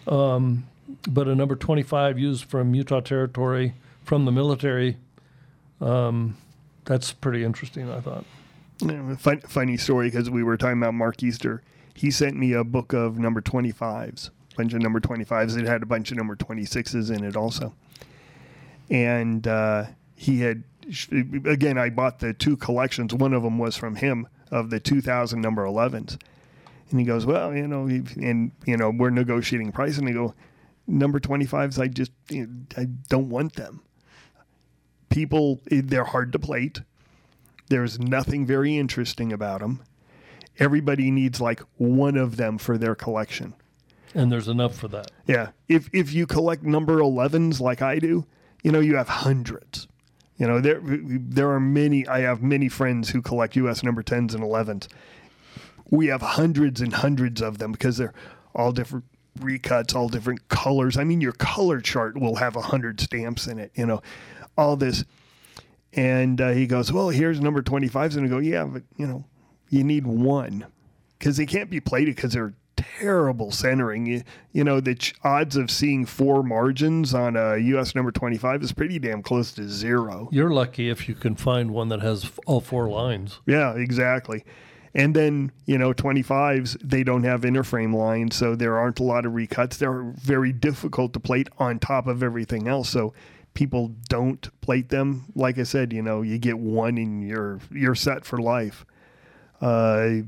but 0.05 1.27
a 1.27 1.35
number 1.35 1.55
25 1.55 2.19
used 2.19 2.45
from 2.45 2.75
Utah 2.75 3.01
Territory 3.01 3.73
from 4.03 4.25
the 4.25 4.31
military. 4.31 4.97
Um, 5.81 6.37
that's 6.85 7.13
pretty 7.13 7.43
interesting, 7.43 7.89
I 7.89 7.99
thought. 7.99 8.25
Yeah, 8.79 9.15
fun, 9.15 9.41
funny 9.41 9.77
story 9.77 10.07
because 10.09 10.29
we 10.29 10.43
were 10.43 10.57
talking 10.57 10.77
about 10.77 10.93
Mark 10.93 11.23
Easter. 11.23 11.61
He 11.93 12.11
sent 12.11 12.35
me 12.35 12.53
a 12.53 12.63
book 12.63 12.93
of 12.93 13.17
number 13.17 13.41
25s, 13.41 14.29
a 14.29 14.55
bunch 14.55 14.73
of 14.73 14.81
number 14.81 14.99
25s. 14.99 15.57
It 15.57 15.67
had 15.67 15.83
a 15.83 15.85
bunch 15.85 16.11
of 16.11 16.17
number 16.17 16.35
26s 16.35 17.15
in 17.15 17.23
it 17.23 17.35
also. 17.35 17.73
And 18.89 19.47
uh, 19.47 19.85
he 20.15 20.41
had, 20.41 20.63
again, 21.45 21.77
I 21.77 21.89
bought 21.89 22.19
the 22.19 22.33
two 22.33 22.57
collections. 22.57 23.13
One 23.13 23.33
of 23.33 23.43
them 23.43 23.57
was 23.57 23.77
from 23.77 23.95
him 23.95 24.27
of 24.51 24.69
the 24.69 24.79
2000 24.79 25.39
number 25.39 25.63
11s. 25.63 26.17
And 26.93 26.99
he 26.99 27.07
goes, 27.07 27.25
Well, 27.25 27.55
you 27.55 27.67
know, 27.67 27.87
and, 27.87 28.51
you 28.67 28.77
know, 28.77 28.91
we're 28.91 29.09
negotiating 29.09 29.71
price. 29.71 29.97
And 29.97 30.07
I 30.07 30.11
go, 30.11 30.35
Number 30.85 31.19
25s, 31.19 31.81
I 31.81 31.87
just, 31.87 32.11
you 32.29 32.45
know, 32.45 32.53
I 32.77 32.85
don't 33.09 33.29
want 33.29 33.53
them. 33.53 33.81
People, 35.09 35.59
eh, 35.71 35.81
they're 35.83 36.03
hard 36.03 36.31
to 36.33 36.39
plate. 36.39 36.81
There's 37.69 37.97
nothing 37.99 38.45
very 38.45 38.77
interesting 38.77 39.33
about 39.33 39.61
them. 39.61 39.81
Everybody 40.59 41.09
needs 41.09 41.41
like 41.41 41.61
one 41.77 42.15
of 42.15 42.37
them 42.37 42.59
for 42.59 42.77
their 42.77 42.93
collection. 42.93 43.55
And 44.13 44.31
there's 44.31 44.47
enough 44.47 44.75
for 44.75 44.87
that. 44.89 45.09
Yeah. 45.25 45.49
If 45.67 45.89
if 45.93 46.13
you 46.13 46.27
collect 46.27 46.61
number 46.61 46.99
11s 46.99 47.59
like 47.59 47.81
I 47.81 47.97
do, 47.97 48.27
you 48.61 48.71
know, 48.71 48.81
you 48.81 48.97
have 48.97 49.09
hundreds. 49.09 49.87
You 50.37 50.45
know, 50.45 50.61
there 50.61 50.79
there 50.83 51.49
are 51.49 51.59
many 51.59 52.07
I 52.07 52.19
have 52.19 52.43
many 52.43 52.69
friends 52.69 53.09
who 53.09 53.23
collect 53.23 53.55
US 53.55 53.81
number 53.81 54.03
10s 54.03 54.35
and 54.35 54.43
11s. 54.43 54.87
We 55.89 56.07
have 56.07 56.21
hundreds 56.21 56.81
and 56.81 56.93
hundreds 56.93 57.41
of 57.41 57.57
them 57.57 57.71
because 57.71 57.97
they're 57.97 58.13
all 58.55 58.71
different 58.71 59.05
recuts, 59.39 59.95
all 59.95 60.09
different 60.09 60.47
colors. 60.49 60.97
I 60.97 61.03
mean, 61.03 61.21
your 61.21 61.31
color 61.33 61.81
chart 61.81 62.19
will 62.19 62.35
have 62.35 62.55
a 62.55 62.61
hundred 62.61 62.99
stamps 63.01 63.47
in 63.47 63.59
it. 63.59 63.71
You 63.75 63.85
know, 63.85 64.01
all 64.57 64.75
this. 64.75 65.03
And 65.93 66.41
uh, 66.41 66.49
he 66.51 66.65
goes, 66.65 66.91
well, 66.91 67.09
here's 67.09 67.39
number 67.39 67.61
25s. 67.61 68.15
And 68.17 68.25
I 68.25 68.29
go, 68.29 68.39
yeah, 68.39 68.65
but, 68.65 68.83
you 68.97 69.05
know, 69.05 69.25
you 69.69 69.83
need 69.83 70.07
one 70.07 70.65
because 71.19 71.37
they 71.37 71.45
can't 71.45 71.69
be 71.69 71.79
plated 71.79 72.15
because 72.15 72.33
they're 72.33 72.53
terrible 72.75 73.51
centering. 73.51 74.05
You, 74.07 74.23
you 74.51 74.63
know, 74.63 74.79
the 74.79 74.95
ch- 74.95 75.13
odds 75.23 75.55
of 75.55 75.69
seeing 75.69 76.05
four 76.05 76.41
margins 76.43 77.13
on 77.13 77.35
a 77.35 77.57
US 77.57 77.93
number 77.95 78.11
25 78.11 78.63
is 78.63 78.71
pretty 78.71 78.97
damn 78.99 79.21
close 79.21 79.51
to 79.53 79.67
zero. 79.67 80.29
You're 80.31 80.49
lucky 80.51 80.89
if 80.89 81.07
you 81.07 81.15
can 81.15 81.35
find 81.35 81.71
one 81.71 81.89
that 81.89 82.01
has 82.01 82.25
f- 82.25 82.39
all 82.45 82.59
four 82.61 82.89
lines. 82.89 83.39
Yeah, 83.45 83.73
exactly. 83.75 84.43
And 84.95 85.15
then, 85.15 85.51
you 85.65 85.77
know, 85.77 85.91
25s, 85.91 86.77
they 86.83 87.03
don't 87.03 87.23
have 87.23 87.43
inner 87.43 87.63
frame 87.63 87.95
lines, 87.95 88.35
so 88.35 88.55
there 88.55 88.77
aren't 88.77 88.99
a 88.99 89.03
lot 89.03 89.25
of 89.25 89.33
recuts. 89.33 89.77
They're 89.77 90.03
very 90.03 90.53
difficult 90.53 91.13
to 91.13 91.19
plate 91.19 91.49
on 91.57 91.79
top 91.79 92.05
of 92.05 92.21
everything 92.21 92.67
else. 92.67 92.89
So 92.89 93.13
people 93.53 93.95
don't 94.07 94.49
plate 94.61 94.89
them. 94.89 95.25
Like 95.35 95.57
I 95.57 95.63
said, 95.63 95.93
you 95.93 96.01
know, 96.01 96.21
you 96.21 96.37
get 96.37 96.59
one 96.59 96.97
and 96.97 97.27
you're 97.27 97.59
you're 97.71 97.95
set 97.95 98.25
for 98.25 98.37
life. 98.37 98.85
Uh, 99.61 100.21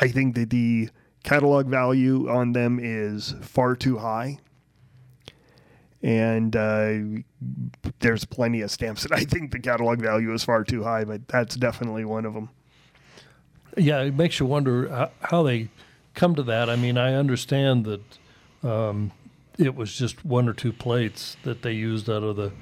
I 0.00 0.08
think 0.08 0.34
that 0.36 0.50
the 0.50 0.88
catalog 1.22 1.66
value 1.66 2.30
on 2.30 2.52
them 2.52 2.78
is 2.82 3.34
far 3.42 3.76
too 3.76 3.98
high. 3.98 4.38
And 6.02 6.56
uh, 6.56 7.22
there's 8.00 8.24
plenty 8.24 8.60
of 8.62 8.70
stamps 8.70 9.02
that 9.02 9.12
I 9.12 9.24
think 9.24 9.52
the 9.52 9.60
catalog 9.60 10.00
value 10.00 10.32
is 10.32 10.42
far 10.42 10.64
too 10.64 10.82
high, 10.82 11.04
but 11.04 11.28
that's 11.28 11.54
definitely 11.54 12.04
one 12.04 12.24
of 12.24 12.34
them. 12.34 12.50
Yeah, 13.76 14.02
it 14.02 14.14
makes 14.14 14.38
you 14.38 14.46
wonder 14.46 14.88
how, 14.88 15.10
how 15.20 15.42
they 15.42 15.68
come 16.14 16.34
to 16.34 16.42
that. 16.44 16.68
I 16.68 16.76
mean, 16.76 16.98
I 16.98 17.14
understand 17.14 17.86
that 17.86 18.68
um, 18.68 19.12
it 19.58 19.74
was 19.74 19.96
just 19.96 20.24
one 20.24 20.48
or 20.48 20.52
two 20.52 20.72
plates 20.72 21.36
that 21.44 21.62
they 21.62 21.72
used 21.72 22.08
out 22.08 22.22
of 22.22 22.36
the 22.36 22.52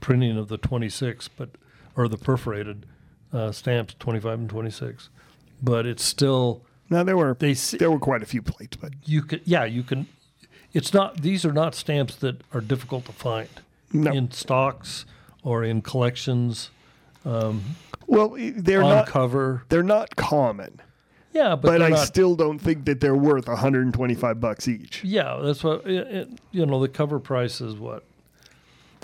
printing 0.00 0.36
of 0.36 0.48
the 0.48 0.58
26, 0.58 1.28
but 1.28 1.50
or 1.96 2.08
the 2.08 2.16
perforated 2.16 2.86
uh, 3.32 3.52
stamps 3.52 3.94
25 3.98 4.40
and 4.40 4.50
26. 4.50 5.08
But 5.62 5.86
it's 5.86 6.02
still 6.02 6.62
Now 6.88 7.02
there 7.02 7.16
were 7.16 7.36
they 7.38 7.52
there 7.52 7.90
were 7.90 7.98
quite 7.98 8.22
a 8.22 8.26
few 8.26 8.42
plates, 8.42 8.76
but 8.76 8.92
you 9.04 9.22
could 9.22 9.42
yeah 9.44 9.64
you 9.64 9.82
can. 9.82 10.06
It's 10.72 10.94
not 10.94 11.20
these 11.22 11.44
are 11.44 11.52
not 11.52 11.74
stamps 11.74 12.16
that 12.16 12.42
are 12.54 12.60
difficult 12.60 13.04
to 13.06 13.12
find 13.12 13.48
no. 13.92 14.10
in 14.12 14.30
stocks 14.30 15.04
or 15.42 15.64
in 15.64 15.82
collections 15.82 16.70
Um, 17.24 17.62
well, 18.06 18.34
they're 18.38 18.82
not 18.82 19.06
cover. 19.06 19.62
they're 19.68 19.82
not 19.82 20.16
common, 20.16 20.80
Yeah, 21.32 21.50
but, 21.54 21.62
but 21.68 21.82
I 21.82 21.90
not, 21.90 22.06
still 22.06 22.34
don't 22.34 22.58
think 22.58 22.86
that 22.86 23.00
they're 23.00 23.14
worth 23.14 23.46
125 23.46 24.40
bucks 24.40 24.66
each. 24.68 25.04
yeah 25.04 25.38
that's 25.42 25.62
what 25.62 25.86
it, 25.86 26.06
it, 26.08 26.28
you 26.50 26.64
know 26.66 26.80
the 26.80 26.88
cover 26.88 27.18
price 27.20 27.60
is 27.60 27.74
what 27.76 28.04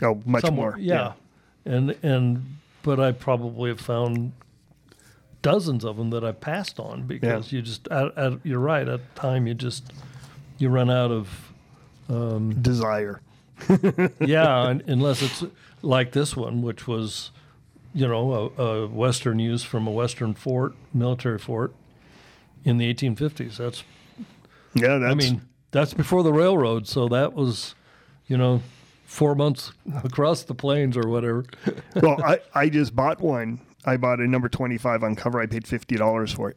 Oh, 0.02 0.20
much 0.26 0.42
somewhere. 0.42 0.72
more. 0.72 0.78
Yeah. 0.78 1.12
And 1.64 1.96
and 2.02 2.56
but 2.82 3.00
I 3.00 3.12
probably 3.12 3.70
have 3.70 3.80
found 3.80 4.32
dozens 5.42 5.84
of 5.84 5.96
them 5.96 6.10
that 6.10 6.24
I 6.24 6.32
passed 6.32 6.78
on 6.80 7.02
because 7.04 7.52
you 7.52 7.62
just 7.62 7.86
at, 7.88 8.16
at, 8.18 8.44
you're 8.44 8.58
right 8.58 8.86
at 8.86 9.00
the 9.14 9.20
time 9.20 9.46
you 9.46 9.54
just 9.54 9.92
you 10.58 10.68
run 10.68 10.90
out 10.90 11.10
of 11.10 11.52
um, 12.08 12.60
Desire. 12.60 13.20
yeah 14.20 14.74
unless 14.86 15.22
it's 15.22 15.44
like 15.82 16.12
this 16.12 16.36
one 16.36 16.60
which 16.62 16.86
was 16.86 17.30
you 17.96 18.06
know 18.06 18.52
a, 18.56 18.62
a 18.62 18.86
western 18.86 19.38
use 19.38 19.64
from 19.64 19.86
a 19.86 19.90
western 19.90 20.34
fort 20.34 20.74
military 20.92 21.38
fort 21.38 21.74
in 22.64 22.76
the 22.76 22.92
1850s 22.92 23.56
that's 23.56 23.82
Yeah, 24.74 24.98
that's 24.98 25.10
I 25.10 25.14
mean 25.14 25.42
that's 25.70 25.94
before 25.94 26.22
the 26.22 26.32
railroad 26.32 26.86
so 26.86 27.08
that 27.08 27.32
was 27.32 27.74
you 28.26 28.36
know 28.36 28.62
four 29.06 29.34
months 29.34 29.72
across 30.04 30.42
the 30.42 30.54
plains 30.54 30.96
or 30.96 31.08
whatever 31.08 31.44
well, 32.02 32.22
I, 32.22 32.40
I 32.54 32.68
just 32.68 32.94
bought 32.94 33.20
one. 33.20 33.60
I 33.84 33.96
bought 33.96 34.20
a 34.20 34.26
number 34.26 34.48
25 34.48 35.04
on 35.04 35.14
cover. 35.14 35.40
I 35.40 35.46
paid 35.46 35.64
$50 35.64 36.34
for 36.34 36.50
it. 36.50 36.56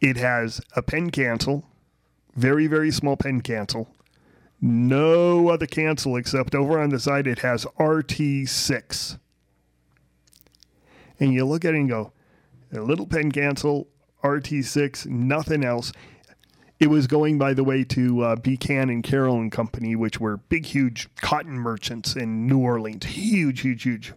It 0.00 0.16
has 0.16 0.60
a 0.74 0.82
pen 0.82 1.10
cancel, 1.10 1.64
very, 2.34 2.66
very 2.66 2.90
small 2.90 3.16
pen 3.16 3.42
cancel. 3.42 3.88
No 4.60 5.48
other 5.48 5.66
cancel 5.66 6.16
except 6.16 6.54
over 6.54 6.80
on 6.80 6.88
the 6.88 6.98
side 6.98 7.26
it 7.26 7.40
has 7.40 7.66
RT6. 7.78 9.18
And 11.20 11.32
you 11.32 11.44
look 11.44 11.64
at 11.64 11.74
it 11.74 11.78
and 11.78 11.88
go, 11.88 12.12
a 12.72 12.80
little 12.80 13.06
pen 13.06 13.30
cancel, 13.30 13.88
RT6, 14.22 15.06
nothing 15.06 15.64
else. 15.64 15.92
It 16.80 16.88
was 16.88 17.06
going, 17.06 17.38
by 17.38 17.54
the 17.54 17.62
way, 17.62 17.84
to 17.84 18.22
uh, 18.22 18.36
Buchanan 18.36 19.02
Carroll 19.02 19.36
and 19.36 19.52
Company, 19.52 19.94
which 19.94 20.18
were 20.18 20.38
big, 20.38 20.66
huge 20.66 21.08
cotton 21.16 21.58
merchants 21.58 22.16
in 22.16 22.46
New 22.46 22.58
Orleans. 22.58 23.06
Huge, 23.06 23.60
huge, 23.60 23.84
huge. 23.84 24.12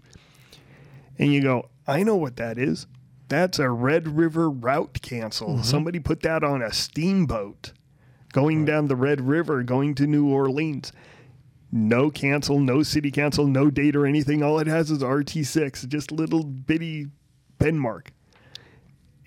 And 1.19 1.33
you 1.33 1.41
go, 1.41 1.69
I 1.85 2.03
know 2.03 2.15
what 2.15 2.35
that 2.37 2.57
is. 2.57 2.87
That's 3.29 3.59
a 3.59 3.69
Red 3.69 4.07
River 4.17 4.49
route 4.49 5.01
cancel. 5.01 5.61
Somebody 5.63 5.99
put 5.99 6.21
that 6.21 6.43
on 6.43 6.61
a 6.61 6.71
steamboat 6.71 7.73
going 8.31 8.65
down 8.65 8.87
the 8.87 8.95
Red 8.95 9.21
River, 9.21 9.63
going 9.63 9.95
to 9.95 10.07
New 10.07 10.27
Orleans. 10.27 10.91
No 11.71 12.09
cancel, 12.09 12.59
no 12.59 12.81
city 12.83 13.11
cancel, 13.11 13.45
no 13.47 13.69
date 13.69 13.95
or 13.95 14.05
anything. 14.05 14.41
All 14.41 14.59
it 14.59 14.67
has 14.67 14.89
is 14.89 14.99
RT6, 14.99 15.87
just 15.87 16.11
little 16.11 16.43
bitty 16.43 17.07
pen 17.59 17.77
mark. 17.77 18.11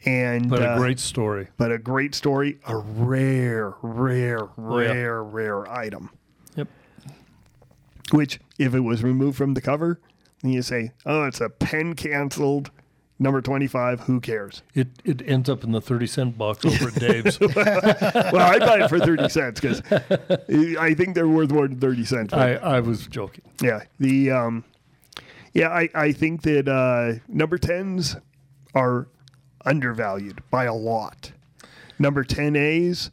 And 0.07 0.49
but 0.49 0.63
uh, 0.63 0.73
a 0.73 0.79
great 0.79 0.99
story 0.99 1.49
but 1.59 1.71
a 1.71 1.77
great 1.79 2.15
story, 2.15 2.59
a 2.67 2.75
rare, 2.77 3.75
rare, 3.83 4.45
Oh, 4.45 4.51
rare, 4.57 5.23
rare 5.23 5.71
item. 5.71 6.09
yep 6.57 6.69
Which, 8.11 8.41
if 8.59 8.75
it 8.75 8.81
was 8.81 9.03
removed 9.03 9.37
from 9.37 9.53
the 9.53 9.61
cover, 9.61 10.01
then 10.43 10.53
you 10.53 10.63
say, 10.63 10.93
"Oh, 11.05 11.25
it's 11.25 11.43
a 11.43 11.51
pen 11.51 11.95
canceled 11.95 12.71
number 13.21 13.41
twenty-five. 13.41 14.01
Who 14.01 14.21
cares?" 14.21 14.63
It 14.75 14.89
it 15.05 15.23
ends 15.25 15.49
up 15.49 15.63
in 15.63 15.71
the 15.71 15.81
thirty 15.81 16.09
cent 16.09 16.37
box 16.37 16.65
over 16.65 16.89
at 16.89 16.95
Dave's. 16.95 17.39
well, 17.41 18.37
I 18.37 18.59
buy 18.59 18.85
it 18.85 18.89
for 18.89 18.99
thirty 18.99 19.29
cents 19.29 19.61
because 19.61 19.81
I 20.79 20.95
think 20.95 21.15
they're 21.15 21.29
worth 21.29 21.53
more 21.53 21.69
than 21.69 21.79
thirty 21.79 22.05
cents. 22.05 22.35
I, 22.35 22.55
I 22.55 22.81
was 22.81 23.07
joking. 23.07 23.45
Yeah, 23.63 23.85
the 24.01 24.33
um, 24.33 24.65
yeah, 25.53 25.69
I, 25.69 25.89
I 25.95 26.13
think 26.13 26.43
that 26.43 26.67
uh, 26.69 27.21
number 27.29 27.59
tens 27.59 28.17
are 28.75 29.07
undervalued 29.65 30.43
by 30.51 30.65
a 30.65 30.75
lot. 30.75 31.33
Number 31.99 32.25
ten 32.25 32.57
A's, 32.57 33.11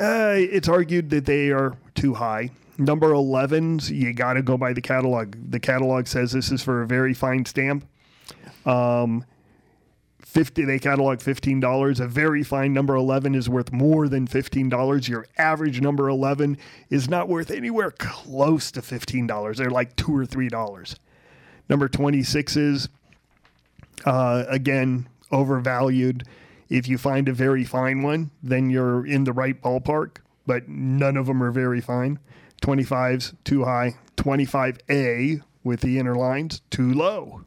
uh, 0.00 0.34
it's 0.36 0.68
argued 0.68 1.10
that 1.10 1.26
they 1.26 1.50
are 1.50 1.76
too 1.94 2.14
high. 2.14 2.50
Number 2.80 3.10
11s, 3.10 3.90
you 3.90 4.12
got 4.12 4.34
to 4.34 4.42
go 4.42 4.56
by 4.56 4.72
the 4.72 4.80
catalog. 4.80 5.34
The 5.50 5.58
catalog 5.58 6.06
says 6.06 6.30
this 6.30 6.52
is 6.52 6.62
for 6.62 6.82
a 6.82 6.86
very 6.86 7.12
fine 7.12 7.44
stamp. 7.44 7.84
Um, 8.66 9.24
50 10.28 10.66
they 10.66 10.78
catalog 10.78 11.20
$15 11.20 12.00
a 12.00 12.06
very 12.06 12.42
fine 12.42 12.74
number 12.74 12.94
11 12.94 13.34
is 13.34 13.48
worth 13.48 13.72
more 13.72 14.08
than 14.08 14.28
$15 14.28 15.08
your 15.08 15.26
average 15.38 15.80
number 15.80 16.08
11 16.08 16.58
is 16.90 17.08
not 17.08 17.28
worth 17.28 17.50
anywhere 17.50 17.90
close 17.92 18.70
to 18.72 18.82
$15 18.82 19.56
they're 19.56 19.70
like 19.70 19.96
2 19.96 20.14
or 20.14 20.26
$3 20.26 20.98
number 21.70 21.88
26s 21.88 22.88
uh, 24.04 24.44
again 24.48 25.08
overvalued. 25.30 26.24
If 26.68 26.88
you 26.88 26.98
find 26.98 27.28
a 27.28 27.32
very 27.32 27.64
fine 27.64 28.02
one 28.02 28.30
then 28.42 28.70
you're 28.70 29.06
in 29.06 29.24
the 29.24 29.32
right 29.32 29.60
ballpark 29.60 30.18
but 30.46 30.68
none 30.68 31.16
of 31.16 31.26
them 31.26 31.42
are 31.42 31.50
very 31.50 31.80
fine. 31.80 32.18
25s 32.62 33.34
too 33.44 33.64
high. 33.64 33.96
25a 34.16 35.42
with 35.64 35.80
the 35.80 35.98
inner 35.98 36.14
lines 36.14 36.60
too 36.70 36.92
low 36.92 37.42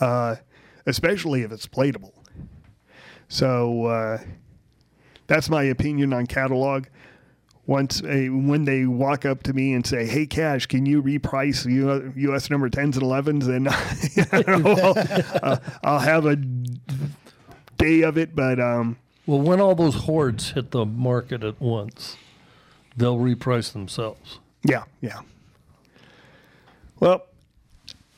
uh, 0.00 0.36
especially 0.86 1.42
if 1.42 1.52
it's 1.52 1.66
platable. 1.66 2.12
So 3.28 3.86
uh, 3.86 4.18
that's 5.26 5.48
my 5.48 5.62
opinion 5.64 6.12
on 6.12 6.26
catalog. 6.26 6.86
Once 7.66 8.02
a, 8.02 8.28
when 8.30 8.64
they 8.64 8.84
walk 8.86 9.24
up 9.24 9.44
to 9.44 9.52
me 9.52 9.74
and 9.74 9.86
say, 9.86 10.04
"Hey, 10.04 10.26
Cash, 10.26 10.66
can 10.66 10.86
you 10.86 11.00
reprice 11.00 11.70
U- 11.70 12.12
U.S. 12.16 12.50
number 12.50 12.68
tens 12.68 12.96
and 12.96 13.06
11s?" 13.06 13.44
Then 13.44 13.68
I'll, 14.66 14.94
uh, 15.52 15.58
I'll 15.84 15.98
have 16.00 16.26
a 16.26 16.34
day 17.76 18.00
of 18.02 18.18
it. 18.18 18.34
But 18.34 18.58
um, 18.58 18.96
Well, 19.26 19.40
when 19.40 19.60
all 19.60 19.76
those 19.76 19.94
hordes 19.94 20.50
hit 20.52 20.72
the 20.72 20.84
market 20.84 21.44
at 21.44 21.60
once, 21.60 22.16
they'll 22.96 23.18
reprice 23.18 23.72
themselves. 23.72 24.40
yeah, 24.64 24.84
yeah. 25.00 25.20
Well, 26.98 27.22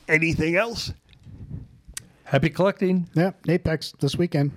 anything 0.09 0.57
else? 0.57 0.93
Happy 2.33 2.49
collecting. 2.49 3.07
Yeah, 3.13 3.33
Apex 3.47 3.93
this 4.01 4.17
weekend. 4.17 4.53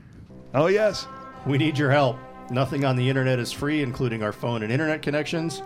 Oh 0.53 0.67
yes. 0.67 1.07
We 1.45 1.57
need 1.57 1.77
your 1.77 1.91
help. 1.91 2.17
Nothing 2.49 2.85
on 2.85 2.95
the 2.95 3.09
internet 3.09 3.37
is 3.37 3.51
free, 3.51 3.83
including 3.83 4.23
our 4.23 4.31
phone 4.31 4.63
and 4.63 4.71
internet 4.71 5.01
connections. 5.01 5.61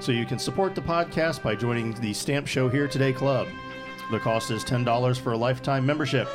So 0.00 0.12
you 0.12 0.24
can 0.24 0.38
support 0.38 0.74
the 0.74 0.80
podcast 0.80 1.42
by 1.42 1.54
joining 1.54 1.92
the 2.00 2.14
Stamp 2.14 2.46
Show 2.46 2.70
Here 2.70 2.88
Today 2.88 3.12
Club. 3.12 3.48
The 4.10 4.18
cost 4.18 4.50
is 4.50 4.64
$10 4.64 5.20
for 5.20 5.32
a 5.32 5.36
lifetime 5.36 5.84
membership. 5.84 6.26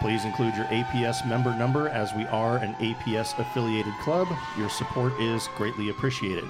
Please 0.00 0.24
include 0.24 0.54
your 0.54 0.64
APS 0.66 1.28
member 1.28 1.54
number 1.54 1.90
as 1.90 2.14
we 2.14 2.24
are 2.24 2.56
an 2.56 2.72
APS 2.76 3.38
affiliated 3.38 3.92
club. 4.00 4.26
Your 4.56 4.70
support 4.70 5.12
is 5.20 5.50
greatly 5.58 5.90
appreciated. 5.90 6.44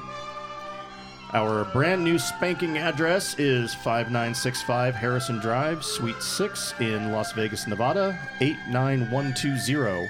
Our 1.32 1.64
brand 1.66 2.04
new 2.04 2.18
spanking 2.18 2.78
address 2.78 3.38
is 3.38 3.74
5965 3.74 4.94
Harrison 4.94 5.40
Drive, 5.40 5.84
Suite 5.84 6.22
6 6.22 6.74
in 6.80 7.10
Las 7.10 7.32
Vegas, 7.32 7.66
Nevada, 7.66 8.18
89120. 8.40 10.08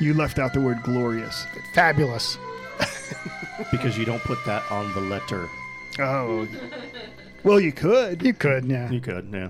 You 0.00 0.14
left 0.14 0.38
out 0.38 0.54
the 0.54 0.60
word 0.60 0.82
glorious. 0.82 1.46
Fabulous. 1.74 2.38
Because 3.72 3.98
you 3.98 4.04
don't 4.04 4.22
put 4.22 4.38
that 4.46 4.62
on 4.70 4.94
the 4.94 5.00
letter. 5.00 5.48
Oh. 5.98 6.46
Well, 7.42 7.58
you 7.58 7.72
could. 7.72 8.22
You 8.22 8.32
could, 8.32 8.64
yeah. 8.64 8.88
You 8.88 9.00
could, 9.00 9.28
yeah. 9.32 9.48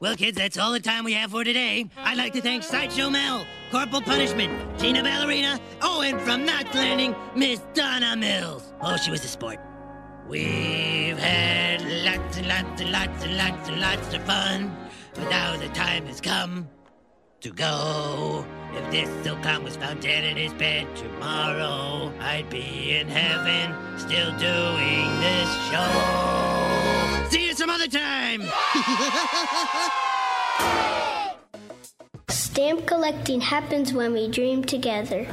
Well, 0.00 0.16
kids, 0.16 0.38
that's 0.38 0.56
all 0.56 0.72
the 0.72 0.80
time 0.80 1.04
we 1.04 1.12
have 1.12 1.30
for 1.30 1.44
today. 1.44 1.88
I'd 1.98 2.16
like 2.16 2.32
to 2.32 2.40
thank 2.40 2.64
Sideshow 2.64 3.10
Mel, 3.10 3.46
Corporal 3.70 4.00
Punishment, 4.00 4.78
Tina 4.78 5.02
Ballerina, 5.02 5.60
oh, 5.82 6.00
and 6.00 6.18
from 6.22 6.46
Knots 6.46 6.74
Landing, 6.74 7.14
Miss 7.36 7.60
Donna 7.74 8.16
Mills. 8.16 8.71
Oh, 8.84 8.96
she 8.96 9.12
was 9.12 9.24
a 9.24 9.28
sport. 9.28 9.60
We've 10.28 11.16
had 11.16 11.82
lots 12.04 12.36
and 12.36 12.48
lots 12.48 12.82
and 12.82 12.90
lots 12.90 13.24
and 13.24 13.36
lots 13.36 13.68
and 13.68 13.80
lots 13.80 14.12
of 14.12 14.24
fun, 14.24 14.76
but 15.14 15.30
now 15.30 15.56
the 15.56 15.68
time 15.68 16.04
has 16.06 16.20
come 16.20 16.68
to 17.42 17.52
go. 17.52 18.44
If 18.72 18.90
this 18.90 19.08
Silcon 19.24 19.62
was 19.62 19.76
found 19.76 20.02
dead 20.02 20.24
in 20.24 20.36
his 20.36 20.52
bed 20.54 20.88
tomorrow, 20.96 22.12
I'd 22.18 22.50
be 22.50 22.96
in 22.96 23.06
heaven 23.06 23.72
still 23.98 24.36
doing 24.38 25.20
this 25.20 25.48
show. 25.70 27.28
See 27.30 27.46
you 27.46 27.54
some 27.54 27.70
other 27.70 27.86
time. 27.86 28.42
Stamp 32.30 32.84
collecting 32.86 33.40
happens 33.40 33.92
when 33.92 34.12
we 34.12 34.26
dream 34.26 34.64
together. 34.64 35.28